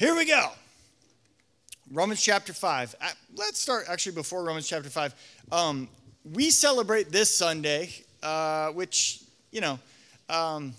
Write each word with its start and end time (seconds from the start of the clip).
Here 0.00 0.16
we 0.16 0.24
go. 0.24 0.48
Romans 1.92 2.22
chapter 2.22 2.54
5. 2.54 2.94
Uh, 2.98 3.08
let's 3.36 3.60
start 3.60 3.84
actually 3.86 4.14
before 4.14 4.42
Romans 4.42 4.66
chapter 4.66 4.88
5. 4.88 5.14
Um, 5.52 5.90
we 6.24 6.50
celebrate 6.50 7.12
this 7.12 7.28
Sunday, 7.28 7.90
uh, 8.22 8.70
which, 8.70 9.20
you 9.50 9.60
know, 9.60 9.78
um, 10.30 10.72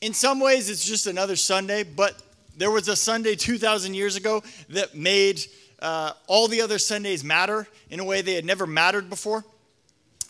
in 0.00 0.14
some 0.14 0.38
ways 0.38 0.70
it's 0.70 0.84
just 0.86 1.08
another 1.08 1.34
Sunday, 1.34 1.82
but 1.82 2.14
there 2.56 2.70
was 2.70 2.86
a 2.86 2.94
Sunday 2.94 3.34
2,000 3.34 3.92
years 3.92 4.14
ago 4.14 4.44
that 4.68 4.94
made 4.94 5.40
uh, 5.80 6.12
all 6.28 6.46
the 6.46 6.60
other 6.60 6.78
Sundays 6.78 7.24
matter 7.24 7.66
in 7.90 7.98
a 7.98 8.04
way 8.04 8.22
they 8.22 8.34
had 8.34 8.44
never 8.44 8.68
mattered 8.68 9.10
before. 9.10 9.44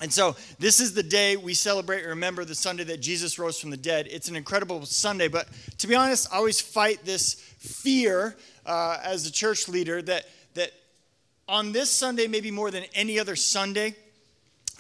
And 0.01 0.13
so, 0.13 0.37
this 0.59 0.81
is 0.81 0.93
the 0.93 1.03
day 1.03 1.37
we 1.37 1.55
celebrate 1.55 2.01
and 2.01 2.09
remember 2.09 2.45
the 2.45 2.55
Sunday 2.55 2.85
that 2.85 3.01
Jesus 3.01 3.39
rose 3.39 3.61
from 3.61 3.71
the 3.71 3.77
dead. 3.77 4.09
It's 4.11 4.29
an 4.29 4.37
incredible 4.37 4.85
Sunday, 4.87 5.29
but 5.29 5.47
to 5.79 5.87
be 5.87 5.95
honest, 5.95 6.33
I 6.33 6.37
always 6.37 6.61
fight 6.61 7.05
this 7.05 7.35
fear 7.35 8.37
uh, 8.67 8.99
as 9.05 9.27
a 9.27 9.33
church 9.33 9.69
leader 9.69 10.03
that, 10.03 10.25
that 10.55 10.73
on 11.49 11.73
this 11.73 11.91
Sunday, 11.91 12.27
maybe 12.27 12.51
more 12.51 12.71
than 12.71 12.85
any 12.95 13.19
other 13.21 13.37
Sunday, 13.37 13.95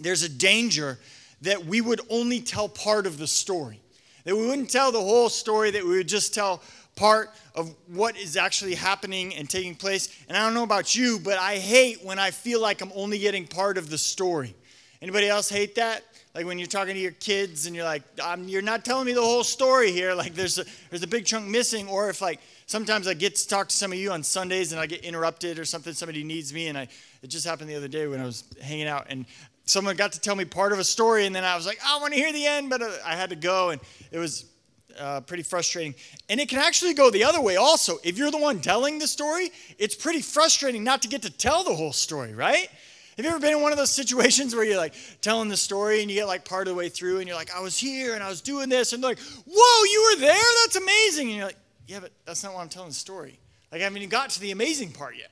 there's 0.00 0.22
a 0.22 0.28
danger 0.28 0.98
that 1.42 1.64
we 1.64 1.80
would 1.80 2.00
only 2.10 2.41
tell 2.41 2.69
part 2.69 3.06
of 3.06 3.19
the 3.19 3.27
story. 3.27 3.80
That 4.24 4.34
we 4.34 4.46
wouldn't 4.46 4.70
tell 4.70 4.91
the 4.91 5.00
whole 5.00 5.28
story, 5.28 5.70
that 5.72 5.84
we 5.84 5.96
would 5.96 6.08
just 6.08 6.34
tell 6.34 6.62
part 6.96 7.30
of 7.55 7.74
what 7.88 8.16
is 8.16 8.36
actually 8.36 8.74
happening 8.74 9.34
and 9.34 9.48
taking 9.48 9.74
place. 9.74 10.08
And 10.28 10.36
I 10.36 10.44
don't 10.44 10.55
know 10.55 10.62
about 10.62 10.96
you, 10.96 11.19
but 11.19 11.38
I 11.38 11.56
hate 11.56 12.02
when 12.02 12.19
I 12.19 12.30
feel 12.30 12.60
like 12.60 12.80
I'm 12.80 12.92
only 12.94 13.19
getting 13.19 13.46
part 13.46 13.78
of 13.78 13.91
the 13.91 13.98
story. 13.98 14.55
Anybody 15.04 15.28
else 15.28 15.50
hate 15.50 15.74
that? 15.74 16.02
Like 16.34 16.46
when 16.46 16.58
you're 16.58 16.66
talking 16.66 16.94
to 16.94 16.98
your 16.98 17.10
kids 17.12 17.66
and 17.66 17.76
you're 17.76 17.84
like, 17.84 18.02
you're 18.46 18.62
not 18.62 18.86
telling 18.86 19.04
me 19.04 19.12
the 19.12 19.20
whole 19.20 19.44
story 19.44 19.92
here. 19.92 20.14
Like 20.24 20.32
there's 20.32 20.58
a, 20.58 20.64
there's 20.88 21.02
a 21.02 21.06
big 21.06 21.27
chunk 21.27 21.46
missing. 21.46 21.88
Or 21.88 22.08
if 22.08 22.22
like 22.22 22.40
sometimes 22.64 23.06
I 23.06 23.12
get 23.12 23.36
to 23.36 23.46
talk 23.46 23.68
to 23.68 23.77
some 23.77 23.92
of 23.92 23.98
you 23.98 24.12
on 24.12 24.22
Sundays 24.22 24.72
and 24.72 24.80
I 24.80 24.86
get 24.86 25.04
interrupted 25.04 25.58
or 25.58 25.66
something, 25.66 25.92
somebody 25.92 26.24
needs 26.24 26.55
me. 26.55 26.69
And 26.69 26.78
I, 26.78 26.88
it 27.22 27.27
just 27.27 27.46
happened 27.46 27.69
the 27.69 27.74
other 27.74 27.86
day 27.86 28.06
when 28.06 28.19
I 28.19 28.24
was 28.24 28.44
hanging 28.62 28.86
out 28.86 29.08
and 29.11 29.27
someone 29.66 29.94
got 29.94 30.12
to 30.12 30.20
tell 30.20 30.36
me 30.36 30.46
part 30.46 30.72
of 30.72 30.78
a 30.78 30.84
story. 30.84 31.27
And 31.27 31.36
then 31.36 31.44
I 31.44 31.55
was 31.55 31.66
like, 31.66 31.78
I 31.86 31.98
want 31.98 32.14
to 32.14 32.18
hear 32.18 32.33
the 32.33 32.46
end, 32.46 32.70
but 32.70 32.80
uh, 32.80 32.91
I 33.05 33.14
had 33.14 33.28
to 33.28 33.36
go. 33.36 33.70
And 33.70 33.83
it 34.11 34.18
was 34.18 34.46
uh, 34.98 35.20
pretty 35.20 35.42
frustrating. 35.42 35.94
And 36.30 36.41
it 36.41 36.48
can 36.48 36.61
actually 36.61 36.94
go 36.94 37.11
the 37.11 37.24
other 37.24 37.42
way 37.42 37.56
also. 37.56 37.98
If 38.05 38.16
you're 38.16 38.30
the 38.30 38.39
one 38.39 38.62
telling 38.62 38.98
the 38.98 39.06
story, 39.06 39.50
it's 39.78 39.94
pretty 39.94 40.22
frustrating 40.22 40.83
not 40.83 41.02
to 41.02 41.08
get 41.08 41.20
to 41.22 41.30
tell 41.30 41.62
the 41.62 41.74
whole 41.74 41.92
story, 41.92 42.33
right? 42.33 42.70
Have 43.17 43.25
you 43.25 43.31
ever 43.31 43.39
been 43.39 43.53
in 43.53 43.62
one 43.62 43.70
of 43.70 43.79
those 43.79 43.93
situations 43.93 44.55
where 44.55 44.65
you're 44.65 44.77
like 44.77 44.95
telling 45.20 45.48
the 45.48 45.57
story 45.57 46.03
and 46.03 46.11
you 46.11 46.17
get 46.17 46.27
like 46.27 46.45
part 46.45 46.67
of 46.67 46.75
the 46.75 46.79
way 46.79 46.89
through 46.89 47.19
and 47.19 47.29
you're 47.29 47.37
like, 47.37 47.55
I 47.55 47.61
was 47.61 47.79
here 47.79 48.15
and 48.15 48.23
I 48.23 48.29
was 48.29 48.41
doing 48.41 48.69
this, 48.69 48.93
and 48.93 49.03
they're 49.03 49.12
like, 49.12 49.20
Whoa, 49.20 49.84
you 49.84 50.11
were 50.11 50.20
there? 50.20 50.45
That's 50.62 50.77
amazing. 50.77 51.29
And 51.29 51.37
you're 51.37 51.47
like, 51.47 51.59
Yeah, 51.87 52.01
but 52.01 52.11
that's 52.25 52.42
not 52.42 52.55
why 52.55 52.62
I'm 52.62 52.69
telling 52.69 52.89
the 52.89 52.95
story. 52.95 53.39
Like, 53.70 53.81
I 53.81 53.85
haven't 53.85 53.98
even 53.98 54.09
got 54.09 54.31
to 54.31 54.41
the 54.41 54.51
amazing 54.51 54.92
part 54.92 55.17
yet. 55.17 55.31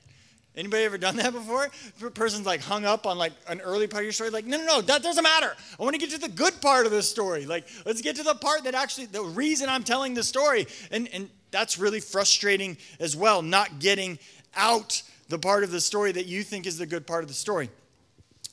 Anybody 0.55 0.83
ever 0.83 0.99
done 0.99 1.15
that 1.17 1.33
before? 1.33 1.69
A 2.05 2.11
person's 2.11 2.45
like 2.45 2.61
hung 2.61 2.85
up 2.85 3.07
on 3.07 3.17
like 3.17 3.33
an 3.47 3.59
early 3.61 3.87
part 3.87 4.01
of 4.01 4.05
your 4.05 4.13
story. 4.13 4.29
Like, 4.29 4.45
no, 4.45 4.57
no, 4.57 4.65
no, 4.65 4.81
that 4.81 5.01
doesn't 5.01 5.23
matter. 5.23 5.53
I 5.79 5.83
want 5.83 5.95
to 5.95 5.99
get 5.99 6.11
to 6.11 6.19
the 6.19 6.29
good 6.29 6.61
part 6.61 6.85
of 6.85 6.91
the 6.91 7.01
story. 7.01 7.45
Like, 7.45 7.65
let's 7.85 8.01
get 8.01 8.15
to 8.17 8.23
the 8.23 8.35
part 8.35 8.63
that 8.65 8.75
actually, 8.75 9.07
the 9.07 9.23
reason 9.23 9.67
I'm 9.67 9.83
telling 9.83 10.13
the 10.13 10.23
story. 10.23 10.67
And, 10.91 11.09
and 11.11 11.29
that's 11.51 11.79
really 11.79 11.99
frustrating 11.99 12.77
as 12.99 13.15
well, 13.15 13.41
not 13.41 13.79
getting 13.79 14.19
out 14.55 15.01
the 15.33 15.39
part 15.39 15.63
of 15.63 15.71
the 15.71 15.81
story 15.81 16.11
that 16.11 16.27
you 16.27 16.43
think 16.43 16.67
is 16.67 16.77
the 16.77 16.85
good 16.85 17.07
part 17.07 17.23
of 17.23 17.27
the 17.27 17.33
story. 17.33 17.67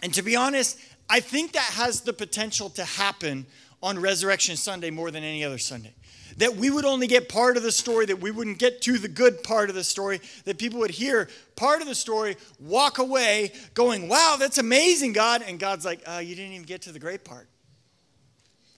And 0.02 0.14
to 0.14 0.22
be 0.22 0.34
honest, 0.34 0.80
I 1.10 1.20
think 1.20 1.52
that 1.52 1.72
has 1.74 2.00
the 2.00 2.14
potential 2.14 2.70
to 2.70 2.84
happen 2.86 3.44
on 3.82 3.98
Resurrection 3.98 4.56
Sunday 4.56 4.88
more 4.88 5.10
than 5.10 5.22
any 5.22 5.44
other 5.44 5.58
Sunday 5.58 5.92
that 6.38 6.56
we 6.56 6.70
would 6.70 6.86
only 6.86 7.06
get 7.06 7.28
part 7.28 7.58
of 7.58 7.62
the 7.62 7.72
story, 7.72 8.06
that 8.06 8.18
we 8.18 8.30
wouldn't 8.30 8.58
get 8.58 8.80
to 8.80 8.96
the 8.96 9.08
good 9.08 9.42
part 9.42 9.68
of 9.68 9.74
the 9.74 9.84
story, 9.84 10.22
that 10.46 10.56
people 10.56 10.78
would 10.78 10.90
hear 10.90 11.28
part 11.54 11.82
of 11.82 11.86
the 11.86 11.94
story, 11.94 12.34
walk 12.58 12.96
away 12.96 13.52
going, 13.74 14.08
wow, 14.08 14.36
that's 14.38 14.56
amazing, 14.56 15.12
God. 15.12 15.42
And 15.46 15.60
God's 15.60 15.84
like, 15.84 16.00
uh, 16.06 16.22
you 16.24 16.34
didn't 16.34 16.52
even 16.52 16.64
get 16.64 16.80
to 16.82 16.92
the 16.92 16.98
great 16.98 17.24
part. 17.24 17.46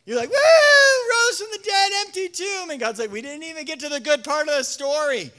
You're 0.06 0.16
like, 0.16 0.30
woo, 0.30 0.36
rose 0.36 1.38
from 1.38 1.48
the 1.52 1.62
dead, 1.62 1.92
empty 2.04 2.28
tomb. 2.30 2.70
And 2.70 2.80
God's 2.80 2.98
like, 2.98 3.12
we 3.12 3.22
didn't 3.22 3.44
even 3.44 3.64
get 3.64 3.78
to 3.80 3.88
the 3.88 4.00
good 4.00 4.24
part 4.24 4.48
of 4.48 4.56
the 4.56 4.64
story. 4.64 5.30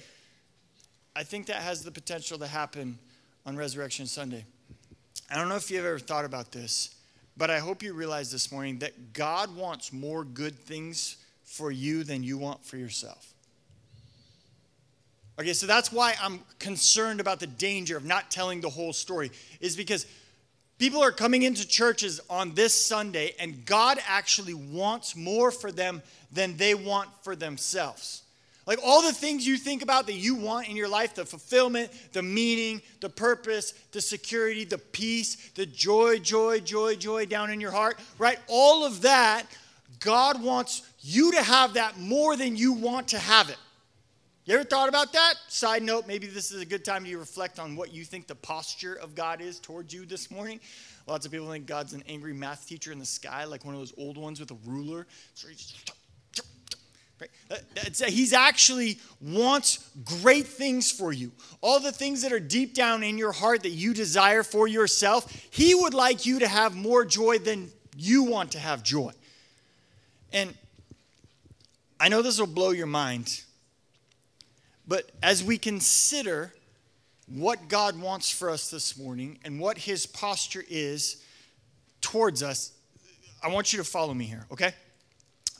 I 1.15 1.23
think 1.23 1.45
that 1.47 1.57
has 1.57 1.83
the 1.83 1.91
potential 1.91 2.39
to 2.39 2.47
happen 2.47 2.97
on 3.45 3.55
Resurrection 3.55 4.07
Sunday. 4.07 4.45
I 5.29 5.35
don't 5.35 5.47
know 5.47 5.55
if 5.55 5.69
you've 5.69 5.85
ever 5.85 5.99
thought 5.99 6.25
about 6.25 6.51
this, 6.51 6.95
but 7.37 7.51
I 7.51 7.59
hope 7.59 7.83
you 7.83 7.93
realize 7.93 8.31
this 8.31 8.51
morning 8.51 8.79
that 8.79 9.13
God 9.13 9.55
wants 9.55 9.93
more 9.93 10.23
good 10.23 10.57
things 10.57 11.17
for 11.43 11.71
you 11.71 12.03
than 12.03 12.23
you 12.23 12.37
want 12.37 12.65
for 12.65 12.77
yourself. 12.77 13.33
Okay, 15.39 15.53
so 15.53 15.67
that's 15.67 15.91
why 15.91 16.15
I'm 16.21 16.39
concerned 16.59 17.19
about 17.19 17.39
the 17.39 17.47
danger 17.47 17.95
of 17.95 18.05
not 18.05 18.31
telling 18.31 18.61
the 18.61 18.69
whole 18.69 18.93
story, 18.93 19.31
is 19.59 19.75
because 19.75 20.07
people 20.79 21.03
are 21.03 21.11
coming 21.11 21.43
into 21.43 21.67
churches 21.67 22.21
on 22.29 22.55
this 22.55 22.73
Sunday 22.73 23.33
and 23.39 23.65
God 23.65 23.99
actually 24.07 24.53
wants 24.55 25.15
more 25.15 25.51
for 25.51 25.71
them 25.71 26.01
than 26.31 26.57
they 26.57 26.73
want 26.73 27.09
for 27.21 27.35
themselves. 27.35 28.22
Like 28.65 28.79
all 28.83 29.01
the 29.01 29.11
things 29.11 29.45
you 29.45 29.57
think 29.57 29.81
about 29.81 30.07
that 30.07 30.13
you 30.13 30.35
want 30.35 30.69
in 30.69 30.75
your 30.75 30.87
life 30.87 31.15
the 31.15 31.25
fulfillment, 31.25 31.91
the 32.13 32.23
meaning, 32.23 32.81
the 33.01 33.09
purpose, 33.09 33.73
the 33.91 34.01
security, 34.01 34.63
the 34.63 34.77
peace, 34.77 35.49
the 35.55 35.65
joy, 35.65 36.19
joy, 36.19 36.59
joy, 36.59 36.95
joy 36.95 37.25
down 37.25 37.49
in 37.51 37.59
your 37.59 37.71
heart, 37.71 37.99
right? 38.17 38.39
All 38.47 38.85
of 38.85 39.01
that, 39.01 39.43
God 39.99 40.41
wants 40.41 40.89
you 41.01 41.31
to 41.33 41.43
have 41.43 41.73
that 41.73 41.99
more 41.99 42.35
than 42.37 42.55
you 42.55 42.73
want 42.73 43.09
to 43.09 43.19
have 43.19 43.49
it. 43.49 43.57
You 44.45 44.55
ever 44.55 44.65
thought 44.65 44.89
about 44.89 45.13
that? 45.13 45.35
Side 45.47 45.83
note, 45.83 46.05
maybe 46.05 46.27
this 46.27 46.51
is 46.51 46.61
a 46.61 46.65
good 46.65 46.83
time 46.83 47.05
to 47.05 47.17
reflect 47.17 47.59
on 47.59 47.77
what 47.77 47.93
you 47.93 48.03
think 48.03 48.27
the 48.27 48.35
posture 48.35 48.95
of 48.95 49.15
God 49.15 49.39
is 49.39 49.57
towards 49.57 49.93
you 49.93 50.05
this 50.05 50.29
morning. 50.29 50.59
Lots 51.07 51.25
of 51.25 51.31
people 51.31 51.49
think 51.49 51.65
God's 51.65 51.93
an 51.93 52.03
angry 52.09 52.33
math 52.33 52.67
teacher 52.67 52.91
in 52.91 52.99
the 52.99 53.05
sky, 53.05 53.45
like 53.45 53.63
one 53.63 53.73
of 53.73 53.79
those 53.79 53.93
old 53.97 54.17
ones 54.17 54.41
with 54.41 54.51
a 54.51 54.57
ruler. 54.65 55.07
So 55.33 55.47
He's 55.47 55.73
actually 58.33 58.99
wants 59.21 59.89
great 60.21 60.47
things 60.47 60.91
for 60.91 61.11
you. 61.11 61.31
All 61.61 61.79
the 61.79 61.91
things 61.91 62.21
that 62.23 62.31
are 62.31 62.39
deep 62.39 62.73
down 62.73 63.03
in 63.03 63.17
your 63.17 63.31
heart 63.31 63.63
that 63.63 63.69
you 63.69 63.93
desire 63.93 64.43
for 64.43 64.67
yourself, 64.67 65.31
He 65.51 65.75
would 65.75 65.93
like 65.93 66.25
you 66.25 66.39
to 66.39 66.47
have 66.47 66.75
more 66.75 67.05
joy 67.05 67.39
than 67.39 67.71
you 67.95 68.23
want 68.23 68.51
to 68.51 68.59
have 68.59 68.83
joy. 68.83 69.11
And 70.31 70.53
I 71.99 72.09
know 72.09 72.21
this 72.21 72.39
will 72.39 72.47
blow 72.47 72.71
your 72.71 72.87
mind, 72.87 73.43
but 74.87 75.09
as 75.21 75.43
we 75.43 75.57
consider 75.57 76.53
what 77.27 77.67
God 77.69 77.99
wants 77.99 78.29
for 78.29 78.49
us 78.49 78.69
this 78.69 78.97
morning 78.97 79.39
and 79.45 79.59
what 79.59 79.77
his 79.77 80.05
posture 80.05 80.63
is 80.69 81.23
towards 82.01 82.43
us, 82.43 82.73
I 83.41 83.47
want 83.47 83.71
you 83.71 83.79
to 83.79 83.85
follow 83.85 84.13
me 84.13 84.25
here, 84.25 84.45
okay? 84.51 84.73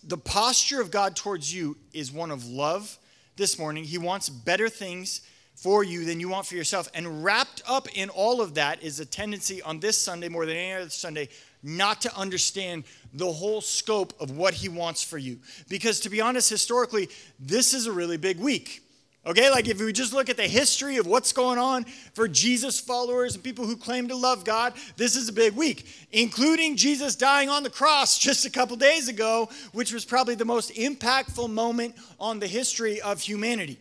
The 0.06 0.18
posture 0.18 0.81
of 0.81 0.91
God 0.91 1.16
towards 1.16 1.53
you 1.53 1.78
is 1.94 2.12
one 2.12 2.31
of 2.31 2.46
love 2.46 2.97
this 3.36 3.58
morning. 3.58 3.86
He 3.86 3.97
wants 3.97 4.30
better 4.30 4.68
things 4.68 5.22
for 5.56 5.84
you 5.84 6.03
than 6.03 6.19
you 6.19 6.30
want 6.30 6.46
for 6.46 6.56
yourself. 6.56 6.90
And 6.94 7.24
wrapped 7.24 7.62
up 7.68 7.88
in 7.96 8.09
all 8.09 8.42
of 8.42 8.56
that 8.56 8.84
is 8.84 9.00
a 9.00 9.06
tendency 9.06 9.62
on 9.62 9.80
this 9.80 9.97
Sunday, 9.97 10.28
more 10.28 10.46
than 10.46 10.58
any 10.58 10.74
other 10.74 10.90
Sunday, 10.90 11.30
not 11.62 12.02
to 12.02 12.16
understand 12.18 12.84
the 13.13 13.31
whole 13.31 13.62
scope 13.62 14.13
of 14.19 14.31
what 14.31 14.53
he 14.53 14.68
wants 14.68 15.03
for 15.03 15.18
you. 15.18 15.40
Because 15.69 16.02
to 16.02 16.09
be 16.09 16.19
honest, 16.19 16.50
historically, 16.50 17.08
this 17.40 17.74
is 17.74 17.88
a 17.88 17.92
really 17.92 18.18
big 18.18 18.40
week. 18.40 18.81
Okay, 19.25 19.50
like 19.50 19.69
if 19.69 19.79
we 19.79 19.94
just 19.94 20.11
look 20.11 20.29
at 20.29 20.35
the 20.35 20.44
history 20.44 20.97
of 20.97 21.07
what's 21.07 21.31
going 21.31 21.57
on 21.57 21.85
for 22.13 22.28
Jesus 22.28 22.81
followers 22.81 23.35
and 23.35 23.44
people 23.44 23.66
who 23.66 23.78
claim 23.78 24.09
to 24.09 24.16
love 24.16 24.44
God, 24.44 24.73
this 24.97 25.16
is 25.16 25.29
a 25.29 25.34
big 25.34 25.53
week, 25.53 25.88
including 26.11 26.75
Jesus 26.75 27.16
dying 27.16 27.47
on 27.47 27.63
the 27.63 27.69
cross 27.69 28.17
just 28.19 28.45
a 28.45 28.50
couple 28.50 28.75
days 28.75 29.07
ago, 29.07 29.50
which 29.72 29.94
was 29.94 30.03
probably 30.03 30.35
the 30.35 30.44
most 30.44 30.73
impactful 30.75 31.50
moment 31.50 31.95
on 32.19 32.39
the 32.39 32.47
history 32.47 33.00
of 33.00 33.22
humanity. 33.22 33.79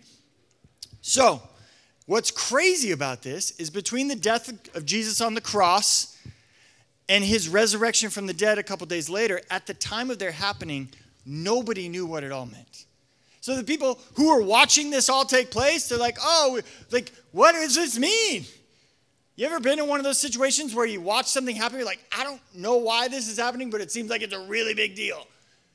So, 1.01 1.43
what's 2.07 2.31
crazy 2.31 2.93
about 2.93 3.23
this 3.23 3.51
is 3.59 3.69
between 3.69 4.07
the 4.07 4.15
death 4.15 4.49
of 4.77 4.87
Jesus 4.87 5.21
on 5.21 5.35
the 5.35 5.41
cross 5.41 6.17
and 7.09 7.25
his 7.25 7.49
resurrection 7.49 8.11
from 8.11 8.29
the 8.29 8.33
dead 8.33 8.59
a 8.59 8.63
couple 8.63 8.87
days 8.87 9.11
later, 9.11 9.41
at 9.51 9.67
the 9.67 9.75
time 9.75 10.09
of 10.09 10.21
their 10.21 10.31
happening, 10.31 10.89
nobody 11.27 11.89
knew 11.89 12.07
what 12.07 12.23
it 12.23 12.31
all 12.31 12.47
meant. 12.47 12.87
So 13.43 13.57
the 13.57 13.65
people 13.65 13.99
who 14.15 14.29
are 14.29 14.41
watching 14.41 14.91
this 14.91 15.09
all 15.09 15.25
take 15.25 15.51
place, 15.51 15.89
they're 15.89 15.99
like, 15.99 16.17
oh, 16.23 16.61
like, 16.93 17.11
what 17.33 17.53
does 17.53 17.75
this 17.75 17.99
mean? 17.99 18.45
You 19.35 19.47
ever 19.47 19.59
been 19.59 19.81
in 19.81 19.89
one 19.89 19.99
of 19.99 20.05
those 20.05 20.19
situations 20.19 20.77
where 20.77 20.87
you 20.87 21.01
watch 21.01 21.27
something 21.27 21.57
happen, 21.57 21.77
you're 21.77 21.85
like, 21.85 22.05
I 22.17 22.23
don't 22.23 22.41
know 22.55 22.77
why 22.77 23.09
this 23.09 23.29
is 23.29 23.37
happening, 23.37 23.69
but 23.69 23.81
it 23.81 23.91
seems 23.91 24.11
like 24.11 24.23
it's 24.23 24.33
a 24.33 24.47
really 24.47 24.75
big 24.75 24.95
deal. 24.95 25.27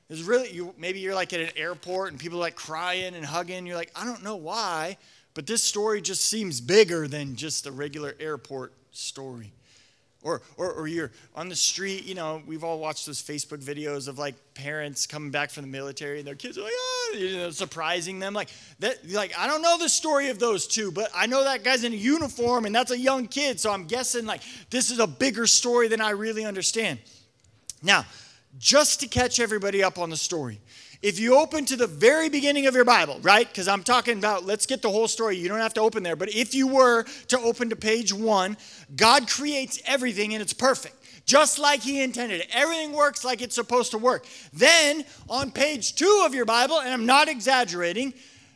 It's 0.10 0.22
really, 0.22 0.50
you, 0.50 0.74
maybe 0.78 1.02
you're 1.02 1.14
like 1.14 1.34
at 1.34 1.42
an 1.42 1.50
airport 1.58 2.12
and 2.12 2.20
people 2.20 2.38
are 2.38 2.42
like 2.42 2.56
crying 2.56 3.16
and 3.16 3.26
hugging. 3.26 3.68
You're 3.68 3.76
like, 3.76 3.92
I 3.98 4.06
don't 4.06 4.24
know 4.24 4.38
why, 4.38 4.96
but 5.34 5.46
this 5.46 5.62
story 5.62 6.02
just 6.02 6.24
seems 6.24 6.62
bigger 6.62 7.06
than 7.06 7.36
just 7.36 7.66
a 7.66 7.72
regular 7.74 8.16
airport 8.18 8.72
story. 8.92 9.52
Or, 10.28 10.42
or, 10.58 10.74
or 10.74 10.88
you're 10.90 11.12
on 11.36 11.48
the 11.48 11.56
street, 11.56 12.04
you 12.04 12.14
know, 12.14 12.42
we've 12.46 12.66
all 12.66 12.80
watched 12.80 13.06
those 13.06 13.22
Facebook 13.22 13.64
videos 13.64 14.10
of 14.10 14.20
like 14.20 14.36
parents 14.56 15.08
coming 15.08 15.32
back 15.32 15.52
from 15.52 15.64
the 15.64 15.70
military 15.70 16.20
and 16.20 16.28
their 16.28 16.36
kids 16.36 16.58
are 16.58 16.64
like, 16.64 16.74
oh, 16.76 17.16
you 17.18 17.38
know, 17.38 17.50
surprising 17.50 18.20
them. 18.20 18.34
Like 18.34 18.50
that, 18.80 19.10
like 19.10 19.32
I 19.40 19.48
don't 19.48 19.62
know 19.62 19.78
the 19.78 19.88
story 19.88 20.28
of 20.30 20.38
those 20.38 20.68
two, 20.68 20.92
but 20.92 21.10
I 21.16 21.28
know 21.28 21.46
that 21.46 21.64
guy's 21.64 21.86
in 21.86 21.94
a 21.94 21.96
uniform 21.96 22.66
and 22.66 22.76
that's 22.76 22.92
a 22.92 23.00
young 23.00 23.28
kid. 23.28 23.58
So 23.58 23.72
I'm 23.72 23.86
guessing 23.86 24.26
like 24.26 24.42
this 24.70 24.92
is 24.92 25.00
a 25.00 25.08
bigger 25.08 25.48
story 25.48 25.88
than 25.88 26.02
I 26.02 26.10
really 26.10 26.44
understand. 26.44 27.00
Now, 27.82 28.06
just 28.58 29.00
to 29.00 29.08
catch 29.08 29.40
everybody 29.40 29.82
up 29.82 29.98
on 29.98 30.10
the 30.10 30.18
story, 30.18 30.60
if 31.02 31.20
you 31.20 31.38
open 31.38 31.66
to 31.66 31.76
the 31.76 31.88
very 31.88 32.30
beginning 32.30 32.66
of 32.68 32.76
your 32.76 32.86
Bible, 32.86 33.20
right? 33.22 33.48
Because 33.48 33.68
I'm 33.68 33.84
talking 33.84 34.18
about, 34.18 34.46
let's 34.46 34.66
get 34.66 34.82
the 34.82 34.90
whole 34.90 35.08
story. 35.08 35.38
You 35.38 35.48
don't 35.48 35.60
have 35.60 35.74
to 35.76 35.82
open 35.82 36.04
there. 36.04 36.16
But 36.16 36.34
if 36.34 36.56
you 36.56 36.68
were 36.68 37.04
to 37.28 37.40
open 37.40 37.70
to 37.70 37.76
page 37.76 38.14
one, 38.14 38.58
God 38.96 39.30
creates 39.30 39.80
everything 39.86 40.34
and 40.34 40.42
it's 40.42 40.54
perfect, 40.54 40.96
just 41.26 41.60
like 41.60 41.82
He 41.82 42.02
intended. 42.02 42.46
Everything 42.52 42.94
works 42.94 43.24
like 43.24 43.42
it's 43.42 43.56
supposed 43.56 43.92
to 43.92 43.98
work. 43.98 44.26
Then 44.54 45.06
on 45.30 45.52
page 45.52 45.96
two 45.96 46.24
of 46.26 46.34
your 46.34 46.46
Bible, 46.46 46.80
and 46.80 46.90
I'm 46.90 47.06
not 47.06 47.28
exaggerating, 47.28 48.14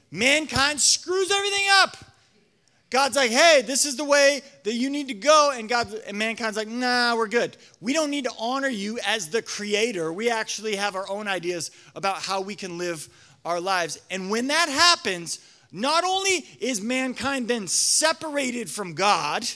mankind 0.10 0.80
screws 0.80 1.32
everything 1.32 1.66
up. 1.74 1.98
God's 2.92 3.16
like, 3.16 3.32
hey, 3.32 3.64
this 3.66 3.86
is 3.86 3.96
the 3.96 4.04
way 4.04 4.42
that 4.64 4.74
you 4.74 4.90
need 4.90 5.08
to 5.08 5.14
go. 5.14 5.54
And 5.56 5.68
God 5.70 5.94
and 6.06 6.18
mankind's 6.18 6.58
like, 6.58 6.68
nah, 6.68 7.16
we're 7.16 7.30
good. 7.30 7.56
We 7.80 7.94
don't 7.94 8.12
need 8.12 8.26
to 8.26 8.34
honor 8.38 8.68
you 8.68 9.00
as 9.08 9.30
the 9.30 9.42
creator. 9.42 10.12
We 10.12 10.30
actually 10.30 10.76
have 10.76 10.96
our 10.96 11.10
own 11.10 11.28
ideas 11.28 11.72
about 11.96 12.18
how 12.18 12.42
we 12.42 12.54
can 12.54 12.78
live 12.78 13.08
our 13.46 13.62
lives. 13.62 13.98
And 14.12 14.30
when 14.30 14.48
that 14.48 14.68
happens, 14.68 15.40
not 15.72 16.04
only 16.04 16.46
is 16.60 16.82
mankind 16.82 17.48
then 17.48 17.66
separated 17.68 18.70
from 18.70 18.94
God, 18.94 19.48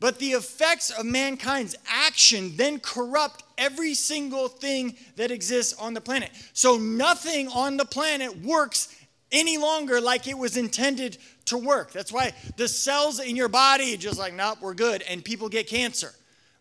but 0.00 0.18
the 0.18 0.32
effects 0.32 0.90
of 0.90 1.04
mankind's 1.04 1.76
action 1.86 2.56
then 2.56 2.80
corrupt 2.80 3.42
every 3.58 3.92
single 3.92 4.48
thing 4.48 4.96
that 5.16 5.30
exists 5.30 5.74
on 5.74 5.92
the 5.92 6.00
planet. 6.00 6.30
So 6.54 6.78
nothing 6.78 7.48
on 7.48 7.76
the 7.76 7.84
planet 7.84 8.42
works 8.42 8.88
any 9.34 9.58
longer 9.58 10.00
like 10.00 10.26
it 10.26 10.38
was 10.38 10.56
intended 10.56 11.18
to 11.46 11.58
work. 11.58 11.92
That's 11.92 12.12
why 12.12 12.32
the 12.56 12.68
cells 12.68 13.20
in 13.20 13.36
your 13.36 13.48
body 13.48 13.96
just 13.96 14.18
like, 14.18 14.32
nope, 14.32 14.58
we're 14.62 14.74
good, 14.74 15.02
and 15.02 15.22
people 15.22 15.48
get 15.48 15.68
cancer. 15.68 16.12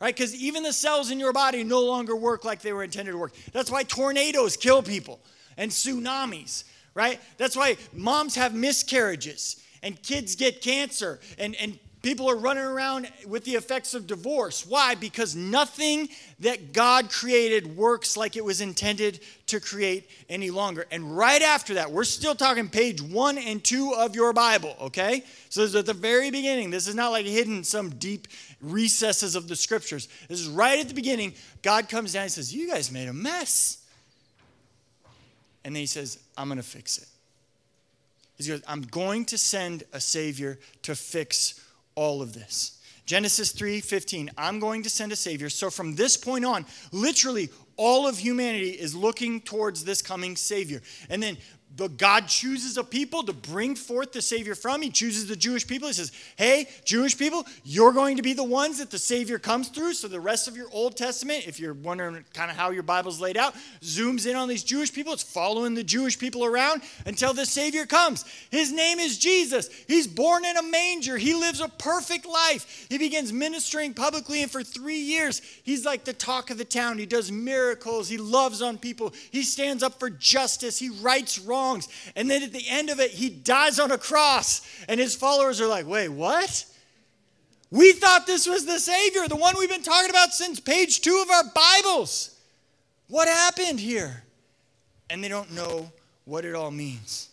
Right? 0.02 0.14
Because 0.14 0.36
even 0.36 0.64
the 0.64 0.74
cells 0.74 1.12
in 1.12 1.20
your 1.20 1.32
body 1.32 1.64
no 1.64 1.80
longer 1.80 2.14
work 2.14 2.44
like 2.44 2.62
they 2.62 2.74
were 2.74 2.84
intended 2.84 3.14
to 3.14 3.18
work. 3.18 3.34
That's 3.54 3.72
why 3.72 3.84
tornadoes 3.84 4.58
kill 4.58 4.84
people 4.84 5.22
and 5.56 5.72
tsunamis, 5.72 6.66
right? 6.94 7.22
That's 7.38 7.56
why 7.56 7.78
moms 7.94 8.36
have 8.36 8.54
miscarriages 8.54 9.64
and 9.82 10.02
kids 10.02 10.36
get 10.36 10.62
cancer 10.62 11.22
and, 11.38 11.56
and 11.56 11.80
People 12.04 12.30
are 12.30 12.36
running 12.36 12.66
around 12.66 13.10
with 13.26 13.46
the 13.46 13.54
effects 13.54 13.94
of 13.94 14.08
divorce. 14.08 14.66
Why? 14.66 14.94
Because 14.94 15.38
nothing 15.38 16.10
that 16.42 16.74
God 16.74 17.10
created 17.10 17.78
works 17.78 18.18
like 18.18 18.36
it 18.36 18.44
was 18.44 18.60
intended 18.60 19.22
to 19.48 19.62
create 19.62 20.10
any 20.28 20.52
longer. 20.52 20.86
And 20.92 21.16
right 21.16 21.42
after 21.42 21.76
that, 21.76 21.90
we're 21.90 22.04
still 22.04 22.36
talking 22.36 22.68
page 22.68 23.02
one 23.02 23.38
and 23.38 23.64
two 23.64 23.94
of 23.96 24.16
your 24.16 24.34
Bible, 24.34 24.76
okay? 24.82 25.24
So 25.48 25.62
this 25.62 25.70
is 25.70 25.76
at 25.78 25.86
the 25.86 25.94
very 25.94 26.30
beginning. 26.30 26.72
This 26.72 26.90
is 26.90 26.96
not 26.96 27.14
like 27.14 27.26
hidden 27.26 27.64
some 27.64 27.92
deep 27.92 28.28
recesses 28.60 29.38
of 29.38 29.48
the 29.48 29.56
scriptures. 29.56 30.10
This 30.28 30.42
is 30.42 30.50
right 30.50 30.82
at 30.82 30.90
the 30.90 30.94
beginning. 30.94 31.34
God 31.62 31.88
comes 31.88 32.12
down 32.12 32.24
and 32.24 32.32
says, 32.34 32.54
You 32.54 32.68
guys 32.70 32.92
made 32.92 33.08
a 33.08 33.14
mess. 33.14 33.82
And 35.64 35.74
then 35.74 35.80
he 35.80 35.86
says, 35.88 36.20
I'm 36.38 36.50
going 36.50 36.58
to 36.58 36.64
fix 36.64 36.98
it. 36.98 37.08
He 38.38 38.46
goes, 38.50 38.62
I'm 38.68 38.82
going 38.82 39.24
to 39.26 39.38
send 39.38 39.84
a 39.94 40.02
Savior 40.02 40.60
to 40.82 40.96
fix 40.96 41.63
all 41.96 42.22
of 42.22 42.34
this. 42.34 42.80
Genesis 43.06 43.52
3:15, 43.52 44.30
I'm 44.38 44.60
going 44.60 44.84
to 44.84 44.90
send 44.90 45.12
a 45.12 45.16
savior. 45.16 45.50
So 45.50 45.70
from 45.70 45.96
this 45.96 46.16
point 46.16 46.46
on, 46.46 46.66
literally 46.92 47.50
all 47.76 48.08
of 48.08 48.18
humanity 48.18 48.72
is 48.72 48.96
looking 48.96 49.42
towards 49.42 49.84
this 49.84 50.02
coming 50.02 50.36
savior. 50.36 50.82
And 51.10 51.22
then 51.22 51.38
but 51.76 51.98
God 51.98 52.28
chooses 52.28 52.78
a 52.78 52.84
people 52.84 53.24
to 53.24 53.34
bring 53.34 53.76
forth 53.76 54.12
the 54.12 54.22
Savior 54.22 54.54
from. 54.54 54.82
He 54.82 54.92
chooses 54.92 55.28
the 55.28 55.36
Jewish 55.36 55.66
people. 55.66 55.88
He 55.88 55.94
says, 55.94 56.12
Hey, 56.36 56.68
Jewish 56.86 57.18
people, 57.18 57.46
you're 57.64 57.94
going 57.94 58.18
to 58.18 58.24
be 58.24 58.34
the 58.34 58.44
ones 58.44 58.78
that 58.78 58.92
the 58.92 59.00
Savior 59.00 59.40
comes 59.40 59.70
through. 59.70 59.94
So 59.94 60.08
the 60.08 60.20
rest 60.20 60.48
of 60.48 60.56
your 60.56 60.68
Old 60.72 60.96
Testament, 60.96 61.48
if 61.48 61.60
you're 61.60 61.74
wondering 61.74 62.24
kind 62.34 62.52
of 62.52 62.58
how 62.58 62.70
your 62.70 62.84
Bible's 62.84 63.20
laid 63.20 63.38
out, 63.38 63.56
zooms 63.82 64.28
in 64.28 64.36
on 64.36 64.48
these 64.48 64.64
Jewish 64.64 64.94
people. 64.94 65.14
It's 65.14 65.24
following 65.24 65.74
the 65.74 65.84
Jewish 65.84 66.20
people 66.20 66.46
around 66.46 66.84
until 67.08 67.34
the 67.34 67.46
Savior 67.46 67.88
comes. 67.88 68.24
His 68.52 68.72
name 68.72 69.00
is 69.00 69.18
Jesus. 69.18 69.68
He's 69.88 70.06
born 70.06 70.46
in 70.46 70.58
a 70.58 70.64
manger. 70.64 71.18
He 71.18 71.34
lives 71.34 71.60
a 71.60 71.70
perfect 71.70 72.28
life. 72.28 72.86
He 72.90 73.00
begins 73.00 73.34
ministering 73.34 73.96
publicly, 73.96 74.44
and 74.44 74.52
for 74.52 74.64
three 74.64 75.00
years, 75.00 75.42
he's 75.64 75.86
like 75.86 76.04
the 76.04 76.14
talk 76.14 76.52
of 76.52 76.60
the 76.60 76.66
town. 76.66 77.00
He 77.00 77.08
does 77.08 77.32
miracles. 77.32 78.10
He 78.10 78.18
loves 78.18 78.62
on 78.62 78.78
people. 78.78 79.12
He 79.32 79.42
stands 79.42 79.82
up 79.82 80.00
for 80.00 80.12
justice. 80.12 80.78
He 80.78 80.90
rights 80.90 81.40
wrong 81.40 81.63
wrongs. 81.64 81.88
And 82.16 82.30
then 82.30 82.44
at 82.44 82.54
the 82.54 82.66
end 82.70 82.90
of 82.90 83.00
it, 83.00 83.12
he 83.12 83.30
dies 83.30 83.80
on 83.80 83.92
a 83.92 83.98
cross. 83.98 84.62
And 84.88 85.00
his 85.00 85.16
followers 85.16 85.62
are 85.62 85.68
like, 85.68 85.88
wait, 85.88 86.10
what? 86.10 86.66
We 87.72 87.94
thought 87.94 88.28
this 88.28 88.48
was 88.48 88.66
the 88.66 88.80
Savior, 88.80 89.28
the 89.28 89.36
one 89.36 89.56
we've 89.58 89.70
been 89.70 89.82
talking 89.82 90.10
about 90.10 90.34
since 90.34 90.60
page 90.60 91.02
two 91.02 91.24
of 91.24 91.30
our 91.32 91.44
Bibles. 91.56 92.40
What 93.08 93.28
happened 93.28 93.80
here? 93.80 94.24
And 95.10 95.24
they 95.24 95.28
don't 95.28 95.52
know 95.52 95.92
what 96.26 96.46
it 96.46 96.56
all 96.56 96.72
means. 96.72 97.30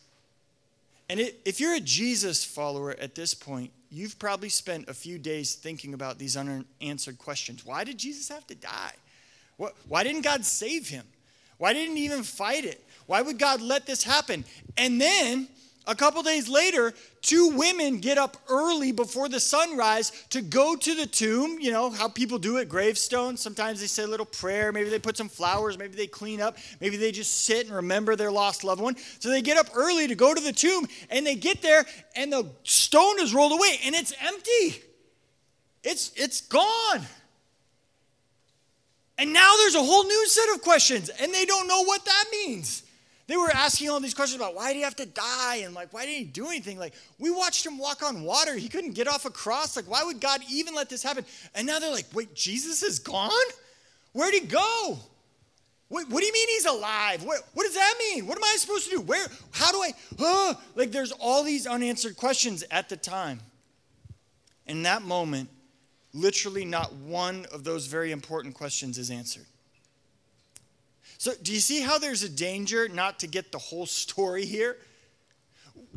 And 1.09 1.21
it, 1.21 1.41
if 1.45 1.61
you're 1.61 1.75
a 1.75 1.81
Jesus 1.81 2.45
follower 2.45 2.93
at 2.93 3.15
this 3.15 3.35
point, 3.35 3.71
you've 3.91 4.19
probably 4.19 4.49
spent 4.49 4.89
a 4.89 4.95
few 4.95 5.19
days 5.19 5.55
thinking 5.55 5.93
about 5.93 6.19
these 6.19 6.37
unanswered 6.37 7.19
questions. 7.19 7.67
Why 7.67 7.85
did 7.85 7.99
Jesus 7.99 8.29
have 8.29 8.47
to 8.47 8.55
die? 8.55 8.93
Why 9.89 10.05
didn't 10.05 10.23
God 10.23 10.45
save 10.45 10.89
him? 10.89 11.05
Why 11.59 11.75
didn't 11.75 11.97
he 11.97 12.07
even 12.07 12.23
fight 12.23 12.65
it? 12.65 12.83
Why 13.11 13.23
would 13.23 13.41
God 13.41 13.61
let 13.61 13.87
this 13.87 14.05
happen? 14.05 14.45
And 14.77 15.01
then 15.01 15.49
a 15.85 15.97
couple 15.97 16.23
days 16.23 16.49
later, 16.49 16.95
two 17.23 17.49
women 17.57 17.99
get 17.99 18.19
up 18.19 18.37
early 18.49 18.93
before 18.93 19.29
the 19.29 19.41
sunrise 19.41 20.13
to 20.31 20.41
go 20.41 20.77
to 20.77 20.95
the 20.95 21.07
tomb. 21.07 21.59
You 21.59 21.73
know 21.73 21.91
how 21.91 22.07
people 22.07 22.39
do 22.39 22.59
it, 22.59 22.69
gravestones. 22.69 23.41
Sometimes 23.41 23.81
they 23.81 23.89
say 23.89 24.05
a 24.05 24.07
little 24.07 24.25
prayer. 24.25 24.71
Maybe 24.71 24.91
they 24.91 25.01
put 25.01 25.17
some 25.17 25.29
flowers. 25.29 25.77
Maybe 25.77 25.97
they 25.97 26.07
clean 26.07 26.41
up. 26.41 26.57
Maybe 26.81 26.97
they 26.97 27.11
just 27.11 27.47
sit 27.47 27.67
and 27.67 27.75
remember 27.75 28.15
their 28.15 28.31
lost 28.31 28.63
loved 28.63 28.81
one. 28.81 28.95
So 29.19 29.29
they 29.29 29.43
get 29.43 29.59
up 29.59 29.67
early 29.75 30.07
to 30.07 30.15
go 30.15 30.33
to 30.33 30.41
the 30.41 30.53
tomb, 30.53 30.87
and 31.11 31.27
they 31.27 31.35
get 31.35 31.63
there, 31.63 31.85
and 32.15 32.33
the 32.33 32.49
stone 32.63 33.19
is 33.19 33.35
rolled 33.35 33.51
away, 33.51 33.81
and 33.85 33.93
it's 33.93 34.15
empty. 34.25 34.85
It's, 35.83 36.13
it's 36.15 36.43
gone. 36.43 37.01
And 39.19 39.33
now 39.33 39.53
there's 39.57 39.75
a 39.75 39.83
whole 39.83 40.05
new 40.05 40.29
set 40.29 40.55
of 40.55 40.63
questions, 40.63 41.09
and 41.09 41.35
they 41.35 41.45
don't 41.45 41.67
know 41.67 41.83
what 41.83 42.05
that 42.05 42.25
means. 42.31 42.85
They 43.31 43.37
were 43.37 43.53
asking 43.53 43.89
all 43.91 44.01
these 44.01 44.13
questions 44.13 44.41
about 44.43 44.57
why 44.57 44.73
did 44.73 44.79
he 44.79 44.83
have 44.83 44.97
to 44.97 45.07
die 45.07 45.59
and 45.59 45.73
like 45.73 45.93
why 45.93 46.05
didn't 46.05 46.19
he 46.19 46.25
do 46.25 46.49
anything? 46.49 46.81
Like 46.81 46.95
we 47.21 47.31
watched 47.31 47.65
him 47.65 47.79
walk 47.79 48.03
on 48.03 48.25
water. 48.25 48.57
He 48.57 48.69
couldn't 48.69 48.95
get 48.95 49.07
off 49.07 49.25
a 49.25 49.31
cross. 49.31 49.77
Like 49.77 49.89
why 49.89 50.03
would 50.03 50.21
God 50.21 50.41
even 50.51 50.75
let 50.75 50.91
this 50.91 51.01
happen? 51.01 51.25
And 51.55 51.65
now 51.65 51.79
they're 51.79 51.93
like, 51.93 52.07
wait, 52.13 52.35
Jesus 52.35 52.83
is 52.83 52.99
gone? 52.99 53.31
Where'd 54.15 54.35
he 54.35 54.41
go? 54.41 54.99
What, 55.87 56.09
what 56.09 56.19
do 56.19 56.27
you 56.27 56.33
mean 56.33 56.49
he's 56.49 56.67
alive? 56.67 57.23
What, 57.23 57.43
what 57.55 57.63
does 57.63 57.75
that 57.75 57.95
mean? 58.01 58.27
What 58.27 58.37
am 58.37 58.43
I 58.43 58.57
supposed 58.59 58.91
to 58.91 58.97
do? 58.97 59.01
Where? 59.01 59.29
How 59.53 59.71
do 59.71 59.79
I? 59.79 59.93
Uh, 60.19 60.55
like 60.75 60.91
there's 60.91 61.13
all 61.13 61.45
these 61.45 61.69
unanswered 61.69 62.17
questions 62.17 62.65
at 62.73 62.89
the 62.89 62.97
time. 62.97 63.39
In 64.67 64.83
that 64.83 65.03
moment, 65.03 65.49
literally 66.13 66.65
not 66.65 66.93
one 66.95 67.47
of 67.53 67.63
those 67.63 67.87
very 67.87 68.11
important 68.11 68.55
questions 68.55 68.99
is 68.99 69.09
answered. 69.09 69.47
So, 71.21 71.33
do 71.43 71.53
you 71.53 71.61
see 71.61 71.83
how 71.83 71.99
there's 71.99 72.23
a 72.23 72.31
danger 72.31 72.89
not 72.89 73.19
to 73.19 73.27
get 73.27 73.53
the 73.53 73.59
whole 73.59 73.85
story 73.85 74.47
here? 74.47 74.79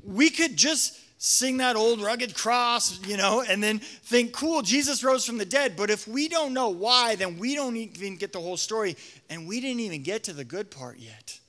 We 0.04 0.30
could 0.30 0.58
just 0.58 1.00
sing 1.18 1.56
that 1.58 1.78
old 1.78 2.02
rugged 2.02 2.36
cross, 2.36 3.00
you 3.08 3.16
know, 3.16 3.42
and 3.42 3.64
then 3.64 3.80
think, 3.80 4.34
cool, 4.34 4.62
Jesus 4.62 5.02
rose 5.02 5.24
from 5.24 5.38
the 5.38 5.46
dead. 5.46 5.78
But 5.78 5.90
if 5.90 6.10
we 6.10 6.28
don't 6.28 6.54
know 6.54 6.68
why, 6.68 7.16
then 7.16 7.40
we 7.40 7.56
don't 7.56 7.78
even 7.78 8.18
get 8.18 8.34
the 8.34 8.42
whole 8.42 8.58
story. 8.58 8.98
And 9.30 9.48
we 9.48 9.62
didn't 9.62 9.80
even 9.80 10.04
get 10.04 10.26
to 10.26 10.34
the 10.34 10.44
good 10.44 10.70
part 10.70 10.98
yet. 10.98 11.40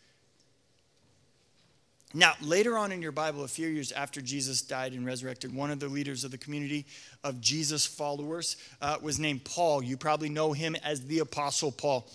Now, 2.14 2.34
later 2.40 2.78
on 2.78 2.92
in 2.92 3.02
your 3.02 3.10
Bible, 3.10 3.42
a 3.42 3.48
few 3.48 3.66
years 3.66 3.90
after 3.90 4.20
Jesus 4.20 4.62
died 4.62 4.92
and 4.92 5.04
resurrected, 5.04 5.52
one 5.52 5.72
of 5.72 5.80
the 5.80 5.88
leaders 5.88 6.22
of 6.22 6.30
the 6.30 6.38
community 6.38 6.86
of 7.24 7.40
Jesus 7.40 7.84
followers 7.84 8.56
uh, 8.80 8.98
was 9.02 9.18
named 9.18 9.42
Paul. 9.42 9.82
You 9.82 9.96
probably 9.96 10.28
know 10.28 10.52
him 10.52 10.76
as 10.84 11.04
the 11.06 11.18
Apostle 11.18 11.72
Paul. 11.72 12.08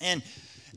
And 0.00 0.22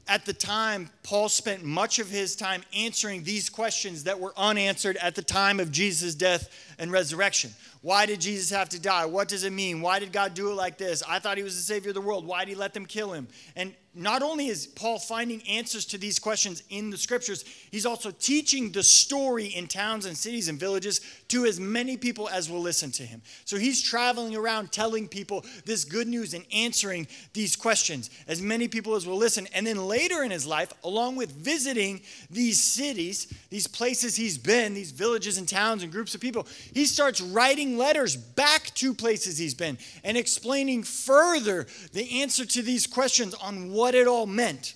at 0.07 0.25
the 0.25 0.33
time, 0.33 0.89
Paul 1.03 1.29
spent 1.29 1.63
much 1.63 1.99
of 1.99 2.09
his 2.09 2.35
time 2.35 2.63
answering 2.75 3.23
these 3.23 3.49
questions 3.49 4.03
that 4.03 4.19
were 4.19 4.33
unanswered 4.35 4.97
at 4.97 5.15
the 5.15 5.21
time 5.21 5.59
of 5.59 5.71
Jesus' 5.71 6.13
death 6.13 6.49
and 6.77 6.91
resurrection. 6.91 7.51
Why 7.81 8.05
did 8.05 8.19
Jesus 8.19 8.49
have 8.49 8.69
to 8.69 8.81
die? 8.81 9.05
What 9.05 9.29
does 9.29 9.43
it 9.43 9.53
mean? 9.53 9.81
Why 9.81 9.99
did 9.99 10.11
God 10.11 10.33
do 10.33 10.51
it 10.51 10.55
like 10.55 10.77
this? 10.77 11.03
I 11.07 11.19
thought 11.19 11.37
he 11.37 11.43
was 11.43 11.55
the 11.55 11.61
Savior 11.61 11.91
of 11.91 11.95
the 11.95 12.01
world. 12.01 12.25
Why 12.25 12.43
did 12.43 12.49
he 12.49 12.55
let 12.55 12.73
them 12.73 12.85
kill 12.85 13.13
him? 13.13 13.27
And 13.55 13.73
not 13.95 14.23
only 14.23 14.47
is 14.47 14.65
Paul 14.65 14.97
finding 14.97 15.41
answers 15.47 15.85
to 15.85 15.97
these 15.97 16.17
questions 16.17 16.63
in 16.69 16.89
the 16.89 16.97
scriptures, 16.97 17.45
he's 17.69 17.85
also 17.85 18.09
teaching 18.09 18.71
the 18.71 18.81
story 18.81 19.45
in 19.45 19.67
towns 19.67 20.05
and 20.05 20.17
cities 20.17 20.47
and 20.47 20.59
villages 20.59 21.01
to 21.27 21.45
as 21.45 21.59
many 21.59 21.95
people 21.95 22.27
as 22.29 22.49
will 22.49 22.61
listen 22.61 22.91
to 22.91 23.03
him. 23.03 23.21
So 23.45 23.57
he's 23.57 23.83
traveling 23.83 24.35
around 24.35 24.71
telling 24.71 25.07
people 25.07 25.45
this 25.65 25.85
good 25.85 26.07
news 26.07 26.33
and 26.33 26.43
answering 26.51 27.07
these 27.33 27.55
questions, 27.55 28.09
as 28.27 28.41
many 28.41 28.67
people 28.67 28.95
as 28.95 29.05
will 29.05 29.17
listen. 29.17 29.47
And 29.53 29.67
then 29.67 29.87
later 29.87 30.23
in 30.23 30.31
his 30.31 30.47
life, 30.47 30.73
along 30.83 31.15
with 31.15 31.31
visiting 31.31 32.01
these 32.31 32.59
cities, 32.59 33.31
these 33.51 33.67
places 33.67 34.15
he's 34.15 34.39
been, 34.39 34.73
these 34.73 34.91
villages 34.91 35.37
and 35.37 35.47
towns 35.47 35.83
and 35.83 35.91
groups 35.91 36.15
of 36.15 36.21
people, 36.21 36.47
he 36.73 36.85
starts 36.85 37.21
writing 37.21 37.77
letters 37.77 38.15
back 38.15 38.73
to 38.75 38.93
places 38.93 39.37
he's 39.37 39.53
been 39.53 39.77
and 40.03 40.17
explaining 40.17 40.81
further 40.81 41.67
the 41.91 42.21
answer 42.21 42.45
to 42.45 42.63
these 42.63 42.87
questions 42.87 43.35
on 43.35 43.71
what 43.71 43.82
what 43.83 43.95
it 43.95 44.07
all 44.07 44.25
meant. 44.25 44.75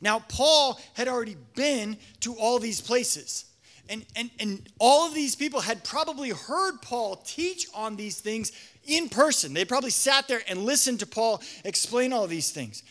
Now, 0.00 0.24
Paul 0.26 0.80
had 0.94 1.06
already 1.06 1.36
been 1.54 1.96
to 2.22 2.34
all 2.34 2.58
these 2.58 2.80
places. 2.80 3.44
And, 3.88 4.04
and, 4.16 4.28
and 4.40 4.68
all 4.80 5.06
of 5.06 5.14
these 5.14 5.36
people 5.36 5.60
had 5.60 5.84
probably 5.84 6.30
heard 6.30 6.82
Paul 6.82 7.22
teach 7.24 7.68
on 7.72 7.94
these 7.94 8.18
things 8.18 8.50
in 8.88 9.08
person. 9.08 9.54
They 9.54 9.64
probably 9.64 9.90
sat 9.90 10.26
there 10.26 10.42
and 10.48 10.64
listened 10.64 10.98
to 10.98 11.06
Paul 11.06 11.42
explain 11.64 12.12
all 12.12 12.26
these 12.26 12.50
things. 12.50 12.82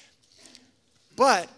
But 1.18 1.50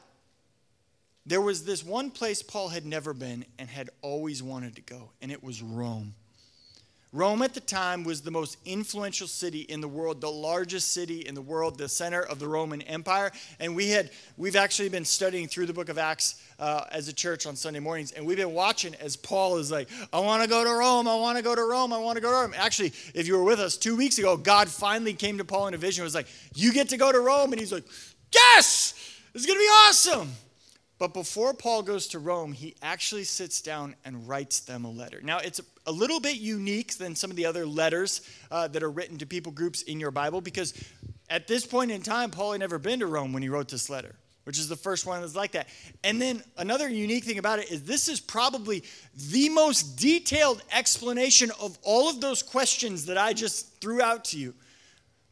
there 1.28 1.40
was 1.40 1.64
this 1.64 1.86
one 1.86 2.10
place 2.10 2.42
Paul 2.42 2.70
had 2.70 2.88
never 2.88 3.14
been 3.14 3.46
and 3.60 3.70
had 3.70 3.92
always 4.02 4.42
wanted 4.42 4.78
to 4.78 4.82
go, 4.82 5.12
and 5.22 5.32
it 5.32 5.44
was 5.44 5.62
Rome. 5.62 6.16
Rome 7.14 7.44
at 7.44 7.54
the 7.54 7.60
time 7.60 8.04
was 8.04 8.22
the 8.22 8.32
most 8.32 8.58
influential 8.66 9.28
city 9.28 9.60
in 9.60 9.82
the 9.82 9.88
world, 9.88 10.20
the 10.20 10.32
largest 10.32 10.94
city 10.94 11.20
in 11.20 11.36
the 11.36 11.44
world, 11.44 11.78
the 11.78 11.88
center 11.88 12.24
of 12.24 12.40
the 12.40 12.48
Roman 12.48 12.82
Empire. 12.82 13.32
And 13.60 13.76
we 13.76 13.90
had 13.90 14.10
we've 14.36 14.56
actually 14.56 14.90
been 14.90 15.06
studying 15.06 15.48
through 15.48 15.68
the 15.68 15.74
book 15.74 15.90
of 15.90 16.00
Acts 16.00 16.42
uh, 16.58 16.86
as 16.92 17.08
a 17.08 17.14
church 17.14 17.46
on 17.46 17.56
Sunday 17.56 17.80
mornings, 17.80 18.14
and 18.14 18.26
we've 18.26 18.38
been 18.38 18.54
watching 18.54 18.96
as 18.96 19.16
Paul 19.16 19.58
is 19.58 19.70
like, 19.70 19.90
"I 20.12 20.20
want 20.20 20.42
to 20.42 20.50
go 20.50 20.64
to 20.64 20.72
Rome. 20.72 21.08
I 21.08 21.16
want 21.16 21.38
to 21.38 21.44
go 21.44 21.54
to 21.54 21.64
Rome. 21.64 21.94
I 21.94 22.00
want 22.00 22.16
to 22.16 22.22
go 22.22 22.32
to 22.32 22.36
Rome." 22.36 22.54
Actually, 22.58 22.94
if 23.14 23.28
you 23.28 23.38
were 23.38 23.44
with 23.44 23.60
us 23.60 23.78
two 23.78 23.96
weeks 23.96 24.18
ago, 24.18 24.36
God 24.36 24.68
finally 24.68 25.14
came 25.14 25.38
to 25.38 25.46
Paul 25.46 25.68
in 25.68 25.76
a 25.76 25.78
vision. 25.78 26.02
and 26.02 26.08
Was 26.08 26.16
like, 26.16 26.28
"You 26.56 26.74
get 26.74 26.90
to 26.90 26.98
go 26.98 27.12
to 27.12 27.20
Rome," 27.20 27.52
and 27.54 27.60
he's 27.60 27.72
like, 27.72 27.86
"Yes, 28.34 28.96
it's 29.36 29.46
gonna 29.46 29.60
be 29.60 29.66
awesome." 29.66 30.32
But 31.04 31.14
before 31.14 31.54
Paul 31.54 31.84
goes 31.84 32.08
to 32.08 32.20
Rome, 32.20 32.54
he 32.54 32.76
actually 32.82 33.26
sits 33.26 33.62
down 33.62 33.98
and 34.06 34.26
writes 34.26 34.62
them 34.62 34.86
a 34.86 34.90
letter. 34.90 35.20
Now, 35.22 35.40
it's 35.40 35.60
a 35.86 35.92
little 35.92 36.22
bit 36.22 36.38
unique 36.38 36.98
than 36.98 37.14
some 37.14 37.30
of 37.30 37.36
the 37.36 37.46
other 37.46 37.66
letters 37.66 38.22
uh, 38.50 38.70
that 38.70 38.84
are 38.84 38.90
written 38.90 39.18
to 39.18 39.26
people 39.26 39.52
groups 39.52 39.82
in 39.82 40.00
your 40.00 40.12
Bible 40.12 40.40
because 40.40 40.74
at 41.30 41.46
this 41.46 41.66
point 41.66 41.92
in 41.92 42.04
time, 42.04 42.32
Paul 42.32 42.54
had 42.54 42.62
never 42.62 42.80
been 42.80 43.02
to 43.02 43.08
Rome 43.08 43.34
when 43.34 43.44
he 43.44 43.50
wrote 43.50 43.68
this 43.68 43.90
letter, 43.90 44.16
which 44.46 44.58
is 44.58 44.70
the 44.70 44.78
first 44.78 45.06
one 45.06 45.20
that's 45.20 45.36
like 45.36 45.52
that. 45.52 45.68
And 46.06 46.22
then 46.22 46.42
another 46.56 46.88
unique 46.88 47.26
thing 47.26 47.38
about 47.38 47.60
it 47.60 47.70
is 47.70 47.84
this 47.84 48.08
is 48.08 48.22
probably 48.22 48.86
the 49.30 49.50
most 49.50 49.98
detailed 49.98 50.64
explanation 50.72 51.52
of 51.60 51.78
all 51.84 52.10
of 52.10 52.22
those 52.22 52.42
questions 52.42 53.08
that 53.08 53.18
I 53.18 53.34
just 53.34 53.82
threw 53.82 54.02
out 54.02 54.24
to 54.26 54.40
you. 54.40 54.54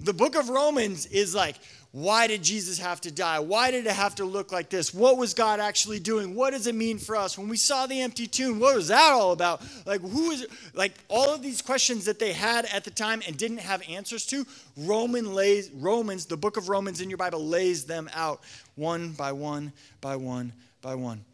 The 0.01 0.13
book 0.13 0.35
of 0.35 0.49
Romans 0.49 1.05
is 1.05 1.33
like, 1.33 1.55
why 1.93 2.27
did 2.27 2.41
Jesus 2.41 2.79
have 2.79 3.01
to 3.01 3.11
die? 3.11 3.39
Why 3.39 3.69
did 3.69 3.85
it 3.85 3.91
have 3.91 4.15
to 4.15 4.25
look 4.25 4.53
like 4.53 4.69
this? 4.69 4.93
What 4.93 5.17
was 5.17 5.33
God 5.33 5.59
actually 5.59 5.99
doing? 5.99 6.35
What 6.35 6.51
does 6.51 6.65
it 6.65 6.75
mean 6.75 6.97
for 6.97 7.17
us? 7.17 7.37
When 7.37 7.49
we 7.49 7.57
saw 7.57 7.85
the 7.85 7.99
empty 7.99 8.27
tomb, 8.27 8.61
what 8.61 8.75
was 8.75 8.87
that 8.87 9.11
all 9.11 9.33
about? 9.33 9.61
Like, 9.85 9.99
who 9.99 10.31
is? 10.31 10.47
Like, 10.73 10.93
all 11.09 11.33
of 11.33 11.41
these 11.41 11.61
questions 11.61 12.05
that 12.05 12.17
they 12.17 12.31
had 12.31 12.63
at 12.65 12.85
the 12.85 12.91
time 12.91 13.21
and 13.27 13.35
didn't 13.35 13.57
have 13.57 13.83
answers 13.89 14.25
to, 14.27 14.47
Roman 14.77 15.33
lays, 15.33 15.69
Romans, 15.71 16.25
the 16.25 16.37
book 16.37 16.55
of 16.55 16.69
Romans 16.69 17.01
in 17.01 17.09
your 17.09 17.17
Bible, 17.17 17.45
lays 17.45 17.83
them 17.83 18.09
out 18.15 18.39
one 18.75 19.11
by 19.11 19.33
one 19.33 19.73
by 19.99 20.15
one 20.15 20.53
by 20.81 20.95
one. 20.95 21.25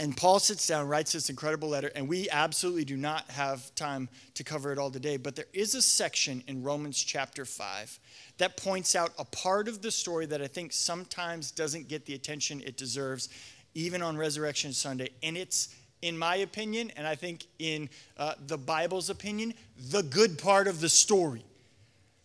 And 0.00 0.16
Paul 0.16 0.40
sits 0.40 0.66
down, 0.66 0.88
writes 0.88 1.12
this 1.12 1.30
incredible 1.30 1.68
letter, 1.68 1.90
and 1.94 2.08
we 2.08 2.28
absolutely 2.30 2.84
do 2.84 2.96
not 2.96 3.30
have 3.30 3.72
time 3.76 4.08
to 4.34 4.42
cover 4.42 4.72
it 4.72 4.78
all 4.78 4.90
today, 4.90 5.16
but 5.16 5.36
there 5.36 5.46
is 5.52 5.76
a 5.76 5.82
section 5.82 6.42
in 6.48 6.64
Romans 6.64 7.00
chapter 7.00 7.44
5 7.44 8.00
that 8.38 8.56
points 8.56 8.96
out 8.96 9.12
a 9.18 9.24
part 9.24 9.68
of 9.68 9.82
the 9.82 9.92
story 9.92 10.26
that 10.26 10.42
I 10.42 10.48
think 10.48 10.72
sometimes 10.72 11.52
doesn't 11.52 11.86
get 11.86 12.06
the 12.06 12.14
attention 12.14 12.60
it 12.66 12.76
deserves, 12.76 13.28
even 13.74 14.02
on 14.02 14.16
Resurrection 14.16 14.72
Sunday. 14.72 15.10
And 15.22 15.36
it's, 15.36 15.72
in 16.02 16.18
my 16.18 16.36
opinion, 16.36 16.90
and 16.96 17.06
I 17.06 17.14
think 17.14 17.46
in 17.60 17.88
uh, 18.16 18.34
the 18.48 18.58
Bible's 18.58 19.10
opinion, 19.10 19.54
the 19.90 20.02
good 20.02 20.38
part 20.38 20.66
of 20.66 20.80
the 20.80 20.88
story. 20.88 21.44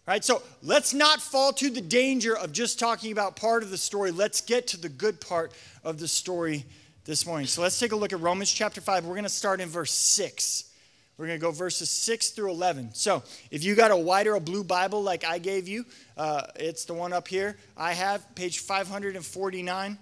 Right? 0.08 0.26
So 0.26 0.42
let's 0.64 0.92
not 0.92 1.22
fall 1.22 1.54
to 1.54 1.70
the 1.70 1.82
danger 1.82 2.36
of 2.36 2.52
just 2.52 2.80
talking 2.80 3.12
about 3.12 3.36
part 3.36 3.62
of 3.62 3.70
the 3.70 3.78
story. 3.78 4.10
Let's 4.10 4.42
get 4.42 4.66
to 4.70 4.78
the 4.78 4.90
good 4.90 5.22
part 5.22 5.52
of 5.84 6.00
the 6.00 6.08
story 6.08 6.66
this 7.10 7.26
morning. 7.26 7.48
So 7.48 7.64
let's 7.64 7.80
take 7.80 7.92
a 7.92 7.96
look 7.96 8.14
at 8.14 8.20
Romans 8.20 8.52
chapter 8.54 8.82
5. 8.82 9.06
We're 9.06 9.16
going 9.16 9.24
to 9.24 9.30
start 9.30 9.60
in 9.60 9.68
verse 9.68 9.92
6. 9.92 10.72
We're 11.18 11.26
going 11.26 11.40
to 11.40 11.42
go 11.42 11.50
verses 11.50 11.90
6 11.90 12.30
through 12.30 12.52
11. 12.52 12.92
So, 12.94 13.24
if 13.50 13.64
you 13.64 13.74
got 13.74 13.90
a 13.90 13.98
white 13.98 14.28
or 14.28 14.36
a 14.36 14.40
blue 14.40 14.64
Bible 14.64 15.02
like 15.02 15.26
I 15.26 15.40
gave 15.40 15.68
you, 15.68 15.86
uh, 16.16 16.44
it's 16.56 16.86
the 16.86 16.94
one 16.94 17.12
up 17.12 17.28
here. 17.28 17.58
I 17.76 17.94
have 17.94 18.24
page 18.36 18.60
549. 18.60 19.98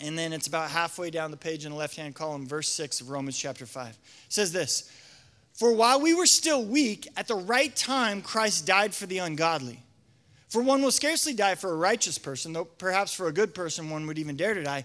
And 0.00 0.18
then 0.18 0.32
it's 0.32 0.48
about 0.48 0.70
halfway 0.70 1.10
down 1.10 1.30
the 1.30 1.36
page 1.36 1.64
in 1.64 1.70
the 1.70 1.78
left 1.78 1.94
hand 1.94 2.16
column, 2.16 2.48
verse 2.48 2.68
6 2.68 3.00
of 3.00 3.10
Romans 3.10 3.38
chapter 3.38 3.64
5. 3.64 3.88
It 3.88 3.96
says 4.28 4.52
this 4.52 4.90
For 5.54 5.72
while 5.72 6.00
we 6.00 6.16
were 6.16 6.26
still 6.26 6.64
weak, 6.64 7.06
at 7.16 7.28
the 7.28 7.36
right 7.36 7.74
time, 7.76 8.22
Christ 8.22 8.66
died 8.66 8.92
for 8.92 9.06
the 9.06 9.18
ungodly. 9.18 9.84
For 10.48 10.62
one 10.62 10.80
will 10.80 10.90
scarcely 10.90 11.34
die 11.34 11.56
for 11.56 11.70
a 11.70 11.76
righteous 11.76 12.16
person, 12.16 12.54
though 12.54 12.64
perhaps 12.64 13.12
for 13.12 13.28
a 13.28 13.32
good 13.32 13.54
person 13.54 13.90
one 13.90 14.06
would 14.06 14.18
even 14.18 14.36
dare 14.36 14.54
to 14.54 14.62
die. 14.62 14.84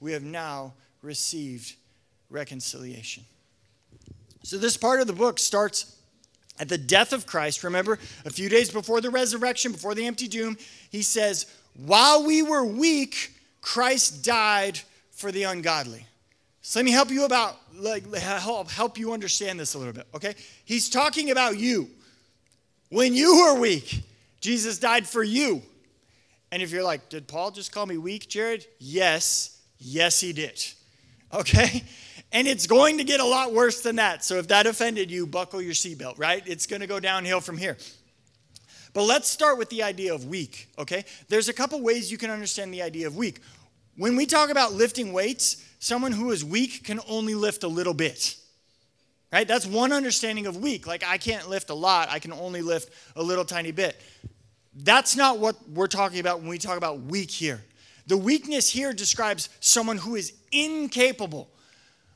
we 0.00 0.12
have 0.12 0.22
now 0.22 0.74
received 1.02 1.74
reconciliation. 2.30 3.24
So, 4.42 4.56
this 4.56 4.76
part 4.76 5.00
of 5.00 5.06
the 5.06 5.12
book 5.12 5.38
starts 5.38 5.96
at 6.58 6.68
the 6.68 6.78
death 6.78 7.12
of 7.12 7.26
Christ. 7.26 7.64
Remember, 7.64 7.98
a 8.24 8.30
few 8.30 8.48
days 8.48 8.70
before 8.70 9.00
the 9.00 9.10
resurrection, 9.10 9.72
before 9.72 9.94
the 9.94 10.06
empty 10.06 10.28
tomb, 10.28 10.56
he 10.90 11.02
says, 11.02 11.46
While 11.74 12.24
we 12.24 12.42
were 12.42 12.64
weak, 12.64 13.34
Christ 13.60 14.24
died 14.24 14.80
for 15.10 15.30
the 15.30 15.44
ungodly. 15.44 16.06
So 16.62 16.78
let 16.78 16.84
me 16.84 16.92
help 16.92 17.10
you 17.10 17.24
about 17.24 17.56
like 17.74 18.12
help 18.14 18.70
help 18.70 18.98
you 18.98 19.12
understand 19.12 19.58
this 19.58 19.74
a 19.74 19.78
little 19.78 19.92
bit, 19.92 20.06
okay? 20.14 20.34
He's 20.64 20.88
talking 20.88 21.30
about 21.30 21.58
you. 21.58 21.88
When 22.90 23.14
you 23.14 23.38
were 23.38 23.58
weak, 23.58 24.02
Jesus 24.40 24.78
died 24.78 25.06
for 25.06 25.22
you. 25.22 25.62
And 26.52 26.62
if 26.62 26.70
you're 26.70 26.82
like, 26.82 27.08
did 27.08 27.28
Paul 27.28 27.52
just 27.52 27.72
call 27.72 27.86
me 27.86 27.96
weak, 27.96 28.28
Jared? 28.28 28.66
Yes, 28.78 29.59
yes, 29.80 30.20
he 30.20 30.32
did. 30.32 30.64
Okay? 31.32 31.82
And 32.32 32.46
it's 32.46 32.66
going 32.66 32.98
to 32.98 33.04
get 33.04 33.18
a 33.18 33.24
lot 33.24 33.52
worse 33.52 33.80
than 33.80 33.96
that. 33.96 34.24
So 34.24 34.36
if 34.36 34.48
that 34.48 34.66
offended 34.66 35.10
you, 35.10 35.26
buckle 35.26 35.60
your 35.60 35.74
seatbelt, 35.74 36.18
right? 36.18 36.42
It's 36.46 36.66
going 36.66 36.80
to 36.80 36.86
go 36.86 37.00
downhill 37.00 37.40
from 37.40 37.56
here. 37.56 37.76
But 38.92 39.04
let's 39.04 39.28
start 39.28 39.58
with 39.58 39.68
the 39.70 39.82
idea 39.82 40.14
of 40.14 40.26
weak, 40.26 40.68
okay? 40.78 41.04
There's 41.28 41.48
a 41.48 41.52
couple 41.52 41.80
ways 41.80 42.10
you 42.10 42.18
can 42.18 42.30
understand 42.30 42.72
the 42.74 42.82
idea 42.82 43.06
of 43.06 43.16
weak. 43.16 43.40
When 43.96 44.16
we 44.16 44.26
talk 44.26 44.50
about 44.50 44.72
lifting 44.72 45.12
weights, 45.12 45.64
someone 45.78 46.12
who 46.12 46.30
is 46.30 46.44
weak 46.44 46.84
can 46.84 47.00
only 47.08 47.34
lift 47.34 47.62
a 47.64 47.68
little 47.68 47.94
bit. 47.94 48.36
Right? 49.32 49.46
That's 49.46 49.66
one 49.66 49.92
understanding 49.92 50.46
of 50.46 50.56
weak. 50.56 50.86
Like 50.88 51.04
I 51.04 51.18
can't 51.18 51.48
lift 51.48 51.70
a 51.70 51.74
lot, 51.74 52.08
I 52.10 52.18
can 52.18 52.32
only 52.32 52.62
lift 52.62 52.92
a 53.14 53.22
little 53.22 53.44
tiny 53.44 53.70
bit. 53.70 54.00
That's 54.74 55.16
not 55.16 55.38
what 55.38 55.56
we're 55.68 55.86
talking 55.86 56.20
about 56.20 56.40
when 56.40 56.48
we 56.48 56.58
talk 56.58 56.76
about 56.76 57.00
weak 57.00 57.30
here. 57.30 57.60
The 58.06 58.16
weakness 58.16 58.68
here 58.68 58.92
describes 58.92 59.48
someone 59.60 59.98
who 59.98 60.16
is 60.16 60.32
incapable 60.52 61.50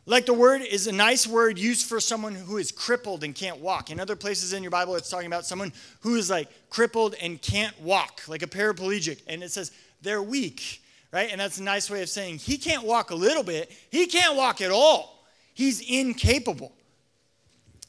like 0.06 0.26
the 0.26 0.34
word 0.34 0.60
is 0.60 0.86
a 0.86 0.92
nice 0.92 1.26
word 1.26 1.58
used 1.58 1.86
for 1.86 1.98
someone 1.98 2.34
who 2.34 2.58
is 2.58 2.70
crippled 2.70 3.24
and 3.24 3.34
can't 3.34 3.60
walk. 3.60 3.90
In 3.90 3.98
other 3.98 4.16
places 4.16 4.52
in 4.52 4.62
your 4.62 4.70
Bible, 4.70 4.96
it's 4.96 5.08
talking 5.08 5.26
about 5.26 5.46
someone 5.46 5.72
who 6.00 6.16
is 6.16 6.28
like 6.28 6.48
crippled 6.68 7.14
and 7.22 7.40
can't 7.40 7.78
walk, 7.80 8.20
like 8.28 8.42
a 8.42 8.46
paraplegic. 8.46 9.22
And 9.26 9.42
it 9.42 9.50
says 9.50 9.72
they're 10.02 10.22
weak, 10.22 10.82
right? 11.10 11.30
And 11.32 11.40
that's 11.40 11.58
a 11.58 11.62
nice 11.62 11.88
way 11.88 12.02
of 12.02 12.10
saying 12.10 12.38
he 12.38 12.58
can't 12.58 12.84
walk 12.84 13.10
a 13.10 13.14
little 13.14 13.42
bit, 13.42 13.72
he 13.90 14.06
can't 14.06 14.36
walk 14.36 14.60
at 14.60 14.70
all. 14.70 15.26
He's 15.54 15.80
incapable. 15.80 16.72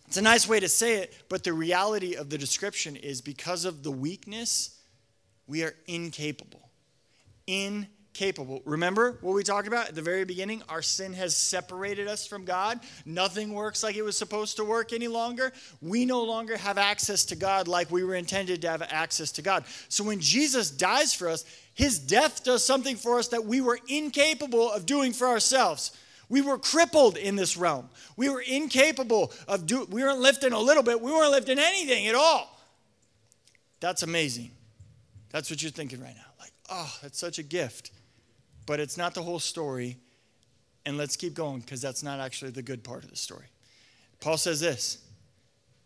It's 0.07 0.17
a 0.17 0.21
nice 0.21 0.47
way 0.47 0.59
to 0.59 0.69
say 0.69 0.99
it, 0.99 1.17
but 1.29 1.43
the 1.43 1.51
reality 1.51 2.15
of 2.15 2.29
the 2.29 2.37
description 2.37 2.95
is 2.95 3.21
because 3.21 3.65
of 3.65 3.83
the 3.83 3.91
weakness, 3.91 4.79
we 5.47 5.63
are 5.63 5.73
incapable. 5.87 6.64
Incapable. 7.47 8.61
Remember 8.65 9.17
what 9.21 9.33
we 9.35 9.43
talked 9.43 9.67
about 9.67 9.89
at 9.89 9.95
the 9.95 10.01
very 10.01 10.23
beginning? 10.23 10.63
Our 10.69 10.81
sin 10.81 11.13
has 11.13 11.35
separated 11.35 12.07
us 12.07 12.25
from 12.25 12.45
God. 12.45 12.79
Nothing 13.05 13.53
works 13.53 13.83
like 13.83 13.95
it 13.95 14.03
was 14.03 14.15
supposed 14.15 14.57
to 14.57 14.63
work 14.63 14.93
any 14.93 15.07
longer. 15.07 15.51
We 15.81 16.05
no 16.05 16.23
longer 16.23 16.57
have 16.57 16.77
access 16.77 17.25
to 17.25 17.35
God 17.35 17.67
like 17.67 17.91
we 17.91 18.03
were 18.03 18.15
intended 18.15 18.61
to 18.61 18.69
have 18.69 18.81
access 18.81 19.31
to 19.33 19.41
God. 19.41 19.65
So 19.89 20.03
when 20.03 20.19
Jesus 20.19 20.71
dies 20.71 21.13
for 21.13 21.27
us, 21.29 21.45
his 21.73 21.99
death 21.99 22.43
does 22.43 22.65
something 22.65 22.95
for 22.95 23.19
us 23.19 23.27
that 23.27 23.45
we 23.45 23.61
were 23.61 23.79
incapable 23.87 24.71
of 24.71 24.85
doing 24.85 25.11
for 25.11 25.27
ourselves. 25.27 25.91
We 26.29 26.41
were 26.41 26.57
crippled 26.57 27.17
in 27.17 27.35
this 27.35 27.55
realm. 27.55 27.89
We 28.17 28.29
were 28.29 28.41
incapable 28.41 29.31
of 29.47 29.67
doing, 29.67 29.89
we 29.89 30.01
weren't 30.03 30.19
lifting 30.19 30.53
a 30.53 30.59
little 30.59 30.83
bit, 30.83 30.99
we 30.99 31.11
weren't 31.11 31.31
lifting 31.31 31.59
anything 31.59 32.07
at 32.07 32.15
all. 32.15 32.59
That's 33.79 34.03
amazing. 34.03 34.51
That's 35.29 35.49
what 35.49 35.61
you're 35.61 35.71
thinking 35.71 36.01
right 36.01 36.15
now. 36.15 36.24
Oh, 36.69 36.93
that's 37.01 37.19
such 37.19 37.39
a 37.39 37.43
gift. 37.43 37.91
But 38.65 38.79
it's 38.79 38.97
not 38.97 39.13
the 39.13 39.21
whole 39.21 39.39
story. 39.39 39.97
And 40.85 40.97
let's 40.97 41.15
keep 41.15 41.33
going 41.33 41.61
because 41.61 41.81
that's 41.81 42.03
not 42.03 42.19
actually 42.19 42.51
the 42.51 42.61
good 42.61 42.83
part 42.83 43.03
of 43.03 43.09
the 43.09 43.15
story. 43.15 43.45
Paul 44.19 44.37
says 44.37 44.59
this. 44.59 44.99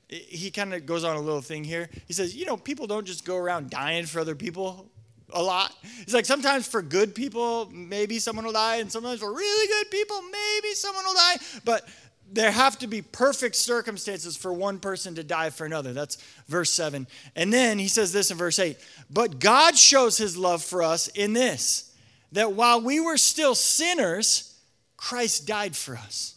He 0.08 0.50
kind 0.50 0.74
of 0.74 0.86
goes 0.86 1.04
on 1.04 1.16
a 1.16 1.22
little 1.22 1.42
thing 1.42 1.64
here. 1.64 1.90
He 2.08 2.14
says, 2.14 2.36
You 2.36 2.46
know, 2.46 2.58
people 2.58 2.88
don't 2.88 3.06
just 3.06 3.26
go 3.26 3.38
around 3.38 3.70
dying 3.70 4.06
for 4.06 4.20
other 4.20 4.36
people 4.36 4.90
a 5.34 5.42
lot. 5.42 5.74
It's 6.02 6.14
like, 6.14 6.26
sometimes 6.26 6.68
for 6.68 6.82
good 6.82 7.14
people, 7.14 7.70
maybe 7.72 8.20
someone 8.20 8.46
will 8.46 8.54
die, 8.54 8.78
and 8.78 8.92
sometimes 8.92 9.20
for 9.20 9.32
really 9.32 9.68
good 9.68 9.92
people, 9.92 10.22
maybe 10.24 10.74
someone 10.74 11.06
will 11.06 11.14
die. 11.14 11.38
But 11.64 11.88
there 12.32 12.52
have 12.52 12.78
to 12.80 12.88
be 12.88 13.02
perfect 13.02 13.56
circumstances 13.56 14.38
for 14.38 14.54
one 14.54 14.80
person 14.80 15.16
to 15.16 15.24
die 15.24 15.50
for 15.50 15.66
another. 15.66 15.94
That's 15.94 16.18
verse 16.48 16.70
7. 16.72 17.08
And 17.36 17.52
then 17.52 17.80
he 17.80 17.88
says 17.88 18.12
this 18.12 18.32
in 18.32 18.38
verse 18.38 18.60
8 18.60 18.78
But 19.10 19.40
God 19.40 19.78
shows 19.78 20.18
his 20.18 20.38
love 20.38 20.64
for 20.64 20.84
us 20.84 21.08
in 21.10 21.34
this, 21.34 21.94
that 22.32 22.54
while 22.54 22.82
we 22.82 23.00
were 23.00 23.18
still 23.18 23.56
sinners, 23.56 24.60
Christ 24.98 25.48
died 25.48 25.76
for 25.76 25.96
us. 25.96 26.36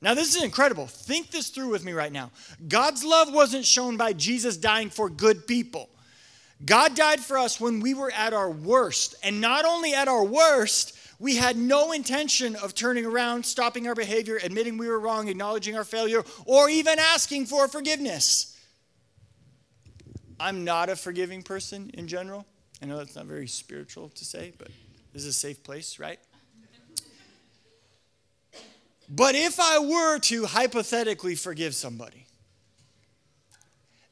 Now, 0.00 0.14
this 0.14 0.34
is 0.34 0.42
incredible. 0.42 0.88
Think 0.88 1.30
this 1.30 1.48
through 1.48 1.68
with 1.68 1.84
me 1.84 1.92
right 1.92 2.10
now. 2.10 2.32
God's 2.66 3.04
love 3.04 3.32
wasn't 3.32 3.64
shown 3.64 3.96
by 3.96 4.12
Jesus 4.12 4.56
dying 4.56 4.90
for 4.90 5.08
good 5.08 5.46
people. 5.46 5.88
God 6.64 6.96
died 6.96 7.20
for 7.20 7.38
us 7.38 7.60
when 7.60 7.80
we 7.80 7.94
were 7.94 8.10
at 8.10 8.32
our 8.32 8.50
worst. 8.50 9.14
And 9.22 9.40
not 9.40 9.64
only 9.64 9.94
at 9.94 10.08
our 10.08 10.24
worst, 10.24 10.96
we 11.22 11.36
had 11.36 11.56
no 11.56 11.92
intention 11.92 12.56
of 12.56 12.74
turning 12.74 13.06
around, 13.06 13.46
stopping 13.46 13.86
our 13.86 13.94
behavior, 13.94 14.40
admitting 14.42 14.76
we 14.76 14.88
were 14.88 14.98
wrong, 14.98 15.28
acknowledging 15.28 15.76
our 15.76 15.84
failure, 15.84 16.24
or 16.46 16.68
even 16.68 16.98
asking 16.98 17.46
for 17.46 17.68
forgiveness. 17.68 18.58
I'm 20.40 20.64
not 20.64 20.88
a 20.88 20.96
forgiving 20.96 21.44
person 21.44 21.92
in 21.94 22.08
general. 22.08 22.44
I 22.82 22.86
know 22.86 22.98
that's 22.98 23.14
not 23.14 23.26
very 23.26 23.46
spiritual 23.46 24.08
to 24.08 24.24
say, 24.24 24.52
but 24.58 24.66
this 25.12 25.22
is 25.22 25.28
a 25.28 25.32
safe 25.32 25.62
place, 25.62 26.00
right? 26.00 26.18
But 29.08 29.36
if 29.36 29.60
I 29.60 29.78
were 29.78 30.18
to 30.18 30.46
hypothetically 30.46 31.36
forgive 31.36 31.76
somebody, 31.76 32.26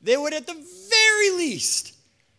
they 0.00 0.17
would 0.17 0.33
at 0.33 0.47
the 0.47 0.55
very 0.55 1.31
least 1.31 1.93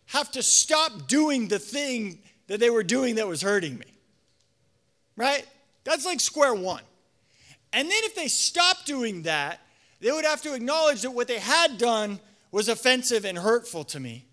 have 0.06 0.30
to 0.30 0.42
stop 0.42 1.08
doing 1.08 1.48
the 1.48 1.58
thing 1.58 2.20
that 2.46 2.58
they 2.58 2.70
were 2.70 2.82
doing 2.82 3.16
that 3.16 3.28
was 3.28 3.42
hurting 3.42 3.78
me 3.78 3.91
right? 5.16 5.46
That's 5.84 6.04
like 6.04 6.20
square 6.20 6.54
one. 6.54 6.82
And 7.72 7.90
then 7.90 8.04
if 8.04 8.14
they 8.14 8.28
stopped 8.28 8.86
doing 8.86 9.22
that, 9.22 9.60
they 10.00 10.10
would 10.12 10.24
have 10.24 10.42
to 10.42 10.54
acknowledge 10.54 11.02
that 11.02 11.10
what 11.10 11.28
they 11.28 11.38
had 11.38 11.78
done 11.78 12.20
was 12.50 12.68
offensive 12.68 13.24
and 13.24 13.38
hurtful 13.38 13.84
to 13.84 14.00
me. 14.00 14.26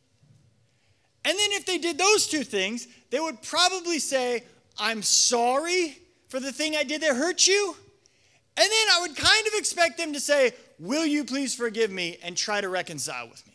And 1.23 1.37
then 1.37 1.51
if 1.51 1.65
they 1.65 1.77
did 1.77 1.97
those 1.97 2.27
two 2.27 2.43
things, 2.43 2.87
they 3.11 3.19
would 3.19 3.41
probably 3.41 3.99
say, 3.99 4.43
I'm 4.77 5.01
sorry 5.01 5.97
for 6.27 6.39
the 6.39 6.51
thing 6.51 6.75
I 6.75 6.83
did 6.83 7.01
that 7.01 7.15
hurt 7.15 7.47
you. 7.47 7.75
And 8.57 8.65
then 8.65 8.87
I 8.93 9.01
would 9.01 9.15
kind 9.15 9.47
of 9.47 9.53
expect 9.55 9.97
them 9.97 10.13
to 10.13 10.19
say, 10.19 10.53
Will 10.79 11.05
you 11.05 11.25
please 11.25 11.53
forgive 11.53 11.91
me 11.91 12.17
and 12.23 12.37
try 12.37 12.61
to 12.61 12.69
reconcile 12.69 13.27
with 13.29 13.45
me? 13.45 13.53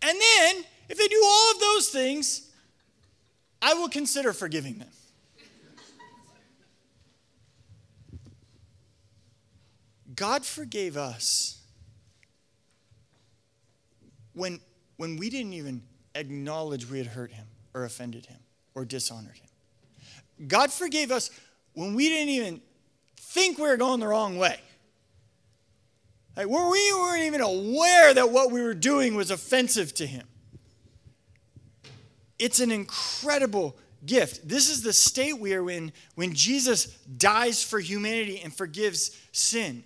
And 0.00 0.18
then, 0.18 0.64
if 0.88 0.98
they 0.98 1.06
do 1.06 1.22
all 1.22 1.52
of 1.52 1.60
those 1.60 1.88
things, 1.88 2.50
I 3.60 3.74
will 3.74 3.88
consider 3.88 4.32
forgiving 4.32 4.78
them. 4.78 4.88
God 10.14 10.44
forgave 10.44 10.96
us 10.96 11.60
when, 14.32 14.60
when 14.96 15.16
we 15.16 15.30
didn't 15.30 15.54
even 15.54 15.82
acknowledge 16.14 16.88
we 16.88 16.98
had 16.98 17.06
hurt 17.08 17.32
him 17.32 17.46
or 17.72 17.84
offended 17.84 18.26
him 18.26 18.38
or 18.74 18.84
dishonored 18.84 19.38
him. 19.38 20.48
God 20.48 20.72
forgave 20.72 21.10
us 21.10 21.30
when 21.74 21.94
we 21.94 22.08
didn't 22.08 22.30
even 22.30 22.60
think 23.16 23.58
we 23.58 23.64
were 23.64 23.76
going 23.76 24.00
the 24.00 24.08
wrong 24.08 24.36
way. 24.36 24.58
Like, 26.36 26.48
we 26.48 26.54
weren't 26.94 27.22
even 27.24 27.40
aware 27.40 28.12
that 28.12 28.30
what 28.30 28.50
we 28.50 28.60
were 28.60 28.74
doing 28.74 29.14
was 29.14 29.30
offensive 29.30 29.94
to 29.94 30.06
him. 30.06 30.26
It's 32.38 32.58
an 32.58 32.72
incredible 32.72 33.76
gift. 34.04 34.48
This 34.48 34.68
is 34.68 34.82
the 34.82 34.92
state 34.92 35.38
we 35.38 35.54
are 35.54 35.70
in 35.70 35.92
when 36.16 36.34
Jesus 36.34 36.86
dies 36.96 37.62
for 37.62 37.78
humanity 37.78 38.40
and 38.42 38.52
forgives 38.52 39.16
sin. 39.30 39.84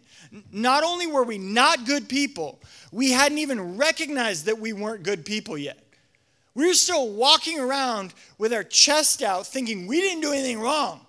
Not 0.52 0.84
only 0.84 1.06
were 1.06 1.24
we 1.24 1.38
not 1.38 1.86
good 1.86 2.08
people, 2.08 2.60
we 2.92 3.12
hadn't 3.12 3.38
even 3.38 3.76
recognized 3.76 4.46
that 4.46 4.58
we 4.58 4.72
weren't 4.72 5.02
good 5.02 5.24
people 5.24 5.56
yet. 5.56 5.78
We 6.54 6.66
were 6.66 6.74
still 6.74 7.12
walking 7.12 7.60
around 7.60 8.14
with 8.36 8.52
our 8.52 8.64
chest 8.64 9.22
out 9.22 9.46
thinking 9.46 9.86
we 9.86 10.00
didn't 10.00 10.22
do 10.22 10.32
anything 10.32 10.60
wrong. 10.60 11.06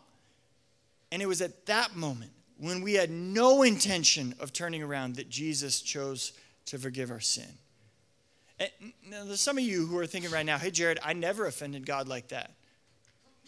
And 1.11 1.21
it 1.21 1.27
was 1.27 1.41
at 1.41 1.65
that 1.65 1.95
moment 1.95 2.31
when 2.59 2.81
we 2.81 2.93
had 2.93 3.09
no 3.09 3.63
intention 3.63 4.35
of 4.39 4.53
turning 4.53 4.83
around 4.83 5.15
that 5.15 5.29
Jesus 5.29 5.81
chose 5.81 6.33
to 6.65 6.77
forgive 6.77 7.09
our 7.09 7.19
sin. 7.19 7.47
Eh, 8.59 8.67
and 8.81 8.93
now, 9.09 9.23
there's 9.23 9.41
some 9.41 9.57
of 9.57 9.63
you 9.63 9.87
who 9.87 9.97
are 9.97 10.05
thinking 10.05 10.29
right 10.29 10.45
now, 10.45 10.57
hey, 10.57 10.69
Jared, 10.69 10.99
I 11.03 11.13
never 11.13 11.45
offended 11.45 11.85
God 11.85 12.07
like 12.07 12.27
that. 12.27 12.51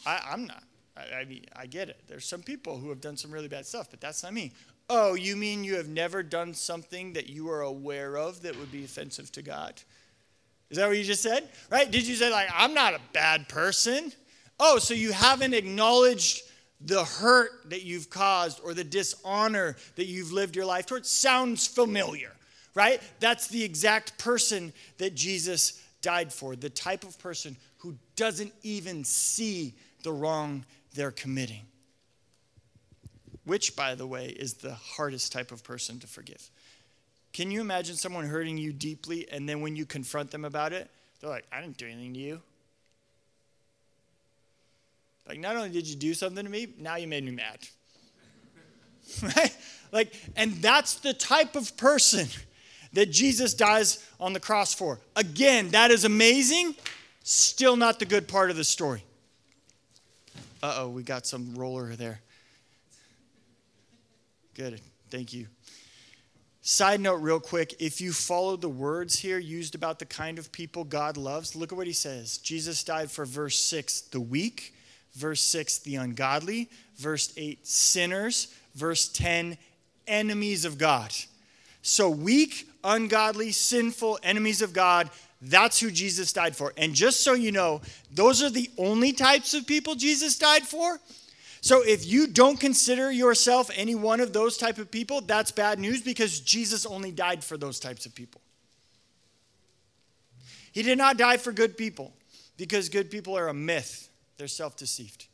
I, 0.05 0.21
am 0.31 0.47
not. 0.47 0.63
I, 0.97 1.19
I 1.19 1.25
mean, 1.25 1.45
I 1.55 1.65
get 1.65 1.89
it. 1.89 2.01
There's 2.07 2.25
some 2.25 2.41
people 2.41 2.77
who 2.77 2.89
have 2.89 3.01
done 3.01 3.17
some 3.17 3.31
really 3.31 3.47
bad 3.47 3.65
stuff, 3.65 3.89
but 3.91 4.01
that's 4.01 4.23
not 4.23 4.33
me. 4.33 4.53
Oh, 4.93 5.13
you 5.13 5.37
mean 5.37 5.63
you 5.63 5.77
have 5.77 5.87
never 5.87 6.21
done 6.21 6.53
something 6.53 7.13
that 7.13 7.29
you 7.29 7.49
are 7.49 7.61
aware 7.61 8.17
of 8.17 8.41
that 8.41 8.59
would 8.59 8.73
be 8.73 8.83
offensive 8.83 9.31
to 9.31 9.41
God? 9.41 9.81
Is 10.69 10.77
that 10.77 10.89
what 10.89 10.97
you 10.97 11.05
just 11.05 11.23
said? 11.23 11.47
Right? 11.69 11.89
Did 11.89 12.05
you 12.05 12.13
say, 12.15 12.29
like, 12.29 12.49
I'm 12.53 12.73
not 12.73 12.93
a 12.93 12.99
bad 13.13 13.47
person? 13.47 14.11
Oh, 14.59 14.79
so 14.79 14.93
you 14.93 15.13
haven't 15.13 15.53
acknowledged 15.53 16.41
the 16.81 17.05
hurt 17.05 17.69
that 17.69 17.83
you've 17.83 18.09
caused 18.09 18.59
or 18.65 18.73
the 18.73 18.83
dishonor 18.83 19.77
that 19.95 20.07
you've 20.07 20.33
lived 20.33 20.57
your 20.57 20.65
life 20.65 20.87
towards? 20.87 21.07
Sounds 21.07 21.65
familiar, 21.65 22.33
right? 22.75 23.01
That's 23.21 23.47
the 23.47 23.63
exact 23.63 24.17
person 24.17 24.73
that 24.97 25.15
Jesus 25.15 25.81
died 26.01 26.33
for, 26.33 26.57
the 26.57 26.69
type 26.69 27.05
of 27.05 27.17
person 27.17 27.55
who 27.77 27.95
doesn't 28.17 28.51
even 28.61 29.05
see 29.05 29.73
the 30.03 30.11
wrong 30.11 30.65
they're 30.93 31.11
committing 31.11 31.61
which, 33.45 33.75
by 33.75 33.95
the 33.95 34.07
way, 34.07 34.27
is 34.27 34.55
the 34.55 34.73
hardest 34.73 35.31
type 35.31 35.51
of 35.51 35.63
person 35.63 35.99
to 35.99 36.07
forgive. 36.07 36.49
Can 37.33 37.49
you 37.49 37.61
imagine 37.61 37.95
someone 37.95 38.25
hurting 38.25 38.57
you 38.57 38.73
deeply 38.73 39.27
and 39.31 39.47
then 39.47 39.61
when 39.61 39.75
you 39.75 39.85
confront 39.85 40.31
them 40.31 40.45
about 40.45 40.73
it, 40.73 40.89
they're 41.19 41.29
like, 41.29 41.45
I 41.51 41.61
didn't 41.61 41.77
do 41.77 41.85
anything 41.85 42.13
to 42.13 42.19
you? 42.19 42.41
Like, 45.27 45.39
not 45.39 45.55
only 45.55 45.69
did 45.69 45.87
you 45.87 45.95
do 45.95 46.13
something 46.13 46.43
to 46.43 46.49
me, 46.49 46.67
now 46.77 46.95
you 46.97 47.07
made 47.07 47.23
me 47.23 47.31
mad. 47.31 47.59
right? 49.23 49.55
Like, 49.91 50.13
and 50.35 50.53
that's 50.55 50.95
the 50.95 51.13
type 51.13 51.55
of 51.55 51.77
person 51.77 52.27
that 52.93 53.11
Jesus 53.11 53.53
dies 53.53 54.05
on 54.19 54.33
the 54.33 54.39
cross 54.39 54.73
for. 54.73 54.99
Again, 55.15 55.69
that 55.69 55.91
is 55.91 56.03
amazing, 56.03 56.75
still 57.23 57.75
not 57.75 57.99
the 57.99 58.05
good 58.05 58.27
part 58.27 58.49
of 58.49 58.57
the 58.57 58.63
story. 58.63 59.03
Uh 60.61 60.75
oh, 60.79 60.89
we 60.89 61.01
got 61.03 61.25
some 61.25 61.55
roller 61.55 61.95
there. 61.95 62.19
Good. 64.55 64.81
Thank 65.09 65.33
you. 65.33 65.47
Side 66.63 66.99
note, 67.01 67.15
real 67.15 67.39
quick 67.39 67.75
if 67.79 68.01
you 68.01 68.13
follow 68.13 68.55
the 68.55 68.69
words 68.69 69.17
here 69.17 69.39
used 69.39 69.73
about 69.73 69.97
the 69.97 70.05
kind 70.05 70.37
of 70.37 70.51
people 70.51 70.83
God 70.83 71.17
loves, 71.17 71.55
look 71.55 71.71
at 71.71 71.77
what 71.77 71.87
he 71.87 71.93
says. 71.93 72.37
Jesus 72.37 72.83
died 72.83 73.09
for 73.09 73.25
verse 73.25 73.59
6, 73.59 74.01
the 74.01 74.19
weak, 74.19 74.75
verse 75.13 75.41
6, 75.41 75.79
the 75.79 75.95
ungodly, 75.95 76.69
verse 76.97 77.33
8, 77.35 77.65
sinners, 77.65 78.53
verse 78.75 79.07
10, 79.07 79.57
enemies 80.05 80.65
of 80.65 80.77
God. 80.77 81.11
So, 81.81 82.09
weak, 82.09 82.67
ungodly, 82.83 83.51
sinful, 83.51 84.19
enemies 84.21 84.61
of 84.61 84.71
God, 84.71 85.09
that's 85.41 85.79
who 85.79 85.89
Jesus 85.89 86.31
died 86.31 86.55
for. 86.55 86.73
And 86.77 86.93
just 86.93 87.23
so 87.23 87.33
you 87.33 87.51
know, 87.51 87.81
those 88.13 88.43
are 88.43 88.51
the 88.51 88.69
only 88.77 89.13
types 89.13 89.55
of 89.55 89.65
people 89.65 89.95
Jesus 89.95 90.37
died 90.37 90.63
for. 90.63 90.99
So 91.61 91.83
if 91.83 92.07
you 92.07 92.25
don't 92.25 92.59
consider 92.59 93.11
yourself 93.11 93.69
any 93.75 93.93
one 93.93 94.19
of 94.19 94.33
those 94.33 94.57
type 94.57 94.79
of 94.79 94.89
people, 94.89 95.21
that's 95.21 95.51
bad 95.51 95.77
news 95.77 96.01
because 96.01 96.39
Jesus 96.39 96.87
only 96.87 97.11
died 97.11 97.43
for 97.43 97.55
those 97.55 97.79
types 97.79 98.07
of 98.07 98.15
people. 98.15 98.41
He 100.71 100.81
did 100.81 100.97
not 100.97 101.17
die 101.17 101.37
for 101.37 101.51
good 101.51 101.77
people 101.77 102.13
because 102.57 102.89
good 102.89 103.11
people 103.11 103.37
are 103.37 103.47
a 103.47 103.53
myth. 103.53 104.09
they're 104.37 104.47
self 104.47 104.75
deceived. 104.75 105.27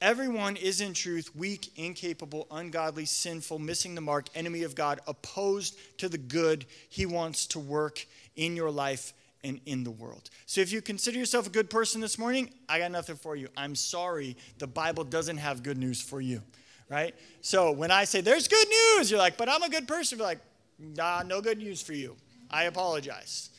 Everyone 0.00 0.56
is 0.56 0.80
in 0.80 0.94
truth 0.94 1.34
weak, 1.34 1.72
incapable, 1.76 2.46
ungodly, 2.50 3.04
sinful, 3.04 3.58
missing 3.58 3.94
the 3.94 4.00
mark, 4.00 4.26
enemy 4.34 4.62
of 4.62 4.74
God, 4.74 5.00
opposed 5.06 5.76
to 5.98 6.08
the 6.08 6.18
good 6.18 6.66
he 6.88 7.06
wants 7.06 7.46
to 7.48 7.58
work 7.58 8.04
in 8.36 8.54
your 8.54 8.70
life 8.70 9.12
and 9.44 9.60
in 9.66 9.84
the 9.84 9.90
world. 9.90 10.30
So 10.46 10.60
if 10.60 10.72
you 10.72 10.80
consider 10.80 11.18
yourself 11.18 11.46
a 11.46 11.50
good 11.50 11.70
person 11.70 12.00
this 12.00 12.18
morning, 12.18 12.50
I 12.68 12.78
got 12.78 12.90
nothing 12.90 13.16
for 13.16 13.36
you. 13.36 13.48
I'm 13.56 13.74
sorry, 13.74 14.36
the 14.58 14.66
Bible 14.66 15.04
doesn't 15.04 15.38
have 15.38 15.62
good 15.62 15.78
news 15.78 16.00
for 16.00 16.20
you, 16.20 16.42
right? 16.88 17.14
So 17.40 17.72
when 17.72 17.90
I 17.90 18.04
say 18.04 18.20
there's 18.20 18.48
good 18.48 18.68
news, 18.68 19.10
you're 19.10 19.18
like, 19.18 19.36
but 19.36 19.48
I'm 19.48 19.62
a 19.62 19.68
good 19.68 19.88
person. 19.88 20.18
You're 20.18 20.26
like, 20.26 20.40
nah, 20.78 21.22
no 21.26 21.40
good 21.40 21.58
news 21.58 21.82
for 21.82 21.92
you. 21.92 22.16
I 22.50 22.64
apologize. 22.64 23.50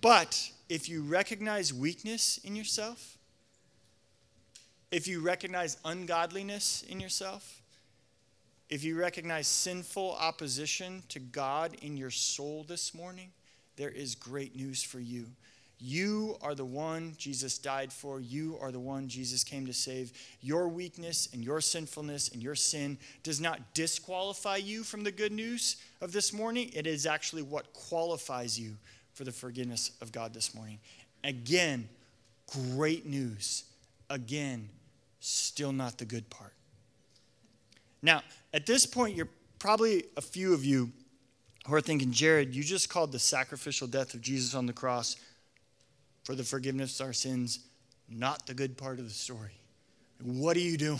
But 0.00 0.50
if 0.68 0.88
you 0.88 1.02
recognize 1.02 1.74
weakness 1.74 2.38
in 2.38 2.56
yourself, 2.56 3.18
if 4.90 5.06
you 5.06 5.20
recognize 5.20 5.76
ungodliness 5.84 6.84
in 6.88 7.00
yourself, 7.00 7.62
if 8.70 8.84
you 8.84 8.96
recognize 8.98 9.46
sinful 9.46 10.16
opposition 10.18 11.02
to 11.08 11.18
God 11.18 11.76
in 11.82 11.96
your 11.96 12.10
soul 12.10 12.64
this 12.66 12.94
morning, 12.94 13.30
there 13.76 13.90
is 13.90 14.14
great 14.14 14.56
news 14.56 14.82
for 14.82 15.00
you. 15.00 15.26
You 15.82 16.36
are 16.42 16.54
the 16.54 16.64
one 16.64 17.14
Jesus 17.16 17.56
died 17.56 17.90
for. 17.90 18.20
You 18.20 18.58
are 18.60 18.70
the 18.70 18.78
one 18.78 19.08
Jesus 19.08 19.42
came 19.42 19.66
to 19.66 19.72
save. 19.72 20.12
Your 20.42 20.68
weakness 20.68 21.30
and 21.32 21.42
your 21.42 21.62
sinfulness 21.62 22.28
and 22.28 22.42
your 22.42 22.54
sin 22.54 22.98
does 23.22 23.40
not 23.40 23.72
disqualify 23.72 24.56
you 24.56 24.82
from 24.84 25.04
the 25.04 25.10
good 25.10 25.32
news 25.32 25.76
of 26.02 26.12
this 26.12 26.34
morning. 26.34 26.70
It 26.74 26.86
is 26.86 27.06
actually 27.06 27.42
what 27.42 27.72
qualifies 27.72 28.60
you 28.60 28.76
for 29.14 29.24
the 29.24 29.32
forgiveness 29.32 29.92
of 30.02 30.12
God 30.12 30.34
this 30.34 30.54
morning. 30.54 30.78
Again, 31.24 31.88
great 32.74 33.06
news. 33.06 33.64
Again, 34.10 34.68
still 35.20 35.72
not 35.72 35.96
the 35.96 36.04
good 36.04 36.28
part. 36.28 36.52
Now, 38.02 38.22
at 38.52 38.66
this 38.66 38.84
point, 38.84 39.16
you're 39.16 39.28
probably 39.58 40.04
a 40.16 40.20
few 40.20 40.52
of 40.52 40.62
you 40.62 40.92
who 41.70 41.76
are 41.76 41.80
thinking, 41.80 42.12
Jared, 42.12 42.54
you 42.54 42.62
just 42.62 42.88
called 42.88 43.12
the 43.12 43.18
sacrificial 43.18 43.86
death 43.86 44.12
of 44.12 44.20
Jesus 44.20 44.54
on 44.54 44.66
the 44.66 44.72
cross 44.72 45.16
for 46.24 46.34
the 46.34 46.44
forgiveness 46.44 47.00
of 47.00 47.06
our 47.06 47.12
sins 47.12 47.60
not 48.10 48.46
the 48.46 48.54
good 48.54 48.76
part 48.76 48.98
of 48.98 49.04
the 49.04 49.14
story. 49.14 49.52
What 50.22 50.56
are 50.56 50.60
you 50.60 50.76
doing? 50.76 50.98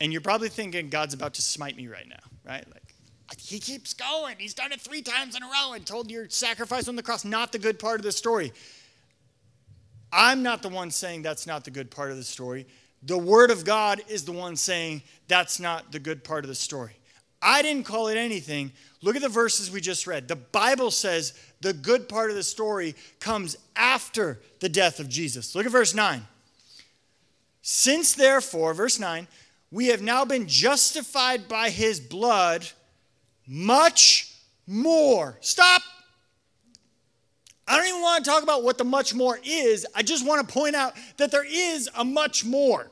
And 0.00 0.12
you're 0.12 0.20
probably 0.20 0.48
thinking 0.48 0.88
God's 0.88 1.14
about 1.14 1.34
to 1.34 1.42
smite 1.42 1.76
me 1.76 1.86
right 1.86 2.06
now, 2.08 2.16
right? 2.44 2.64
Like, 2.68 2.82
he 3.38 3.58
keeps 3.58 3.94
going. 3.94 4.36
He's 4.38 4.52
done 4.52 4.70
it 4.72 4.80
three 4.80 5.02
times 5.02 5.34
in 5.34 5.42
a 5.42 5.46
row 5.46 5.72
and 5.72 5.86
told 5.86 6.10
your 6.10 6.28
sacrifice 6.28 6.88
on 6.88 6.96
the 6.96 7.02
cross 7.02 7.24
not 7.24 7.52
the 7.52 7.58
good 7.58 7.78
part 7.78 8.00
of 8.00 8.04
the 8.04 8.12
story. 8.12 8.52
I'm 10.12 10.42
not 10.42 10.62
the 10.62 10.68
one 10.68 10.90
saying 10.90 11.22
that's 11.22 11.46
not 11.46 11.64
the 11.64 11.70
good 11.70 11.90
part 11.90 12.10
of 12.10 12.16
the 12.16 12.24
story. 12.24 12.66
The 13.02 13.16
Word 13.16 13.50
of 13.50 13.64
God 13.64 14.02
is 14.08 14.24
the 14.24 14.32
one 14.32 14.56
saying 14.56 15.02
that's 15.26 15.58
not 15.58 15.90
the 15.90 15.98
good 15.98 16.22
part 16.22 16.44
of 16.44 16.48
the 16.48 16.54
story. 16.54 16.96
I 17.44 17.60
didn't 17.60 17.84
call 17.84 18.08
it 18.08 18.16
anything. 18.16 18.72
Look 19.02 19.16
at 19.16 19.22
the 19.22 19.28
verses 19.28 19.70
we 19.70 19.82
just 19.82 20.06
read. 20.06 20.28
The 20.28 20.36
Bible 20.36 20.90
says 20.90 21.34
the 21.60 21.74
good 21.74 22.08
part 22.08 22.30
of 22.30 22.36
the 22.36 22.42
story 22.42 22.94
comes 23.20 23.56
after 23.76 24.40
the 24.60 24.68
death 24.70 24.98
of 24.98 25.10
Jesus. 25.10 25.54
Look 25.54 25.66
at 25.66 25.72
verse 25.72 25.94
9. 25.94 26.26
Since 27.60 28.14
therefore, 28.14 28.72
verse 28.72 28.98
9, 28.98 29.28
we 29.70 29.88
have 29.88 30.00
now 30.00 30.24
been 30.24 30.48
justified 30.48 31.46
by 31.46 31.68
his 31.68 32.00
blood, 32.00 32.66
much 33.46 34.34
more. 34.66 35.36
Stop. 35.40 35.82
I 37.68 37.76
don't 37.76 37.88
even 37.88 38.02
want 38.02 38.24
to 38.24 38.30
talk 38.30 38.42
about 38.42 38.62
what 38.62 38.78
the 38.78 38.84
much 38.84 39.14
more 39.14 39.38
is. 39.44 39.86
I 39.94 40.02
just 40.02 40.26
want 40.26 40.46
to 40.46 40.52
point 40.52 40.76
out 40.76 40.94
that 41.18 41.30
there 41.30 41.44
is 41.46 41.90
a 41.94 42.04
much 42.04 42.44
more. 42.44 42.90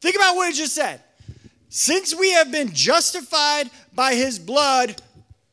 Think 0.00 0.16
about 0.16 0.36
what 0.36 0.52
he 0.52 0.58
just 0.58 0.74
said. 0.74 1.00
Since 1.76 2.14
we 2.14 2.30
have 2.30 2.52
been 2.52 2.72
justified 2.72 3.68
by 3.92 4.14
his 4.14 4.38
blood, 4.38 4.94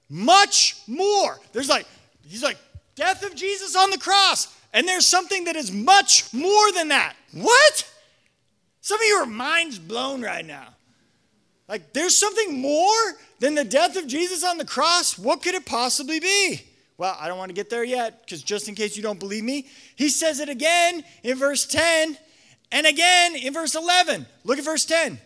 much 0.07 0.79
more. 0.85 1.39
There's 1.51 1.67
like, 1.67 1.87
he's 2.23 2.43
like, 2.43 2.59
death 2.93 3.25
of 3.25 3.33
Jesus 3.33 3.75
on 3.75 3.89
the 3.89 3.97
cross. 3.97 4.55
And 4.71 4.87
there's 4.87 5.07
something 5.07 5.45
that 5.45 5.55
is 5.55 5.71
much 5.71 6.31
more 6.31 6.71
than 6.73 6.89
that. 6.89 7.15
What? 7.33 7.91
Some 8.81 9.01
of 9.01 9.07
you 9.07 9.15
are 9.15 9.25
minds 9.25 9.79
blown 9.79 10.21
right 10.21 10.45
now. 10.45 10.67
Like, 11.67 11.91
there's 11.91 12.15
something 12.15 12.61
more 12.61 13.15
than 13.39 13.55
the 13.55 13.63
death 13.63 13.95
of 13.95 14.05
Jesus 14.05 14.43
on 14.43 14.59
the 14.59 14.65
cross? 14.65 15.17
What 15.17 15.41
could 15.41 15.55
it 15.55 15.65
possibly 15.65 16.19
be? 16.19 16.61
Well, 16.99 17.17
I 17.19 17.29
don't 17.29 17.39
want 17.39 17.49
to 17.49 17.55
get 17.55 17.71
there 17.71 17.83
yet 17.83 18.21
because 18.21 18.43
just 18.43 18.69
in 18.69 18.75
case 18.75 18.95
you 18.95 19.01
don't 19.01 19.19
believe 19.19 19.43
me, 19.43 19.65
he 19.95 20.09
says 20.09 20.39
it 20.39 20.49
again 20.49 21.03
in 21.23 21.39
verse 21.39 21.65
10 21.65 22.15
and 22.71 22.85
again 22.85 23.35
in 23.35 23.55
verse 23.55 23.73
11. 23.73 24.27
Look 24.43 24.59
at 24.59 24.65
verse 24.65 24.85
10. 24.85 25.19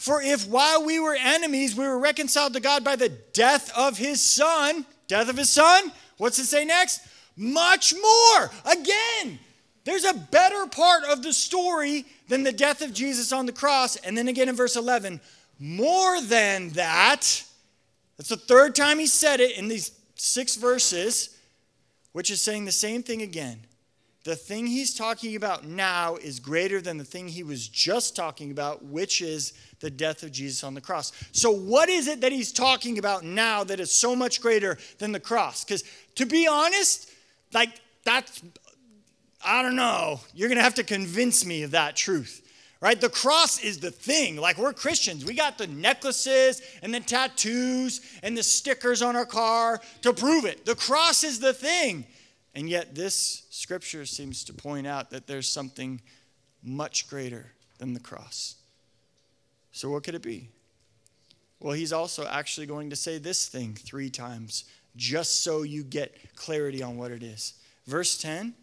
For 0.00 0.22
if 0.22 0.48
while 0.48 0.82
we 0.82 0.98
were 0.98 1.14
enemies, 1.14 1.76
we 1.76 1.86
were 1.86 1.98
reconciled 1.98 2.54
to 2.54 2.60
God 2.60 2.82
by 2.82 2.96
the 2.96 3.10
death 3.10 3.70
of 3.76 3.98
his 3.98 4.22
son, 4.22 4.86
death 5.08 5.28
of 5.28 5.36
his 5.36 5.50
son, 5.50 5.92
what's 6.16 6.38
it 6.38 6.46
say 6.46 6.64
next? 6.64 7.02
Much 7.36 7.92
more. 7.92 8.50
Again, 8.64 9.38
there's 9.84 10.06
a 10.06 10.14
better 10.14 10.66
part 10.68 11.04
of 11.04 11.22
the 11.22 11.34
story 11.34 12.06
than 12.28 12.44
the 12.44 12.50
death 12.50 12.80
of 12.80 12.94
Jesus 12.94 13.30
on 13.30 13.44
the 13.44 13.52
cross. 13.52 13.96
And 13.96 14.16
then 14.16 14.28
again 14.28 14.48
in 14.48 14.56
verse 14.56 14.74
11, 14.74 15.20
more 15.58 16.18
than 16.22 16.70
that, 16.70 17.44
that's 18.16 18.30
the 18.30 18.38
third 18.38 18.74
time 18.74 18.98
he 18.98 19.06
said 19.06 19.38
it 19.40 19.58
in 19.58 19.68
these 19.68 19.92
six 20.14 20.56
verses, 20.56 21.36
which 22.12 22.30
is 22.30 22.40
saying 22.40 22.64
the 22.64 22.72
same 22.72 23.02
thing 23.02 23.20
again. 23.20 23.60
The 24.24 24.36
thing 24.36 24.66
he's 24.66 24.94
talking 24.94 25.34
about 25.34 25.64
now 25.64 26.16
is 26.16 26.40
greater 26.40 26.82
than 26.82 26.98
the 26.98 27.04
thing 27.04 27.28
he 27.28 27.42
was 27.42 27.66
just 27.66 28.14
talking 28.14 28.50
about, 28.50 28.84
which 28.84 29.22
is 29.22 29.54
the 29.80 29.90
death 29.90 30.22
of 30.22 30.30
Jesus 30.30 30.62
on 30.62 30.74
the 30.74 30.80
cross. 30.80 31.12
So, 31.32 31.50
what 31.50 31.88
is 31.88 32.06
it 32.06 32.20
that 32.20 32.30
he's 32.30 32.52
talking 32.52 32.98
about 32.98 33.24
now 33.24 33.64
that 33.64 33.80
is 33.80 33.90
so 33.90 34.14
much 34.14 34.42
greater 34.42 34.76
than 34.98 35.12
the 35.12 35.20
cross? 35.20 35.64
Because, 35.64 35.84
to 36.16 36.26
be 36.26 36.46
honest, 36.46 37.10
like, 37.54 37.70
that's, 38.04 38.42
I 39.42 39.62
don't 39.62 39.76
know, 39.76 40.20
you're 40.34 40.48
going 40.48 40.58
to 40.58 40.64
have 40.64 40.74
to 40.74 40.84
convince 40.84 41.46
me 41.46 41.62
of 41.62 41.70
that 41.70 41.96
truth 41.96 42.46
right? 42.80 43.00
The 43.00 43.10
cross 43.10 43.62
is 43.62 43.78
the 43.78 43.90
thing. 43.90 44.36
Like 44.36 44.56
we're 44.58 44.72
Christians, 44.72 45.24
we 45.24 45.34
got 45.34 45.58
the 45.58 45.66
necklaces 45.66 46.62
and 46.82 46.94
the 46.94 47.00
tattoos 47.00 48.00
and 48.22 48.36
the 48.36 48.42
stickers 48.42 49.02
on 49.02 49.16
our 49.16 49.26
car 49.26 49.80
to 50.02 50.12
prove 50.12 50.44
it. 50.44 50.64
The 50.64 50.74
cross 50.74 51.22
is 51.22 51.40
the 51.40 51.52
thing. 51.52 52.06
And 52.54 52.68
yet, 52.68 52.94
this 52.94 53.46
scripture 53.60 54.06
seems 54.06 54.42
to 54.44 54.54
point 54.54 54.86
out 54.86 55.10
that 55.10 55.26
there's 55.26 55.46
something 55.46 56.00
much 56.62 57.06
greater 57.10 57.52
than 57.76 57.92
the 57.92 58.00
cross. 58.00 58.54
So, 59.70 59.90
what 59.90 60.02
could 60.02 60.14
it 60.14 60.22
be? 60.22 60.48
Well, 61.60 61.74
he's 61.74 61.92
also 61.92 62.26
actually 62.26 62.66
going 62.66 62.88
to 62.88 62.96
say 62.96 63.18
this 63.18 63.48
thing 63.48 63.74
three 63.74 64.08
times, 64.08 64.64
just 64.96 65.44
so 65.44 65.62
you 65.62 65.84
get 65.84 66.34
clarity 66.36 66.82
on 66.82 66.96
what 66.96 67.10
it 67.10 67.22
is. 67.22 67.52
Verse 67.86 68.16
10 68.16 68.54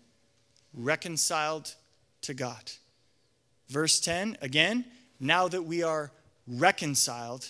reconciled 0.74 1.76
to 2.24 2.34
God. 2.34 2.72
Verse 3.70 4.00
10, 4.00 4.38
again, 4.42 4.84
now 5.20 5.48
that 5.48 5.64
we 5.64 5.84
are 5.84 6.12
reconciled. 6.48 7.48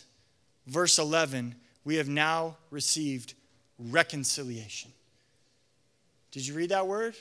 Verse 0.65 0.99
11, 0.99 1.55
we 1.85 1.95
have 1.95 2.09
now 2.09 2.57
received 2.71 3.35
reconciliation. 3.79 4.91
Did 6.31 6.45
you 6.45 6.53
read 6.53 6.69
that 6.69 6.87
word? 6.87 7.15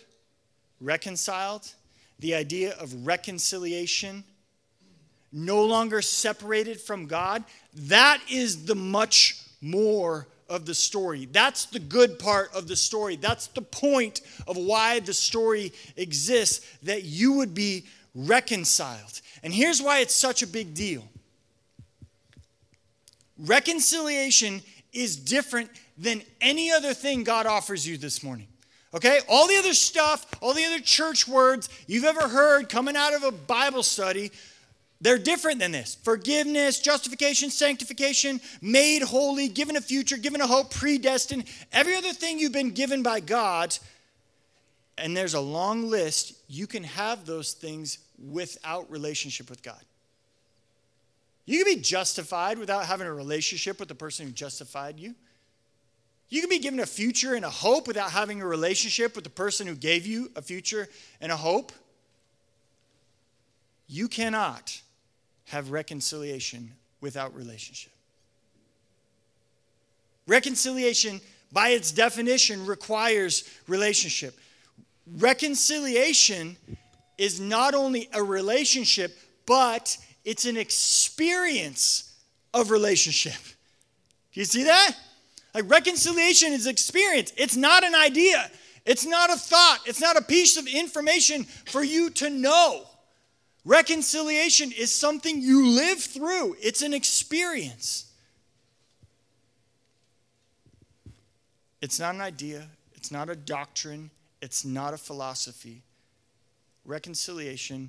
Reconciled? 0.80 1.72
The 2.18 2.34
idea 2.34 2.74
of 2.78 3.06
reconciliation 3.06 4.24
no 5.32 5.64
longer 5.64 6.00
separated 6.00 6.80
from 6.80 7.06
God, 7.06 7.44
that 7.74 8.20
is 8.30 8.64
the 8.64 8.74
much 8.74 9.42
more 9.60 10.26
of 10.48 10.64
the 10.64 10.74
story. 10.74 11.26
That's 11.30 11.66
the 11.66 11.78
good 11.78 12.18
part 12.18 12.54
of 12.54 12.68
the 12.68 12.76
story. 12.76 13.16
That's 13.16 13.48
the 13.48 13.62
point 13.62 14.20
of 14.46 14.56
why 14.56 15.00
the 15.00 15.12
story 15.12 15.72
exists 15.96 16.66
that 16.84 17.04
you 17.04 17.32
would 17.34 17.54
be 17.54 17.84
reconciled. 18.14 19.20
And 19.42 19.52
here's 19.52 19.82
why 19.82 20.00
it's 20.00 20.14
such 20.14 20.42
a 20.42 20.46
big 20.46 20.74
deal 20.74 21.04
reconciliation 23.38 24.62
is 24.94 25.16
different 25.16 25.70
than 25.98 26.22
any 26.40 26.70
other 26.72 26.94
thing 26.94 27.22
God 27.22 27.44
offers 27.44 27.86
you 27.86 27.98
this 27.98 28.22
morning. 28.22 28.46
Okay? 28.96 29.20
All 29.28 29.46
the 29.46 29.56
other 29.56 29.74
stuff, 29.74 30.26
all 30.40 30.54
the 30.54 30.64
other 30.64 30.80
church 30.80 31.28
words 31.28 31.68
you've 31.86 32.04
ever 32.04 32.26
heard 32.26 32.68
coming 32.68 32.96
out 32.96 33.14
of 33.14 33.22
a 33.22 33.30
Bible 33.30 33.84
study 33.84 34.32
they're 35.00 35.18
different 35.18 35.60
than 35.60 35.72
this 35.72 35.94
forgiveness, 35.94 36.80
justification, 36.80 37.50
sanctification, 37.50 38.40
made 38.62 39.02
holy, 39.02 39.48
given 39.48 39.76
a 39.76 39.80
future, 39.80 40.16
given 40.16 40.40
a 40.40 40.46
hope, 40.46 40.70
predestined, 40.70 41.44
every 41.72 41.94
other 41.94 42.12
thing 42.12 42.38
you've 42.38 42.52
been 42.52 42.70
given 42.70 43.02
by 43.02 43.20
God. 43.20 43.76
And 44.98 45.14
there's 45.14 45.34
a 45.34 45.40
long 45.40 45.90
list. 45.90 46.32
You 46.48 46.66
can 46.66 46.82
have 46.82 47.26
those 47.26 47.52
things 47.52 47.98
without 48.18 48.90
relationship 48.90 49.50
with 49.50 49.62
God. 49.62 49.82
You 51.44 51.62
can 51.62 51.74
be 51.74 51.80
justified 51.82 52.58
without 52.58 52.86
having 52.86 53.06
a 53.06 53.12
relationship 53.12 53.78
with 53.78 53.88
the 53.88 53.94
person 53.94 54.26
who 54.26 54.32
justified 54.32 54.98
you. 54.98 55.14
You 56.28 56.40
can 56.40 56.50
be 56.50 56.58
given 56.58 56.80
a 56.80 56.86
future 56.86 57.34
and 57.34 57.44
a 57.44 57.50
hope 57.50 57.86
without 57.86 58.10
having 58.10 58.42
a 58.42 58.46
relationship 58.46 59.14
with 59.14 59.24
the 59.24 59.30
person 59.30 59.66
who 59.66 59.74
gave 59.74 60.06
you 60.06 60.30
a 60.34 60.42
future 60.42 60.88
and 61.20 61.30
a 61.30 61.36
hope. 61.36 61.72
You 63.88 64.08
cannot 64.08 64.80
have 65.46 65.70
reconciliation 65.70 66.72
without 67.00 67.34
relationship. 67.34 67.92
Reconciliation, 70.26 71.20
by 71.52 71.68
its 71.68 71.92
definition, 71.92 72.66
requires 72.66 73.48
relationship. 73.68 74.36
Reconciliation 75.18 76.56
is 77.16 77.38
not 77.38 77.74
only 77.74 78.08
a 78.12 78.22
relationship, 78.22 79.16
but 79.46 79.96
it's 80.24 80.44
an 80.44 80.56
experience 80.56 82.12
of 82.52 82.72
relationship. 82.72 83.40
Do 84.32 84.40
you 84.40 84.44
see 84.44 84.64
that? 84.64 84.96
Like 85.56 85.70
reconciliation 85.70 86.52
is 86.52 86.66
experience. 86.66 87.32
It's 87.38 87.56
not 87.56 87.82
an 87.82 87.94
idea. 87.94 88.50
It's 88.84 89.06
not 89.06 89.30
a 89.30 89.36
thought. 89.36 89.78
It's 89.86 90.02
not 90.02 90.18
a 90.18 90.20
piece 90.20 90.58
of 90.58 90.66
information 90.66 91.44
for 91.44 91.82
you 91.82 92.10
to 92.10 92.28
know. 92.28 92.82
Reconciliation 93.64 94.70
is 94.70 94.94
something 94.94 95.40
you 95.40 95.66
live 95.68 95.98
through. 95.98 96.56
It's 96.60 96.82
an 96.82 96.92
experience. 96.92 98.04
It's 101.80 101.98
not 101.98 102.14
an 102.14 102.20
idea. 102.20 102.68
It's 102.94 103.10
not 103.10 103.30
a 103.30 103.34
doctrine. 103.34 104.10
It's 104.42 104.62
not 104.62 104.92
a 104.92 104.98
philosophy. 104.98 105.80
Reconciliation 106.84 107.88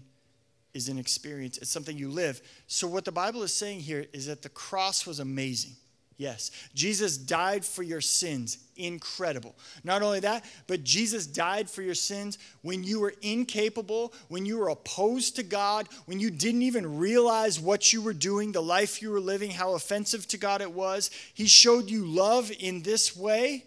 is 0.73 0.87
an 0.87 0.97
experience, 0.97 1.57
it's 1.57 1.69
something 1.69 1.97
you 1.97 2.09
live. 2.09 2.41
So, 2.67 2.87
what 2.87 3.03
the 3.03 3.11
Bible 3.11 3.43
is 3.43 3.53
saying 3.53 3.81
here 3.81 4.05
is 4.13 4.27
that 4.27 4.41
the 4.41 4.49
cross 4.49 5.05
was 5.05 5.19
amazing. 5.19 5.75
Yes, 6.17 6.49
Jesus 6.73 7.15
died 7.15 7.63
for 7.63 7.83
your 7.83 8.01
sins. 8.01 8.57
Incredible. 8.75 9.55
Not 9.83 10.01
only 10.01 10.19
that, 10.21 10.45
but 10.65 10.83
Jesus 10.83 11.27
died 11.27 11.69
for 11.69 11.83
your 11.83 11.93
sins 11.93 12.39
when 12.63 12.83
you 12.83 12.99
were 12.99 13.13
incapable, 13.21 14.13
when 14.27 14.43
you 14.43 14.57
were 14.57 14.69
opposed 14.69 15.35
to 15.35 15.43
God, 15.43 15.87
when 16.05 16.19
you 16.19 16.31
didn't 16.31 16.63
even 16.63 16.97
realize 16.97 17.59
what 17.59 17.93
you 17.93 18.01
were 18.01 18.13
doing, 18.13 18.51
the 18.51 18.61
life 18.61 18.99
you 18.99 19.11
were 19.11 19.19
living, 19.19 19.51
how 19.51 19.75
offensive 19.75 20.27
to 20.29 20.37
God 20.37 20.61
it 20.61 20.71
was. 20.71 21.11
He 21.35 21.45
showed 21.45 21.87
you 21.87 22.03
love 22.05 22.51
in 22.59 22.81
this 22.81 23.15
way. 23.15 23.65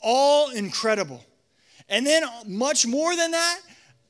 All 0.00 0.50
incredible. 0.50 1.24
And 1.88 2.04
then, 2.04 2.24
much 2.46 2.84
more 2.84 3.14
than 3.14 3.30
that, 3.30 3.60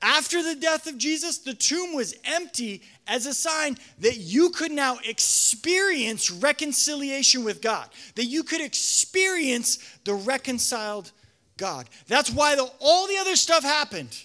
after 0.02 0.42
the 0.42 0.56
death 0.56 0.86
of 0.88 0.98
Jesus, 0.98 1.38
the 1.38 1.54
tomb 1.54 1.94
was 1.94 2.14
empty 2.24 2.82
as 3.06 3.26
a 3.26 3.32
sign 3.32 3.78
that 4.00 4.16
you 4.16 4.50
could 4.50 4.72
now 4.72 4.98
experience 5.04 6.30
reconciliation 6.30 7.44
with 7.44 7.62
God, 7.62 7.88
that 8.16 8.24
you 8.24 8.42
could 8.42 8.60
experience 8.60 9.78
the 10.04 10.14
reconciled 10.14 11.12
God. 11.56 11.88
That's 12.08 12.30
why 12.30 12.56
the, 12.56 12.68
all 12.80 13.06
the 13.06 13.16
other 13.16 13.36
stuff 13.36 13.62
happened. 13.62 14.16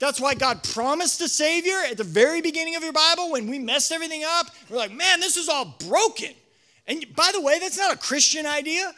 That's 0.00 0.20
why 0.20 0.34
God 0.34 0.62
promised 0.62 1.20
a 1.20 1.28
Savior 1.28 1.76
at 1.88 1.96
the 1.96 2.04
very 2.04 2.40
beginning 2.40 2.74
of 2.74 2.82
your 2.82 2.92
Bible 2.92 3.30
when 3.30 3.48
we 3.48 3.58
messed 3.58 3.92
everything 3.92 4.24
up. 4.26 4.46
We're 4.68 4.78
like, 4.78 4.92
man, 4.92 5.20
this 5.20 5.36
is 5.36 5.48
all 5.48 5.76
broken. 5.86 6.30
And 6.86 7.04
by 7.14 7.30
the 7.32 7.40
way, 7.40 7.58
that's 7.58 7.78
not 7.78 7.94
a 7.94 7.98
Christian 7.98 8.46
idea, 8.46 8.92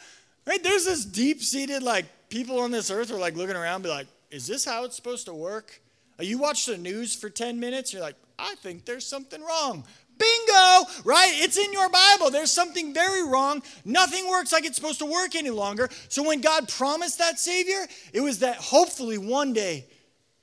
right? 0.47 0.63
There's 0.63 0.85
this 0.85 1.05
deep 1.05 1.43
seated, 1.43 1.83
like, 1.83 2.05
people 2.29 2.59
on 2.59 2.71
this 2.71 2.89
earth 2.89 3.11
are 3.11 3.17
like 3.17 3.35
looking 3.35 3.55
around, 3.55 3.83
be 3.83 3.89
like, 3.89 4.07
is 4.31 4.47
this 4.47 4.65
how 4.65 4.85
it's 4.85 4.95
supposed 4.95 5.27
to 5.27 5.33
work? 5.35 5.79
You 6.19 6.37
watch 6.37 6.65
the 6.65 6.77
news 6.77 7.15
for 7.15 7.29
10 7.29 7.59
minutes, 7.59 7.91
you're 7.93 8.01
like, 8.01 8.15
I 8.37 8.55
think 8.55 8.85
there's 8.85 9.05
something 9.05 9.41
wrong. 9.41 9.83
Bingo, 10.17 10.89
right? 11.05 11.31
It's 11.35 11.57
in 11.57 11.73
your 11.73 11.89
Bible. 11.89 12.29
There's 12.29 12.51
something 12.51 12.93
very 12.93 13.27
wrong. 13.27 13.63
Nothing 13.83 14.29
works 14.29 14.51
like 14.51 14.65
it's 14.65 14.75
supposed 14.75 14.99
to 14.99 15.05
work 15.05 15.35
any 15.35 15.49
longer. 15.49 15.89
So 16.09 16.23
when 16.23 16.41
God 16.41 16.69
promised 16.69 17.17
that 17.17 17.39
Savior, 17.39 17.87
it 18.13 18.21
was 18.21 18.39
that 18.39 18.57
hopefully 18.57 19.17
one 19.17 19.53
day 19.53 19.87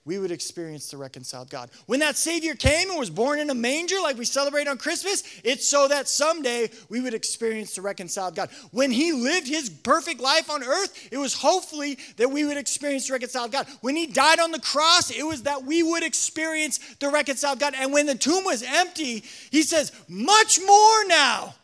we 0.07 0.19
would 0.19 0.31
experience 0.31 0.91
the 0.91 0.97
reconciled 0.97 1.51
God. 1.51 1.71
When 1.87 2.01
that 2.01 2.17
Savior 2.17 2.55
came 2.55 2.89
and 2.89 2.99
was 2.99 3.11
born 3.11 3.39
in 3.39 3.51
a 3.51 3.55
manger, 3.55 3.97
like 4.01 4.17
we 4.17 4.25
celebrate 4.25 4.67
on 4.67 4.79
Christmas, 4.79 5.23
it's 5.45 5.67
so 5.67 5.89
that 5.89 6.09
someday 6.09 6.71
we 6.89 7.01
would 7.01 7.13
experience 7.13 7.75
the 7.75 7.83
reconciled 7.83 8.35
God. 8.35 8.49
When 8.71 8.91
He 8.91 9.13
lived 9.13 9.47
His 9.47 9.69
perfect 9.69 10.21
life 10.21 10.51
on 10.51 10.65
earth, 10.65 11.09
it 11.13 11.19
was 11.19 11.35
hopefully 11.35 11.99
that 12.17 12.31
we 12.31 12.47
would 12.47 12.57
experience 12.57 13.09
the 13.09 13.13
reconciled 13.13 13.53
God. 13.53 13.67
When 13.83 13.95
He 13.95 14.07
died 14.07 14.41
on 14.41 14.53
the 14.53 14.61
cross, 14.61 15.11
it 15.11 15.23
was 15.23 15.43
that 15.43 15.65
we 15.65 15.83
would 15.83 16.03
experience 16.03 16.79
the 16.99 17.11
reconciled 17.11 17.61
God. 17.61 17.75
And 17.77 17.93
when 17.93 18.07
the 18.07 18.15
tomb 18.15 18.45
was 18.45 18.63
empty, 18.63 19.23
He 19.51 19.63
says, 19.63 19.93
much 20.09 20.61
more 20.65 21.05
now. 21.07 21.55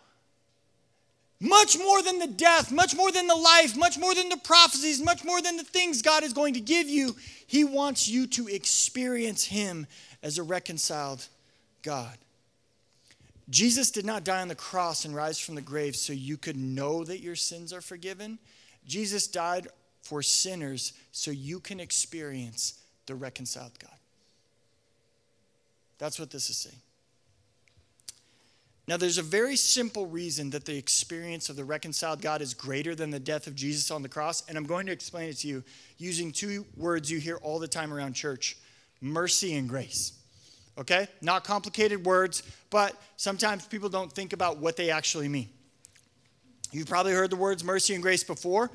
Much 1.38 1.76
more 1.78 2.02
than 2.02 2.18
the 2.18 2.26
death, 2.26 2.72
much 2.72 2.96
more 2.96 3.12
than 3.12 3.26
the 3.26 3.34
life, 3.34 3.76
much 3.76 3.98
more 3.98 4.14
than 4.14 4.30
the 4.30 4.38
prophecies, 4.38 5.02
much 5.02 5.22
more 5.22 5.42
than 5.42 5.58
the 5.58 5.64
things 5.64 6.00
God 6.00 6.22
is 6.22 6.32
going 6.32 6.54
to 6.54 6.60
give 6.60 6.88
you. 6.88 7.14
He 7.46 7.64
wants 7.64 8.08
you 8.08 8.26
to 8.28 8.48
experience 8.48 9.44
Him 9.44 9.86
as 10.22 10.38
a 10.38 10.42
reconciled 10.42 11.26
God. 11.82 12.16
Jesus 13.48 13.90
did 13.90 14.04
not 14.04 14.24
die 14.24 14.40
on 14.40 14.48
the 14.48 14.54
cross 14.56 15.04
and 15.04 15.14
rise 15.14 15.38
from 15.38 15.54
the 15.54 15.60
grave 15.60 15.94
so 15.94 16.12
you 16.12 16.36
could 16.36 16.56
know 16.56 17.04
that 17.04 17.20
your 17.20 17.36
sins 17.36 17.72
are 17.72 17.80
forgiven. 17.80 18.38
Jesus 18.86 19.28
died 19.28 19.68
for 20.02 20.22
sinners 20.22 20.92
so 21.12 21.30
you 21.30 21.60
can 21.60 21.78
experience 21.78 22.80
the 23.06 23.14
reconciled 23.14 23.78
God. 23.78 23.90
That's 25.98 26.18
what 26.18 26.30
this 26.30 26.50
is 26.50 26.56
saying. 26.56 26.80
Now, 28.88 28.96
there's 28.96 29.18
a 29.18 29.22
very 29.22 29.56
simple 29.56 30.06
reason 30.06 30.50
that 30.50 30.64
the 30.64 30.76
experience 30.76 31.48
of 31.48 31.56
the 31.56 31.64
reconciled 31.64 32.22
God 32.22 32.40
is 32.40 32.54
greater 32.54 32.94
than 32.94 33.10
the 33.10 33.18
death 33.18 33.48
of 33.48 33.56
Jesus 33.56 33.90
on 33.90 34.02
the 34.02 34.08
cross, 34.08 34.44
and 34.48 34.56
I'm 34.56 34.64
going 34.64 34.86
to 34.86 34.92
explain 34.92 35.28
it 35.28 35.38
to 35.38 35.48
you 35.48 35.64
using 35.98 36.30
two 36.30 36.64
words 36.76 37.10
you 37.10 37.18
hear 37.18 37.36
all 37.38 37.58
the 37.58 37.66
time 37.66 37.92
around 37.92 38.12
church 38.12 38.56
mercy 39.00 39.56
and 39.56 39.68
grace. 39.68 40.12
Okay? 40.78 41.08
Not 41.20 41.42
complicated 41.42 42.04
words, 42.04 42.44
but 42.70 42.94
sometimes 43.16 43.66
people 43.66 43.88
don't 43.88 44.12
think 44.12 44.32
about 44.32 44.58
what 44.58 44.76
they 44.76 44.90
actually 44.90 45.28
mean. 45.28 45.48
You've 46.70 46.88
probably 46.88 47.12
heard 47.12 47.30
the 47.30 47.36
words 47.36 47.64
mercy 47.64 47.94
and 47.94 48.02
grace 48.02 48.22
before. 48.22 48.70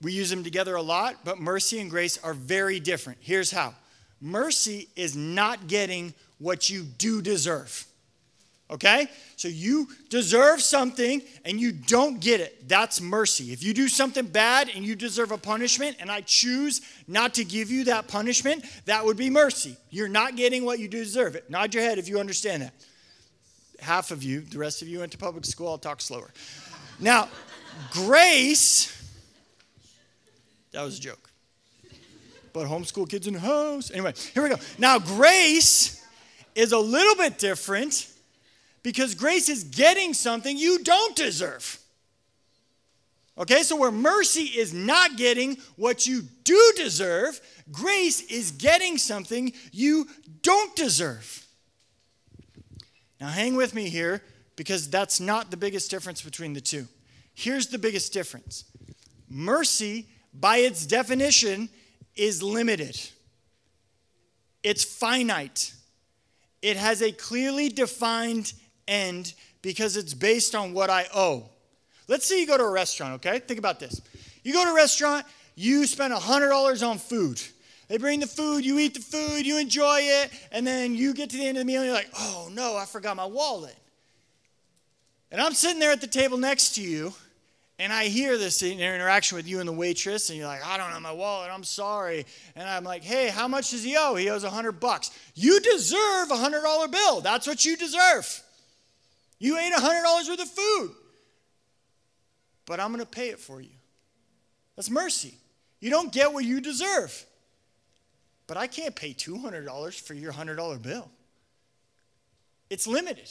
We 0.00 0.12
use 0.12 0.30
them 0.30 0.44
together 0.44 0.76
a 0.76 0.82
lot, 0.82 1.16
but 1.24 1.38
mercy 1.38 1.80
and 1.80 1.90
grace 1.90 2.18
are 2.22 2.34
very 2.34 2.80
different. 2.80 3.18
Here's 3.20 3.50
how 3.50 3.74
mercy 4.20 4.88
is 4.96 5.16
not 5.16 5.66
getting 5.66 6.14
what 6.38 6.70
you 6.70 6.84
do 6.84 7.20
deserve. 7.20 7.87
Okay? 8.70 9.08
So 9.36 9.48
you 9.48 9.88
deserve 10.10 10.60
something 10.60 11.22
and 11.44 11.58
you 11.58 11.72
don't 11.72 12.20
get 12.20 12.40
it. 12.40 12.68
That's 12.68 13.00
mercy. 13.00 13.52
If 13.52 13.62
you 13.62 13.72
do 13.72 13.88
something 13.88 14.26
bad 14.26 14.68
and 14.74 14.84
you 14.84 14.94
deserve 14.94 15.32
a 15.32 15.38
punishment 15.38 15.96
and 16.00 16.10
I 16.10 16.20
choose 16.20 16.82
not 17.06 17.34
to 17.34 17.44
give 17.44 17.70
you 17.70 17.84
that 17.84 18.08
punishment, 18.08 18.64
that 18.84 19.04
would 19.04 19.16
be 19.16 19.30
mercy. 19.30 19.76
You're 19.90 20.08
not 20.08 20.36
getting 20.36 20.64
what 20.64 20.78
you 20.78 20.88
deserve. 20.88 21.34
It. 21.34 21.48
Nod 21.48 21.72
your 21.72 21.82
head 21.82 21.98
if 21.98 22.08
you 22.08 22.20
understand 22.20 22.62
that. 22.62 22.74
Half 23.80 24.10
of 24.10 24.22
you, 24.22 24.40
the 24.40 24.58
rest 24.58 24.82
of 24.82 24.88
you 24.88 24.98
went 24.98 25.12
to 25.12 25.18
public 25.18 25.44
school, 25.46 25.68
I'll 25.68 25.78
talk 25.78 26.00
slower. 26.00 26.30
Now, 27.00 27.28
grace, 27.92 28.92
that 30.72 30.82
was 30.82 30.98
a 30.98 31.00
joke. 31.00 31.30
But 32.52 32.66
homeschool 32.66 33.08
kids 33.08 33.28
in 33.28 33.34
the 33.34 33.40
house. 33.40 33.90
Anyway, 33.92 34.14
here 34.34 34.42
we 34.42 34.48
go. 34.48 34.56
Now, 34.78 34.98
grace 34.98 36.04
is 36.54 36.72
a 36.72 36.78
little 36.78 37.14
bit 37.14 37.38
different 37.38 38.07
because 38.88 39.14
grace 39.14 39.50
is 39.50 39.64
getting 39.64 40.14
something 40.14 40.56
you 40.56 40.78
don't 40.82 41.14
deserve. 41.14 41.78
Okay, 43.36 43.62
so 43.62 43.76
where 43.76 43.90
mercy 43.90 44.44
is 44.44 44.72
not 44.72 45.18
getting 45.18 45.58
what 45.76 46.06
you 46.06 46.22
do 46.42 46.72
deserve, 46.74 47.38
grace 47.70 48.22
is 48.22 48.50
getting 48.50 48.96
something 48.96 49.52
you 49.72 50.08
don't 50.40 50.74
deserve. 50.74 51.46
Now, 53.20 53.28
hang 53.28 53.56
with 53.56 53.74
me 53.74 53.90
here 53.90 54.22
because 54.56 54.88
that's 54.88 55.20
not 55.20 55.50
the 55.50 55.58
biggest 55.58 55.90
difference 55.90 56.22
between 56.22 56.54
the 56.54 56.60
two. 56.62 56.88
Here's 57.34 57.66
the 57.66 57.78
biggest 57.78 58.14
difference 58.14 58.64
mercy, 59.28 60.06
by 60.32 60.56
its 60.56 60.86
definition, 60.86 61.68
is 62.16 62.42
limited, 62.42 62.98
it's 64.62 64.82
finite, 64.82 65.74
it 66.62 66.78
has 66.78 67.02
a 67.02 67.12
clearly 67.12 67.68
defined 67.68 68.54
end 68.88 69.34
because 69.62 69.96
it's 69.96 70.14
based 70.14 70.54
on 70.54 70.72
what 70.72 70.90
I 70.90 71.06
owe. 71.14 71.48
Let's 72.08 72.26
say 72.26 72.40
you 72.40 72.46
go 72.46 72.56
to 72.56 72.64
a 72.64 72.70
restaurant, 72.70 73.14
okay? 73.14 73.38
Think 73.38 73.58
about 73.58 73.78
this. 73.78 74.00
You 74.42 74.52
go 74.52 74.64
to 74.64 74.70
a 74.70 74.74
restaurant, 74.74 75.26
you 75.54 75.86
spend 75.86 76.14
$100 76.14 76.88
on 76.88 76.98
food. 76.98 77.40
They 77.88 77.98
bring 77.98 78.20
the 78.20 78.26
food, 78.26 78.64
you 78.64 78.78
eat 78.78 78.94
the 78.94 79.00
food, 79.00 79.46
you 79.46 79.58
enjoy 79.58 80.00
it, 80.00 80.30
and 80.52 80.66
then 80.66 80.94
you 80.94 81.14
get 81.14 81.30
to 81.30 81.36
the 81.36 81.46
end 81.46 81.56
of 81.56 81.62
the 81.62 81.64
meal 81.66 81.80
and 81.80 81.86
you're 81.86 81.94
like, 81.94 82.10
oh 82.18 82.50
no, 82.52 82.76
I 82.76 82.84
forgot 82.84 83.16
my 83.16 83.26
wallet. 83.26 83.76
And 85.30 85.40
I'm 85.40 85.52
sitting 85.52 85.78
there 85.78 85.92
at 85.92 86.00
the 86.00 86.06
table 86.06 86.38
next 86.38 86.74
to 86.76 86.82
you, 86.82 87.12
and 87.78 87.92
I 87.92 88.04
hear 88.04 88.38
this 88.38 88.62
interaction 88.62 89.36
with 89.36 89.46
you 89.46 89.60
and 89.60 89.68
the 89.68 89.72
waitress, 89.72 90.30
and 90.30 90.38
you're 90.38 90.48
like, 90.48 90.66
I 90.66 90.76
don't 90.76 90.90
have 90.90 91.02
my 91.02 91.12
wallet, 91.12 91.50
I'm 91.52 91.64
sorry. 91.64 92.26
And 92.56 92.68
I'm 92.68 92.84
like, 92.84 93.04
hey, 93.04 93.28
how 93.28 93.48
much 93.48 93.70
does 93.70 93.84
he 93.84 93.96
owe? 93.98 94.14
He 94.16 94.30
owes 94.30 94.44
100 94.44 94.72
bucks. 94.80 95.10
You 95.34 95.60
deserve 95.60 96.30
a 96.30 96.34
$100 96.34 96.90
bill. 96.90 97.20
That's 97.20 97.46
what 97.46 97.64
you 97.64 97.76
deserve. 97.76 98.42
You 99.38 99.56
ate 99.58 99.72
$100 99.72 100.28
worth 100.28 100.40
of 100.40 100.48
food, 100.48 100.90
but 102.66 102.80
I'm 102.80 102.88
going 102.88 103.00
to 103.00 103.06
pay 103.06 103.28
it 103.28 103.38
for 103.38 103.60
you. 103.60 103.70
That's 104.76 104.90
mercy. 104.90 105.34
You 105.80 105.90
don't 105.90 106.12
get 106.12 106.32
what 106.32 106.44
you 106.44 106.60
deserve. 106.60 107.24
But 108.46 108.56
I 108.56 108.66
can't 108.66 108.96
pay 108.96 109.12
$200 109.12 110.00
for 110.00 110.14
your 110.14 110.32
$100 110.32 110.82
bill. 110.82 111.08
It's 112.70 112.86
limited. 112.86 113.30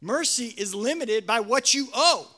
Mercy 0.00 0.54
is 0.56 0.74
limited 0.74 1.26
by 1.26 1.40
what 1.40 1.74
you 1.74 1.88
owe, 1.94 2.30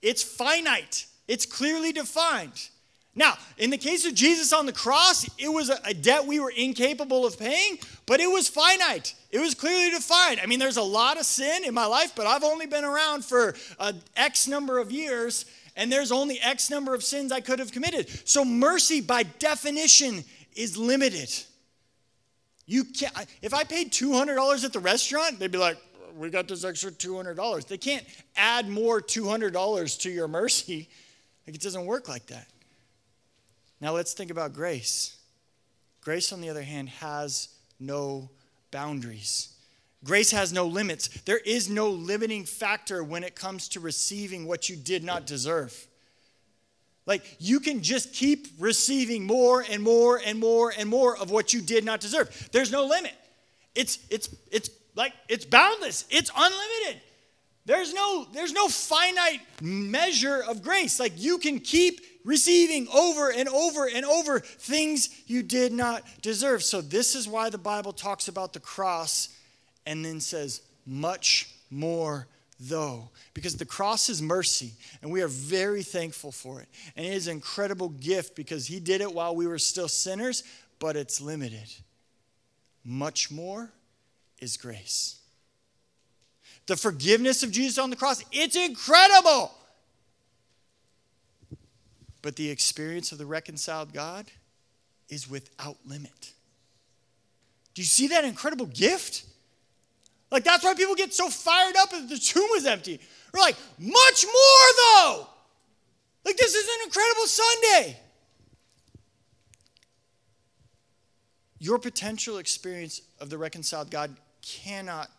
it's 0.00 0.22
finite, 0.22 1.06
it's 1.28 1.46
clearly 1.46 1.92
defined. 1.92 2.68
Now, 3.14 3.34
in 3.58 3.68
the 3.68 3.78
case 3.78 4.06
of 4.06 4.14
Jesus 4.14 4.52
on 4.54 4.64
the 4.64 4.72
cross, 4.72 5.28
it 5.38 5.52
was 5.52 5.68
a 5.68 5.92
debt 5.92 6.26
we 6.26 6.40
were 6.40 6.52
incapable 6.56 7.26
of 7.26 7.38
paying, 7.38 7.78
but 8.06 8.20
it 8.20 8.26
was 8.26 8.48
finite. 8.48 9.14
It 9.30 9.38
was 9.38 9.54
clearly 9.54 9.90
defined. 9.90 10.40
I 10.42 10.46
mean, 10.46 10.58
there's 10.58 10.78
a 10.78 10.82
lot 10.82 11.18
of 11.18 11.26
sin 11.26 11.64
in 11.64 11.74
my 11.74 11.84
life, 11.84 12.12
but 12.16 12.26
I've 12.26 12.42
only 12.42 12.66
been 12.66 12.84
around 12.84 13.24
for 13.24 13.54
uh, 13.78 13.92
X 14.16 14.48
number 14.48 14.78
of 14.78 14.90
years, 14.90 15.44
and 15.76 15.92
there's 15.92 16.10
only 16.10 16.40
X 16.40 16.70
number 16.70 16.94
of 16.94 17.04
sins 17.04 17.32
I 17.32 17.40
could 17.40 17.58
have 17.58 17.70
committed. 17.70 18.08
So 18.26 18.46
mercy, 18.46 19.02
by 19.02 19.24
definition, 19.24 20.24
is 20.56 20.78
limited. 20.78 21.30
You 22.64 22.84
can't, 22.84 23.12
if 23.42 23.52
I 23.52 23.64
paid 23.64 23.92
$200 23.92 24.64
at 24.64 24.72
the 24.72 24.80
restaurant, 24.80 25.38
they'd 25.38 25.52
be 25.52 25.58
like, 25.58 25.76
we 26.16 26.30
got 26.30 26.48
this 26.48 26.64
extra 26.64 26.90
$200. 26.90 27.66
They 27.66 27.78
can't 27.78 28.04
add 28.36 28.68
more 28.68 29.02
$200 29.02 30.00
to 30.00 30.10
your 30.10 30.28
mercy. 30.28 30.88
Like, 31.46 31.56
it 31.56 31.60
doesn't 31.60 31.84
work 31.84 32.08
like 32.08 32.26
that. 32.26 32.46
Now, 33.82 33.92
let's 33.94 34.12
think 34.12 34.30
about 34.30 34.52
grace. 34.52 35.16
Grace, 36.02 36.32
on 36.32 36.40
the 36.40 36.48
other 36.48 36.62
hand, 36.62 36.88
has 36.88 37.48
no 37.80 38.30
boundaries. 38.70 39.48
Grace 40.04 40.30
has 40.30 40.52
no 40.52 40.66
limits. 40.66 41.08
There 41.22 41.38
is 41.38 41.68
no 41.68 41.90
limiting 41.90 42.44
factor 42.44 43.02
when 43.02 43.24
it 43.24 43.34
comes 43.34 43.68
to 43.70 43.80
receiving 43.80 44.46
what 44.46 44.68
you 44.68 44.76
did 44.76 45.02
not 45.02 45.26
deserve. 45.26 45.88
Like 47.06 47.36
you 47.40 47.58
can 47.58 47.82
just 47.82 48.14
keep 48.14 48.46
receiving 48.60 49.26
more 49.26 49.64
and 49.68 49.82
more 49.82 50.20
and 50.24 50.38
more 50.38 50.72
and 50.76 50.88
more 50.88 51.18
of 51.18 51.32
what 51.32 51.52
you 51.52 51.60
did 51.60 51.84
not 51.84 51.98
deserve. 51.98 52.50
There's 52.52 52.70
no 52.70 52.86
limit. 52.86 53.14
It's 53.74 53.98
it's 54.08 54.28
it's 54.52 54.70
like 54.94 55.12
it's 55.28 55.44
boundless. 55.44 56.04
It's 56.08 56.30
unlimited. 56.30 57.02
There's 57.64 57.92
no 57.92 58.28
there's 58.32 58.52
no 58.52 58.68
finite 58.68 59.40
measure 59.60 60.44
of 60.48 60.62
grace. 60.62 61.00
Like 61.00 61.14
you 61.16 61.38
can 61.38 61.58
keep 61.58 62.00
receiving 62.24 62.88
over 62.88 63.30
and 63.30 63.48
over 63.48 63.88
and 63.88 64.04
over 64.04 64.40
things 64.40 65.08
you 65.26 65.42
did 65.42 65.72
not 65.72 66.04
deserve. 66.22 66.62
So 66.62 66.80
this 66.80 67.14
is 67.14 67.28
why 67.28 67.50
the 67.50 67.58
Bible 67.58 67.92
talks 67.92 68.28
about 68.28 68.52
the 68.52 68.60
cross 68.60 69.28
and 69.86 70.04
then 70.04 70.20
says 70.20 70.60
much 70.86 71.50
more 71.70 72.26
though, 72.68 73.10
because 73.34 73.56
the 73.56 73.64
cross 73.64 74.08
is 74.08 74.22
mercy, 74.22 74.72
and 75.00 75.10
we 75.10 75.20
are 75.20 75.28
very 75.28 75.82
thankful 75.82 76.30
for 76.30 76.60
it. 76.60 76.68
And 76.96 77.04
it 77.04 77.12
is 77.12 77.26
an 77.26 77.34
incredible 77.34 77.88
gift 77.88 78.36
because 78.36 78.66
He 78.66 78.78
did 78.78 79.00
it 79.00 79.12
while 79.12 79.34
we 79.34 79.46
were 79.46 79.58
still 79.58 79.88
sinners, 79.88 80.44
but 80.78 80.96
it's 80.96 81.20
limited. 81.20 81.72
Much 82.84 83.30
more 83.30 83.70
is 84.38 84.56
grace. 84.56 85.16
The 86.66 86.76
forgiveness 86.76 87.42
of 87.42 87.50
Jesus 87.50 87.78
on 87.78 87.90
the 87.90 87.96
cross, 87.96 88.24
it's 88.30 88.56
incredible. 88.56 89.52
But 92.22 92.36
the 92.36 92.48
experience 92.50 93.12
of 93.12 93.18
the 93.18 93.26
reconciled 93.26 93.92
God 93.92 94.26
is 95.08 95.28
without 95.28 95.76
limit. 95.84 96.32
Do 97.74 97.82
you 97.82 97.86
see 97.86 98.08
that 98.08 98.24
incredible 98.24 98.66
gift? 98.66 99.24
Like, 100.30 100.44
that's 100.44 100.64
why 100.64 100.74
people 100.74 100.94
get 100.94 101.12
so 101.12 101.28
fired 101.28 101.74
up 101.76 101.90
that 101.90 102.08
the 102.08 102.16
tomb 102.16 102.48
was 102.52 102.64
empty. 102.64 103.00
We're 103.34 103.40
like, 103.40 103.56
much 103.78 104.24
more 104.24 104.68
though. 104.86 105.26
Like, 106.24 106.36
this 106.36 106.54
is 106.54 106.64
an 106.64 106.84
incredible 106.84 107.26
Sunday. 107.26 107.98
Your 111.58 111.78
potential 111.78 112.38
experience 112.38 113.02
of 113.20 113.30
the 113.30 113.38
reconciled 113.38 113.90
God 113.90 114.16
cannot 114.42 115.10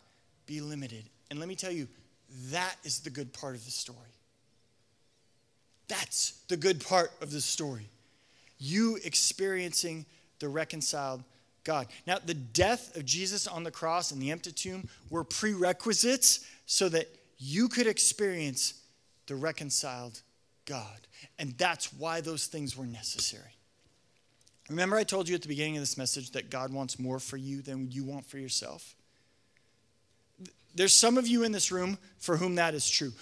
be 0.46 0.60
limited. 0.60 1.04
And 1.30 1.38
let 1.38 1.48
me 1.48 1.54
tell 1.54 1.72
you, 1.72 1.88
that 2.50 2.76
is 2.84 3.00
the 3.00 3.10
good 3.10 3.32
part 3.32 3.54
of 3.54 3.64
the 3.64 3.70
story. 3.70 3.98
That's 5.88 6.42
the 6.48 6.56
good 6.56 6.84
part 6.84 7.10
of 7.20 7.30
the 7.30 7.40
story. 7.40 7.88
You 8.58 8.98
experiencing 9.04 10.06
the 10.38 10.48
reconciled 10.48 11.22
God. 11.64 11.86
Now, 12.06 12.18
the 12.24 12.34
death 12.34 12.96
of 12.96 13.04
Jesus 13.04 13.46
on 13.46 13.64
the 13.64 13.70
cross 13.70 14.10
and 14.10 14.20
the 14.20 14.30
empty 14.30 14.52
tomb 14.52 14.88
were 15.10 15.24
prerequisites 15.24 16.46
so 16.66 16.88
that 16.90 17.08
you 17.38 17.68
could 17.68 17.86
experience 17.86 18.74
the 19.26 19.36
reconciled 19.36 20.20
God. 20.66 21.06
And 21.38 21.56
that's 21.58 21.92
why 21.92 22.20
those 22.20 22.46
things 22.46 22.76
were 22.76 22.86
necessary. 22.86 23.56
Remember, 24.68 24.96
I 24.96 25.04
told 25.04 25.28
you 25.28 25.34
at 25.34 25.42
the 25.42 25.48
beginning 25.48 25.76
of 25.76 25.82
this 25.82 25.98
message 25.98 26.30
that 26.32 26.50
God 26.50 26.72
wants 26.72 26.98
more 26.98 27.18
for 27.18 27.36
you 27.36 27.60
than 27.60 27.90
you 27.90 28.04
want 28.04 28.24
for 28.26 28.38
yourself? 28.38 28.94
There's 30.74 30.92
some 30.92 31.18
of 31.18 31.26
you 31.26 31.44
in 31.44 31.52
this 31.52 31.70
room 31.70 31.98
for 32.18 32.36
whom 32.36 32.56
that 32.56 32.74
is 32.74 32.88
true. 32.88 33.12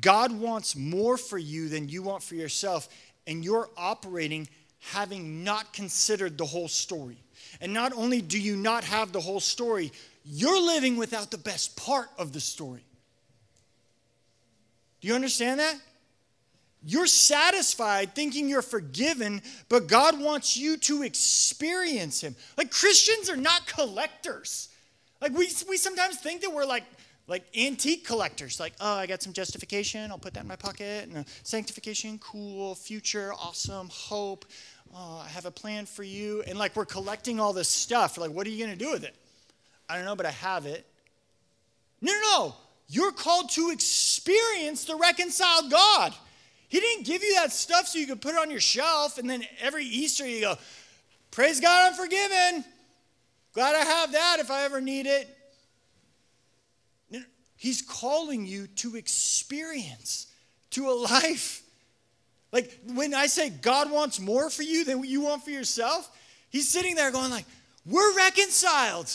God 0.00 0.32
wants 0.32 0.76
more 0.76 1.16
for 1.16 1.38
you 1.38 1.68
than 1.68 1.88
you 1.88 2.02
want 2.02 2.22
for 2.22 2.34
yourself, 2.34 2.88
and 3.26 3.44
you're 3.44 3.68
operating 3.76 4.48
having 4.78 5.44
not 5.44 5.72
considered 5.72 6.38
the 6.38 6.46
whole 6.46 6.68
story. 6.68 7.16
And 7.60 7.72
not 7.72 7.92
only 7.92 8.20
do 8.20 8.40
you 8.40 8.56
not 8.56 8.84
have 8.84 9.12
the 9.12 9.20
whole 9.20 9.40
story, 9.40 9.92
you're 10.24 10.60
living 10.60 10.96
without 10.96 11.30
the 11.30 11.38
best 11.38 11.76
part 11.76 12.08
of 12.18 12.32
the 12.32 12.40
story. 12.40 12.84
Do 15.00 15.08
you 15.08 15.14
understand 15.14 15.60
that? 15.60 15.76
You're 16.84 17.06
satisfied 17.06 18.14
thinking 18.14 18.48
you're 18.48 18.62
forgiven, 18.62 19.42
but 19.68 19.86
God 19.86 20.20
wants 20.20 20.56
you 20.56 20.76
to 20.78 21.02
experience 21.02 22.20
Him. 22.20 22.34
Like 22.56 22.70
Christians 22.70 23.30
are 23.30 23.36
not 23.36 23.66
collectors. 23.66 24.68
Like 25.20 25.32
we, 25.32 25.48
we 25.68 25.76
sometimes 25.76 26.18
think 26.18 26.40
that 26.40 26.52
we're 26.52 26.64
like, 26.64 26.82
like 27.28 27.44
antique 27.56 28.04
collectors. 28.04 28.58
Like, 28.58 28.74
oh, 28.80 28.94
I 28.94 29.06
got 29.06 29.22
some 29.22 29.32
justification, 29.32 30.10
I'll 30.10 30.18
put 30.18 30.34
that 30.34 30.42
in 30.42 30.48
my 30.48 30.56
pocket. 30.56 31.08
And 31.08 31.18
uh, 31.18 31.24
sanctification, 31.42 32.18
cool, 32.18 32.74
future, 32.74 33.32
awesome, 33.34 33.88
hope 33.90 34.44
oh, 34.94 35.22
I 35.24 35.28
have 35.28 35.46
a 35.46 35.50
plan 35.50 35.86
for 35.86 36.02
you. 36.02 36.42
And 36.46 36.58
like 36.58 36.76
we're 36.76 36.84
collecting 36.84 37.40
all 37.40 37.52
this 37.52 37.68
stuff. 37.68 38.18
Like, 38.18 38.30
what 38.30 38.46
are 38.46 38.50
you 38.50 38.64
going 38.64 38.76
to 38.76 38.84
do 38.84 38.92
with 38.92 39.04
it? 39.04 39.14
I 39.88 39.96
don't 39.96 40.04
know, 40.04 40.16
but 40.16 40.26
I 40.26 40.30
have 40.30 40.66
it. 40.66 40.86
No, 42.00 42.12
no, 42.12 42.20
no. 42.20 42.54
You're 42.88 43.12
called 43.12 43.50
to 43.50 43.70
experience 43.70 44.84
the 44.84 44.96
reconciled 44.96 45.70
God. 45.70 46.14
He 46.68 46.80
didn't 46.80 47.06
give 47.06 47.22
you 47.22 47.34
that 47.34 47.52
stuff 47.52 47.86
so 47.86 47.98
you 47.98 48.06
could 48.06 48.20
put 48.20 48.34
it 48.34 48.38
on 48.38 48.50
your 48.50 48.60
shelf 48.60 49.18
and 49.18 49.28
then 49.28 49.44
every 49.60 49.84
Easter 49.84 50.26
you 50.26 50.40
go, 50.40 50.56
Praise 51.30 51.60
God, 51.60 51.90
I'm 51.90 51.94
forgiven. 51.94 52.64
Glad 53.54 53.74
I 53.74 53.84
have 53.84 54.12
that 54.12 54.36
if 54.40 54.50
I 54.50 54.64
ever 54.64 54.80
need 54.82 55.06
it. 55.06 55.28
He's 57.62 57.80
calling 57.80 58.44
you 58.44 58.66
to 58.66 58.96
experience, 58.96 60.26
to 60.70 60.88
a 60.88 60.92
life 60.92 61.62
like 62.52 62.78
when 62.92 63.14
I 63.14 63.26
say 63.26 63.48
God 63.48 63.90
wants 63.90 64.20
more 64.20 64.50
for 64.50 64.62
you 64.62 64.84
than 64.84 65.02
you 65.04 65.22
want 65.22 65.42
for 65.42 65.50
yourself, 65.50 66.10
he's 66.50 66.68
sitting 66.68 66.94
there 66.94 67.10
going 67.10 67.30
like, 67.30 67.46
"We're 67.86 68.14
reconciled." 68.14 69.10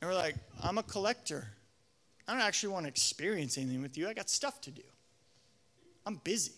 And 0.00 0.10
we're 0.10 0.16
like, 0.16 0.36
"I'm 0.62 0.78
a 0.78 0.82
collector. 0.82 1.50
I 2.28 2.32
don't 2.32 2.42
actually 2.42 2.74
want 2.74 2.84
to 2.84 2.88
experience 2.88 3.56
anything 3.56 3.80
with 3.80 3.96
you. 3.96 4.06
I 4.06 4.12
got 4.12 4.28
stuff 4.28 4.60
to 4.62 4.70
do. 4.70 4.82
I'm 6.04 6.16
busy." 6.16 6.52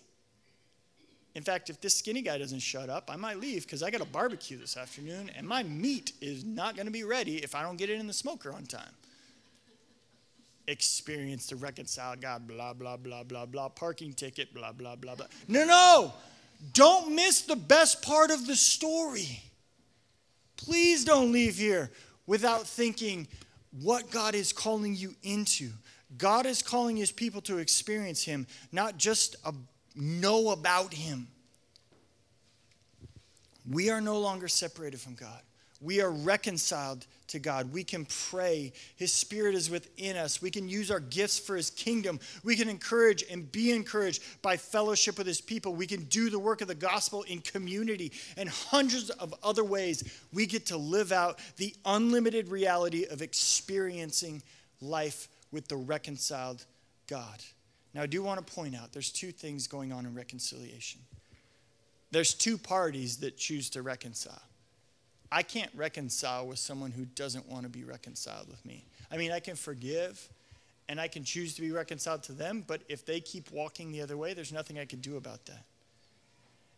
In 1.37 1.45
fact, 1.45 1.71
if 1.71 1.81
this 1.81 1.97
skinny 1.97 2.23
guy 2.23 2.39
doesn't 2.39 2.59
shut 2.59 2.91
up, 2.91 3.09
I 3.09 3.15
might 3.15 3.39
leave 3.39 3.63
because 3.63 3.85
I 3.85 3.91
got 3.91 4.01
a 4.01 4.05
barbecue 4.05 4.59
this 4.59 4.77
afternoon 4.77 5.31
and 5.37 5.47
my 5.47 5.63
meat 5.63 6.13
is 6.21 6.43
not 6.43 6.75
going 6.75 6.87
to 6.87 6.93
be 6.93 7.05
ready 7.05 7.37
if 7.37 7.55
I 7.55 7.63
don't 7.63 7.77
get 7.77 7.89
it 7.89 8.01
in 8.01 8.09
the 8.09 8.13
smoker 8.13 8.53
on 8.53 8.67
time 8.67 8.93
experience 10.67 11.47
to 11.49 11.57
reconcile 11.57 12.17
God, 12.17 12.47
blah, 12.47 12.73
blah, 12.73 12.97
blah, 12.97 13.23
blah, 13.25 13.47
blah, 13.47 13.69
parking 13.69 14.13
ticket, 14.13 14.55
blah, 14.55 14.73
blah, 14.73 14.97
blah, 14.97 15.15
blah. 15.15 15.27
No, 15.49 15.65
no. 15.65 16.13
Don't 16.73 17.15
miss 17.15 17.43
the 17.43 17.57
best 17.57 18.03
part 18.03 18.31
of 18.31 18.47
the 18.47 18.57
story. 18.57 19.43
Please 20.57 21.05
don't 21.05 21.33
leave 21.33 21.57
here 21.57 21.91
without 22.27 22.67
thinking 22.67 23.27
what 23.81 24.11
God 24.11 24.35
is 24.35 24.53
calling 24.53 24.95
you 24.95 25.15
into. 25.23 25.71
God 26.19 26.45
is 26.45 26.63
calling 26.63 26.97
his 26.97 27.13
people 27.13 27.41
to 27.43 27.59
experience 27.59 28.23
him, 28.23 28.47
not 28.73 28.99
just 28.99 29.37
know 29.95 30.51
about 30.51 30.93
him. 30.93 31.29
We 33.69 33.91
are 33.91 34.01
no 34.01 34.19
longer 34.19 34.49
separated 34.49 35.01
from 35.01 35.15
God. 35.15 35.41
We 35.81 36.03
are 36.03 36.11
reconciled 36.11 37.07
to 37.29 37.39
God. 37.39 37.73
We 37.73 37.85
can 37.85 38.07
pray. 38.31 38.73
His 38.97 39.13
Spirit 39.13 39.55
is 39.55 39.71
within 39.71 40.17
us. 40.17 40.43
We 40.43 40.51
can 40.51 40.69
use 40.69 40.91
our 40.91 41.01
gifts 41.01 41.39
for 41.39 41.57
His 41.57 41.71
kingdom. 41.71 42.21
We 42.45 42.55
can 42.55 42.69
encourage 42.69 43.25
and 43.31 43.51
be 43.51 43.73
encouraged 43.73 44.23
by 44.43 44.57
fellowship 44.59 45.17
with 45.17 45.27
His 45.27 45.41
people. 45.41 45.75
We 45.75 45.87
can 45.87 46.05
do 46.05 46.29
the 46.29 46.39
work 46.39 46.61
of 46.61 46.69
the 46.69 46.75
gospel 46.75 47.23
in 47.23 47.41
community 47.41 48.13
and 48.37 48.49
hundreds 48.49 49.11
of 49.11 49.35
other 49.43 49.65
ways. 49.65 50.05
We 50.33 50.47
get 50.47 50.67
to 50.67 50.77
live 50.77 51.13
out 51.13 51.39
the 51.57 51.75
unlimited 51.85 52.49
reality 52.49 53.07
of 53.07 53.23
experiencing 53.23 54.43
life 54.83 55.29
with 55.51 55.69
the 55.69 55.77
reconciled 55.77 56.65
God. 57.07 57.43
Now, 57.95 58.03
I 58.03 58.07
do 58.07 58.23
want 58.23 58.45
to 58.45 58.55
point 58.55 58.77
out 58.77 58.93
there's 58.93 59.11
two 59.11 59.33
things 59.33 59.67
going 59.67 59.93
on 59.93 60.05
in 60.05 60.15
reconciliation. 60.15 61.01
there's 62.13 62.35
two 62.35 62.59
parties 62.59 63.19
that 63.19 63.37
choose 63.37 63.71
to 63.71 63.83
reconcile. 63.83 64.43
I 65.33 65.43
can't 65.43 65.71
reconcile 65.75 66.47
with 66.47 66.59
someone 66.59 66.91
who 66.91 67.05
doesn't 67.05 67.49
want 67.49 67.63
to 67.63 67.69
be 67.69 67.85
reconciled 67.85 68.49
with 68.49 68.65
me. 68.65 68.85
I 69.11 69.17
mean, 69.17 69.31
I 69.31 69.41
can 69.41 69.57
forgive 69.57 70.29
and 70.89 71.01
I 71.01 71.07
can 71.07 71.23
choose 71.23 71.55
to 71.55 71.61
be 71.61 71.71
reconciled 71.71 72.25
to 72.25 72.33
them, 72.33 72.65
but 72.67 72.83
if 72.89 73.07
they 73.07 73.21
keep 73.21 73.51
walking 73.53 73.93
the 73.93 74.03
other 74.03 74.17
way, 74.17 74.35
there's 74.35 74.53
nothing 74.53 74.79
I 74.79 74.85
can 74.85 75.01
do 75.01 75.17
about 75.17 75.47
that. 75.47 75.65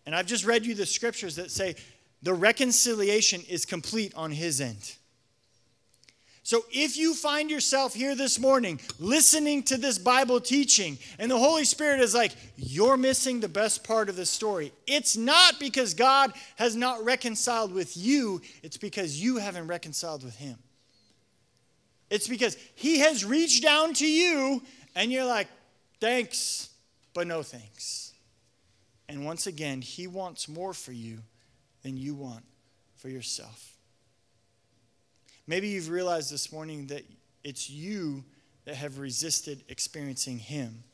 And 0.04 0.14
I've 0.14 0.26
just 0.26 0.44
read 0.44 0.66
you 0.66 0.74
the 0.74 0.84
scriptures 0.84 1.36
that 1.36 1.50
say 1.50 1.76
the 2.22 2.34
reconciliation 2.34 3.42
is 3.48 3.64
complete 3.64 4.12
on 4.14 4.30
his 4.30 4.60
end. 4.60 4.96
So 6.44 6.64
if 6.72 6.96
you 6.96 7.14
find 7.14 7.50
yourself 7.50 7.94
here 7.94 8.16
this 8.16 8.38
morning 8.38 8.80
listening 8.98 9.62
to 9.64 9.76
this 9.76 9.96
Bible 9.96 10.40
teaching 10.40 10.98
and 11.20 11.30
the 11.30 11.38
Holy 11.38 11.64
Spirit 11.64 12.00
is 12.00 12.14
like, 12.14 12.32
you're 12.56 12.96
missing 12.96 13.38
the 13.38 13.48
best 13.48 13.84
part 13.84 14.08
of 14.08 14.16
the 14.16 14.26
story, 14.26 14.72
it's 14.86 15.16
not 15.16 15.60
because 15.60 15.94
God 15.94 16.32
has 16.56 16.74
not 16.74 17.04
reconciled 17.04 17.72
with 17.72 17.96
you, 17.96 18.42
it's 18.64 18.76
because 18.76 19.22
you 19.22 19.36
haven't 19.36 19.68
reconciled 19.68 20.24
with 20.24 20.34
Him. 20.34 20.58
It's 22.10 22.26
because 22.26 22.56
He 22.74 22.98
has 22.98 23.24
reached 23.24 23.62
down 23.62 23.94
to 23.94 24.06
you 24.06 24.62
and 24.96 25.12
you're 25.12 25.24
like, 25.24 25.46
thanks, 26.00 26.70
but 27.14 27.28
no 27.28 27.44
thanks. 27.44 28.14
And 29.08 29.24
once 29.24 29.46
again, 29.46 29.80
He 29.80 30.08
wants 30.08 30.48
more 30.48 30.74
for 30.74 30.92
you 30.92 31.18
than 31.84 31.96
you 31.96 32.16
want 32.16 32.42
for 32.96 33.08
yourself. 33.08 33.76
Maybe 35.46 35.68
you've 35.68 35.88
realized 35.88 36.32
this 36.32 36.52
morning 36.52 36.86
that 36.88 37.04
it's 37.42 37.68
you 37.68 38.24
that 38.64 38.76
have 38.76 38.98
resisted 38.98 39.64
experiencing 39.68 40.38
Him. 40.38 40.84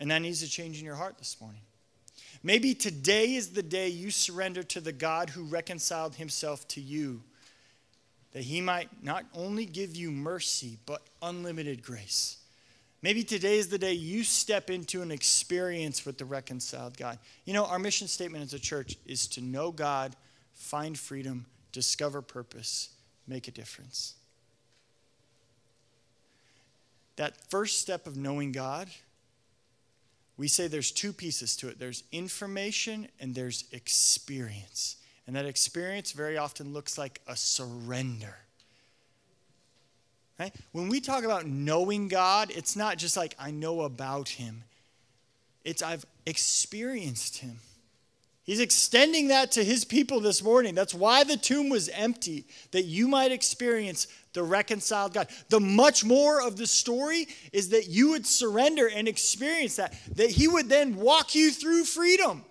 And 0.00 0.10
that 0.10 0.22
needs 0.22 0.40
to 0.40 0.48
change 0.48 0.78
in 0.78 0.84
your 0.84 0.94
heart 0.94 1.18
this 1.18 1.40
morning. 1.40 1.60
Maybe 2.42 2.74
today 2.74 3.34
is 3.34 3.50
the 3.50 3.62
day 3.62 3.88
you 3.88 4.10
surrender 4.10 4.62
to 4.64 4.80
the 4.80 4.92
God 4.92 5.30
who 5.30 5.44
reconciled 5.44 6.14
Himself 6.14 6.66
to 6.68 6.80
you, 6.80 7.22
that 8.32 8.42
He 8.42 8.60
might 8.60 8.88
not 9.02 9.24
only 9.34 9.66
give 9.66 9.96
you 9.96 10.10
mercy, 10.10 10.78
but 10.86 11.02
unlimited 11.22 11.82
grace. 11.82 12.36
Maybe 13.02 13.22
today 13.22 13.58
is 13.58 13.68
the 13.68 13.78
day 13.78 13.92
you 13.92 14.24
step 14.24 14.70
into 14.70 15.02
an 15.02 15.12
experience 15.12 16.04
with 16.04 16.18
the 16.18 16.24
reconciled 16.24 16.96
God. 16.96 17.18
You 17.44 17.54
know, 17.54 17.64
our 17.64 17.78
mission 17.78 18.08
statement 18.08 18.42
as 18.42 18.54
a 18.54 18.58
church 18.58 18.96
is 19.06 19.28
to 19.28 19.40
know 19.40 19.70
God, 19.70 20.16
find 20.54 20.98
freedom, 20.98 21.46
discover 21.70 22.22
purpose, 22.22 22.90
make 23.28 23.48
a 23.48 23.50
difference. 23.50 24.14
That 27.16 27.36
first 27.50 27.80
step 27.80 28.06
of 28.06 28.16
knowing 28.16 28.52
God, 28.52 28.88
we 30.36 30.46
say 30.46 30.68
there's 30.68 30.92
two 30.92 31.12
pieces 31.12 31.56
to 31.56 31.68
it 31.68 31.78
there's 31.78 32.04
information 32.12 33.08
and 33.20 33.34
there's 33.34 33.64
experience. 33.72 34.96
And 35.26 35.36
that 35.36 35.44
experience 35.44 36.12
very 36.12 36.38
often 36.38 36.72
looks 36.72 36.96
like 36.96 37.20
a 37.26 37.36
surrender. 37.36 38.36
Right? 40.38 40.54
When 40.72 40.88
we 40.88 41.00
talk 41.00 41.24
about 41.24 41.46
knowing 41.46 42.08
God, 42.08 42.50
it's 42.54 42.76
not 42.76 42.96
just 42.96 43.16
like 43.16 43.34
I 43.38 43.50
know 43.50 43.82
about 43.82 44.28
him. 44.28 44.62
It's 45.64 45.82
I've 45.82 46.06
experienced 46.24 47.38
him. 47.38 47.58
He's 48.48 48.60
extending 48.60 49.28
that 49.28 49.52
to 49.52 49.62
his 49.62 49.84
people 49.84 50.20
this 50.20 50.42
morning. 50.42 50.74
That's 50.74 50.94
why 50.94 51.22
the 51.22 51.36
tomb 51.36 51.68
was 51.68 51.90
empty, 51.90 52.46
that 52.70 52.86
you 52.86 53.06
might 53.06 53.30
experience 53.30 54.06
the 54.32 54.42
reconciled 54.42 55.12
God. 55.12 55.28
The 55.50 55.60
much 55.60 56.02
more 56.02 56.40
of 56.40 56.56
the 56.56 56.66
story 56.66 57.28
is 57.52 57.68
that 57.68 57.88
you 57.88 58.12
would 58.12 58.26
surrender 58.26 58.88
and 58.88 59.06
experience 59.06 59.76
that, 59.76 59.92
that 60.14 60.30
he 60.30 60.48
would 60.48 60.70
then 60.70 60.96
walk 60.96 61.34
you 61.34 61.50
through 61.50 61.84
freedom 61.84 62.42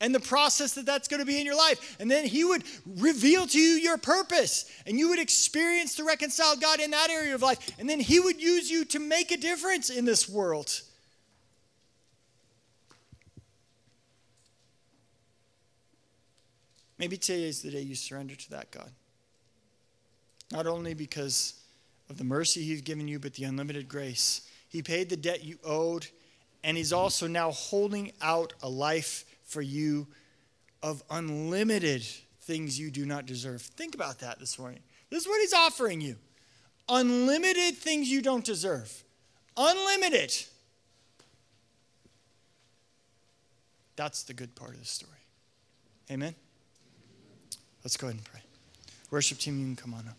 and 0.00 0.14
the 0.14 0.20
process 0.20 0.74
that 0.74 0.86
that's 0.86 1.08
going 1.08 1.18
to 1.18 1.26
be 1.26 1.40
in 1.40 1.46
your 1.46 1.58
life. 1.58 1.96
And 1.98 2.08
then 2.08 2.26
he 2.26 2.44
would 2.44 2.62
reveal 2.86 3.44
to 3.48 3.58
you 3.58 3.70
your 3.70 3.98
purpose, 3.98 4.70
and 4.86 5.00
you 5.00 5.08
would 5.08 5.18
experience 5.18 5.96
the 5.96 6.04
reconciled 6.04 6.60
God 6.60 6.78
in 6.78 6.92
that 6.92 7.10
area 7.10 7.34
of 7.34 7.42
life. 7.42 7.58
And 7.80 7.90
then 7.90 7.98
he 7.98 8.20
would 8.20 8.40
use 8.40 8.70
you 8.70 8.84
to 8.84 9.00
make 9.00 9.32
a 9.32 9.36
difference 9.36 9.90
in 9.90 10.04
this 10.04 10.28
world. 10.28 10.80
Maybe 17.00 17.16
today 17.16 17.44
is 17.44 17.62
the 17.62 17.70
day 17.70 17.80
you 17.80 17.94
surrender 17.94 18.34
to 18.34 18.50
that 18.50 18.70
God. 18.70 18.90
Not 20.52 20.66
only 20.66 20.92
because 20.92 21.54
of 22.10 22.18
the 22.18 22.24
mercy 22.24 22.62
He's 22.62 22.82
given 22.82 23.08
you, 23.08 23.18
but 23.18 23.32
the 23.32 23.44
unlimited 23.44 23.88
grace. 23.88 24.42
He 24.68 24.82
paid 24.82 25.08
the 25.08 25.16
debt 25.16 25.42
you 25.42 25.58
owed, 25.64 26.08
and 26.62 26.76
He's 26.76 26.92
also 26.92 27.26
now 27.26 27.52
holding 27.52 28.12
out 28.20 28.52
a 28.62 28.68
life 28.68 29.24
for 29.44 29.62
you 29.62 30.08
of 30.82 31.02
unlimited 31.10 32.02
things 32.42 32.78
you 32.78 32.90
do 32.90 33.06
not 33.06 33.24
deserve. 33.24 33.62
Think 33.62 33.94
about 33.94 34.18
that 34.18 34.38
this 34.38 34.58
morning. 34.58 34.80
This 35.08 35.22
is 35.22 35.28
what 35.28 35.40
He's 35.40 35.54
offering 35.54 36.02
you 36.02 36.16
unlimited 36.86 37.76
things 37.76 38.10
you 38.10 38.20
don't 38.20 38.44
deserve. 38.44 39.04
Unlimited. 39.56 40.34
That's 43.96 44.24
the 44.24 44.34
good 44.34 44.54
part 44.54 44.74
of 44.74 44.80
the 44.80 44.86
story. 44.86 45.12
Amen. 46.10 46.34
Let's 47.84 47.96
go 47.96 48.08
ahead 48.08 48.16
and 48.16 48.24
pray. 48.24 48.40
Worship 49.10 49.38
team, 49.38 49.58
you 49.58 49.64
can 49.64 49.76
come 49.76 49.94
on 49.94 50.06
up. 50.08 50.16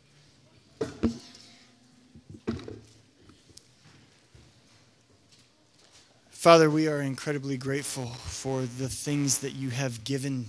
Father, 6.31 6.71
we 6.71 6.87
are 6.87 7.01
incredibly 7.01 7.55
grateful 7.55 8.07
for 8.07 8.61
the 8.61 8.89
things 8.89 9.39
that 9.39 9.51
you 9.51 9.69
have 9.69 10.03
given 10.03 10.47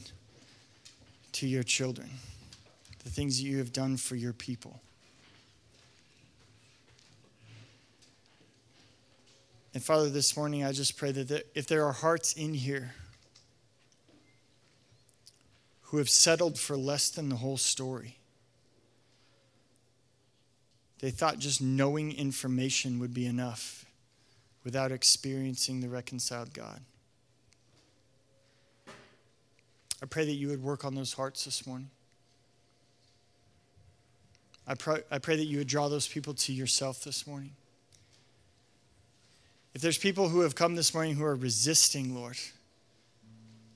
to 1.32 1.46
your 1.46 1.62
children, 1.62 2.08
the 3.04 3.10
things 3.10 3.36
that 3.36 3.44
you 3.44 3.58
have 3.58 3.74
done 3.74 3.98
for 3.98 4.16
your 4.16 4.32
people. 4.32 4.80
And 9.74 9.82
Father, 9.82 10.08
this 10.08 10.34
morning 10.34 10.64
I 10.64 10.72
just 10.72 10.96
pray 10.96 11.12
that 11.12 11.46
if 11.54 11.66
there 11.66 11.84
are 11.84 11.92
hearts 11.92 12.32
in 12.32 12.54
here 12.54 12.94
who 15.93 15.99
have 15.99 16.09
settled 16.09 16.59
for 16.59 16.74
less 16.74 17.11
than 17.11 17.28
the 17.28 17.36
whole 17.36 17.59
story. 17.59 18.16
They 21.01 21.11
thought 21.11 21.38
just 21.38 21.61
knowing 21.61 22.12
information 22.16 22.99
would 22.99 23.12
be 23.12 23.26
enough 23.26 23.84
without 24.64 24.90
experiencing 24.90 25.82
the 25.82 25.90
reconciled 25.90 26.55
God. 26.55 26.80
I 30.03 30.07
pray 30.09 30.24
that 30.24 30.32
you 30.32 30.49
would 30.49 30.62
work 30.62 30.86
on 30.86 30.95
those 30.95 31.12
hearts 31.12 31.45
this 31.45 31.66
morning. 31.66 31.90
I 34.66 34.74
pray, 34.74 35.01
I 35.11 35.18
pray 35.18 35.36
that 35.36 35.45
you 35.45 35.59
would 35.59 35.68
draw 35.68 35.90
those 35.90 36.09
people 36.09 36.32
to 36.32 36.55
yourself 36.55 37.05
this 37.05 37.26
morning. 37.26 37.53
If 39.74 39.82
there's 39.82 39.99
people 39.99 40.30
who 40.30 40.40
have 40.40 40.55
come 40.55 40.74
this 40.74 40.95
morning 40.95 41.16
who 41.16 41.24
are 41.24 41.36
resisting, 41.36 42.14
Lord, 42.14 42.38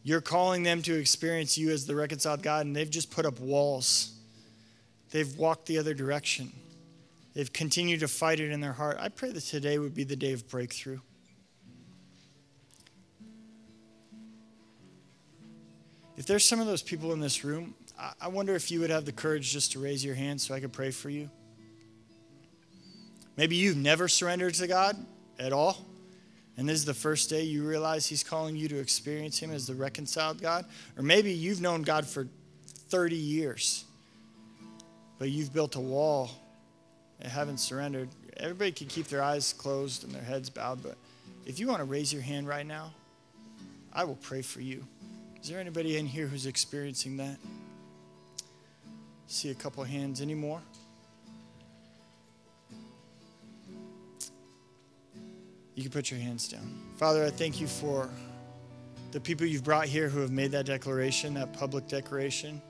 you're 0.07 0.21
calling 0.21 0.63
them 0.63 0.83
to 0.83 0.95
experience 0.95 1.59
you 1.59 1.73
as 1.73 1.85
the 1.85 1.97
reconciled 1.97 2.41
God, 2.41 2.65
and 2.65 2.77
they've 2.77 2.89
just 2.89 3.11
put 3.11 3.27
up 3.27 3.41
walls. 3.41 4.13
They've 5.11 5.37
walked 5.37 5.67
the 5.67 5.79
other 5.79 5.95
direction. 5.95 6.53
They've 7.35 7.53
continued 7.53 7.99
to 7.99 8.07
fight 8.07 8.39
it 8.39 8.53
in 8.53 8.61
their 8.61 8.73
heart. 8.73 8.99
I 9.01 9.09
pray 9.09 9.33
that 9.33 9.41
today 9.41 9.81
would 9.81 9.97
be 9.97 10.05
the 10.05 10.15
day 10.15 10.33
of 10.33 10.49
breakthrough. 10.49 11.01
If 16.17 16.27
there's 16.27 16.45
some 16.45 16.61
of 16.61 16.69
those 16.69 16.83
people 16.83 17.13
in 17.13 17.19
this 17.19 17.43
room, 17.43 17.75
I 18.21 18.29
wonder 18.29 18.55
if 18.55 18.71
you 18.71 18.79
would 18.79 18.91
have 18.91 19.07
the 19.07 19.13
courage 19.13 19.51
just 19.51 19.73
to 19.73 19.81
raise 19.81 20.05
your 20.05 20.15
hand 20.15 20.41
so 20.41 20.55
I 20.55 20.61
could 20.61 20.73
pray 20.73 20.93
for 20.93 21.11
you. 21.11 21.29
Maybe 23.37 23.57
you've 23.57 23.77
never 23.77 24.07
surrendered 24.07 24.55
to 24.55 24.69
God 24.69 25.05
at 25.41 25.53
all 25.53 25.85
and 26.57 26.69
this 26.69 26.77
is 26.77 26.85
the 26.85 26.95
first 26.95 27.29
day 27.29 27.43
you 27.43 27.67
realize 27.67 28.07
He's 28.07 28.25
calling 28.25 28.57
you 28.57 28.69
to 28.69 28.79
experience 28.79 29.39
Him 29.39 29.51
as 29.51 29.67
the 29.67 29.75
reconciled 29.75 30.41
God. 30.41 30.65
Or 30.97 31.03
maybe 31.03 31.33
you've 31.33 31.61
known 31.61 31.83
God 31.83 32.07
for 32.07 32.27
30 32.89 33.17
years, 33.17 33.85
but 35.19 35.31
you've 35.31 35.53
built 35.53 35.77
a 35.77 35.81
wall 35.81 36.31
and 37.21 37.31
haven't 37.31 37.59
surrendered. 37.59 38.09
Everybody 38.39 38.73
can 38.73 38.87
keep 38.87 39.09
their 39.09 39.23
eyes 39.23 39.53
closed 39.53 40.05
and 40.05 40.13
their 40.13 40.23
heads 40.23 40.51
bowed, 40.51 40.83
but 40.83 40.97
if 41.47 41.61
you 41.61 41.67
want 41.67 41.79
to 41.79 41.85
raise 41.85 42.13
your 42.13 42.23
hand 42.23 42.49
right 42.49 42.67
now, 42.67 42.93
I 43.93 44.05
will 44.05 44.17
pray 44.17 44.43
for 44.43 44.61
you. 44.61 44.85
Is 45.41 45.49
there 45.49 45.61
anybody 45.61 45.97
in 45.97 46.07
here 46.07 46.27
who's 46.27 46.47
experiencing 46.47 47.19
that? 47.19 47.37
See 49.29 49.51
a 49.51 49.55
couple 49.55 49.85
hands. 49.85 50.21
Any 50.21 50.35
more? 50.35 50.61
You 55.77 55.83
can 55.83 55.93
put 55.93 56.11
your 56.11 56.19
hands 56.19 56.49
down. 56.49 56.69
Father, 56.97 57.23
I 57.25 57.29
thank 57.31 57.61
you 57.61 57.67
for 57.67 58.09
the 59.13 59.21
people 59.21 59.47
you've 59.47 59.63
brought 59.63 59.87
here 59.87 60.09
who 60.09 60.21
have 60.21 60.31
made 60.31 60.51
that 60.53 60.65
declaration, 60.65 61.35
that 61.35 61.53
public 61.53 61.87
declaration, 61.87 62.63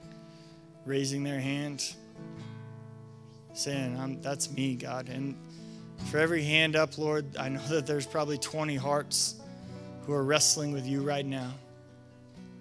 raising 0.84 1.22
their 1.22 1.38
hand, 1.38 1.94
saying, 3.54 4.18
That's 4.22 4.50
me, 4.50 4.74
God. 4.74 5.08
And 5.08 5.36
for 6.06 6.18
every 6.18 6.42
hand 6.42 6.74
up, 6.74 6.98
Lord, 6.98 7.36
I 7.36 7.48
know 7.48 7.62
that 7.68 7.86
there's 7.86 8.06
probably 8.06 8.38
20 8.38 8.74
hearts 8.74 9.36
who 10.04 10.12
are 10.12 10.24
wrestling 10.24 10.72
with 10.72 10.84
you 10.84 11.02
right 11.02 11.24
now 11.24 11.52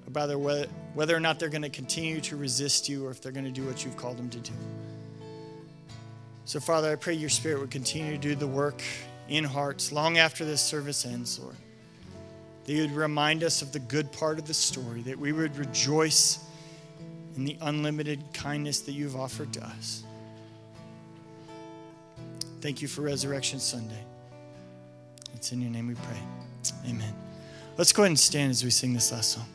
about 0.06 0.40
whether, 0.40 0.68
whether 0.94 1.16
or 1.16 1.20
not 1.20 1.40
they're 1.40 1.50
going 1.50 1.64
to 1.64 1.70
continue 1.70 2.22
to 2.22 2.36
resist 2.36 2.88
you 2.88 3.08
or 3.08 3.10
if 3.10 3.20
they're 3.20 3.32
going 3.32 3.46
to 3.46 3.52
do 3.52 3.66
what 3.66 3.84
you've 3.84 3.98
called 3.98 4.18
them 4.18 4.30
to 4.30 4.40
do. 4.40 4.54
So, 6.46 6.60
Father, 6.60 6.92
I 6.92 6.96
pray 6.96 7.16
your 7.16 7.30
Spirit 7.30 7.60
would 7.62 7.72
continue 7.72 8.12
to 8.12 8.18
do 8.20 8.36
the 8.36 8.46
work 8.46 8.84
in 9.30 9.44
hearts 9.44 9.92
long 9.92 10.18
after 10.18 10.46
this 10.46 10.62
service 10.62 11.06
ends, 11.06 11.40
Lord. 11.40 11.56
That 12.66 12.74
you 12.74 12.82
would 12.82 12.92
remind 12.92 13.44
us 13.44 13.62
of 13.62 13.72
the 13.72 13.80
good 13.80 14.12
part 14.12 14.40
of 14.40 14.48
the 14.48 14.54
story, 14.54 15.02
that 15.04 15.18
we 15.18 15.32
would 15.32 15.56
rejoice 15.58 16.40
in 17.36 17.46
the 17.46 17.58
unlimited 17.62 18.20
kindness 18.34 18.80
that 18.82 18.94
you've 18.94 19.16
offered 19.16 19.54
to 19.54 19.64
us. 19.64 20.04
Thank 22.62 22.82
you 22.82 22.88
for 22.88 23.02
Resurrection 23.02 23.60
Sunday. 23.60 24.04
It's 25.36 25.52
in 25.52 25.62
your 25.62 25.70
name 25.70 25.88
we 25.88 25.96
pray. 25.96 26.20
Amen. 26.90 27.14
Let's 27.78 27.92
go 27.92 28.04
ahead 28.04 28.12
and 28.12 28.20
stand 28.20 28.52
as 28.52 28.64
we 28.64 28.72
sing 28.72 28.94
this 28.94 29.12
last 29.12 29.34
song. 29.34 29.46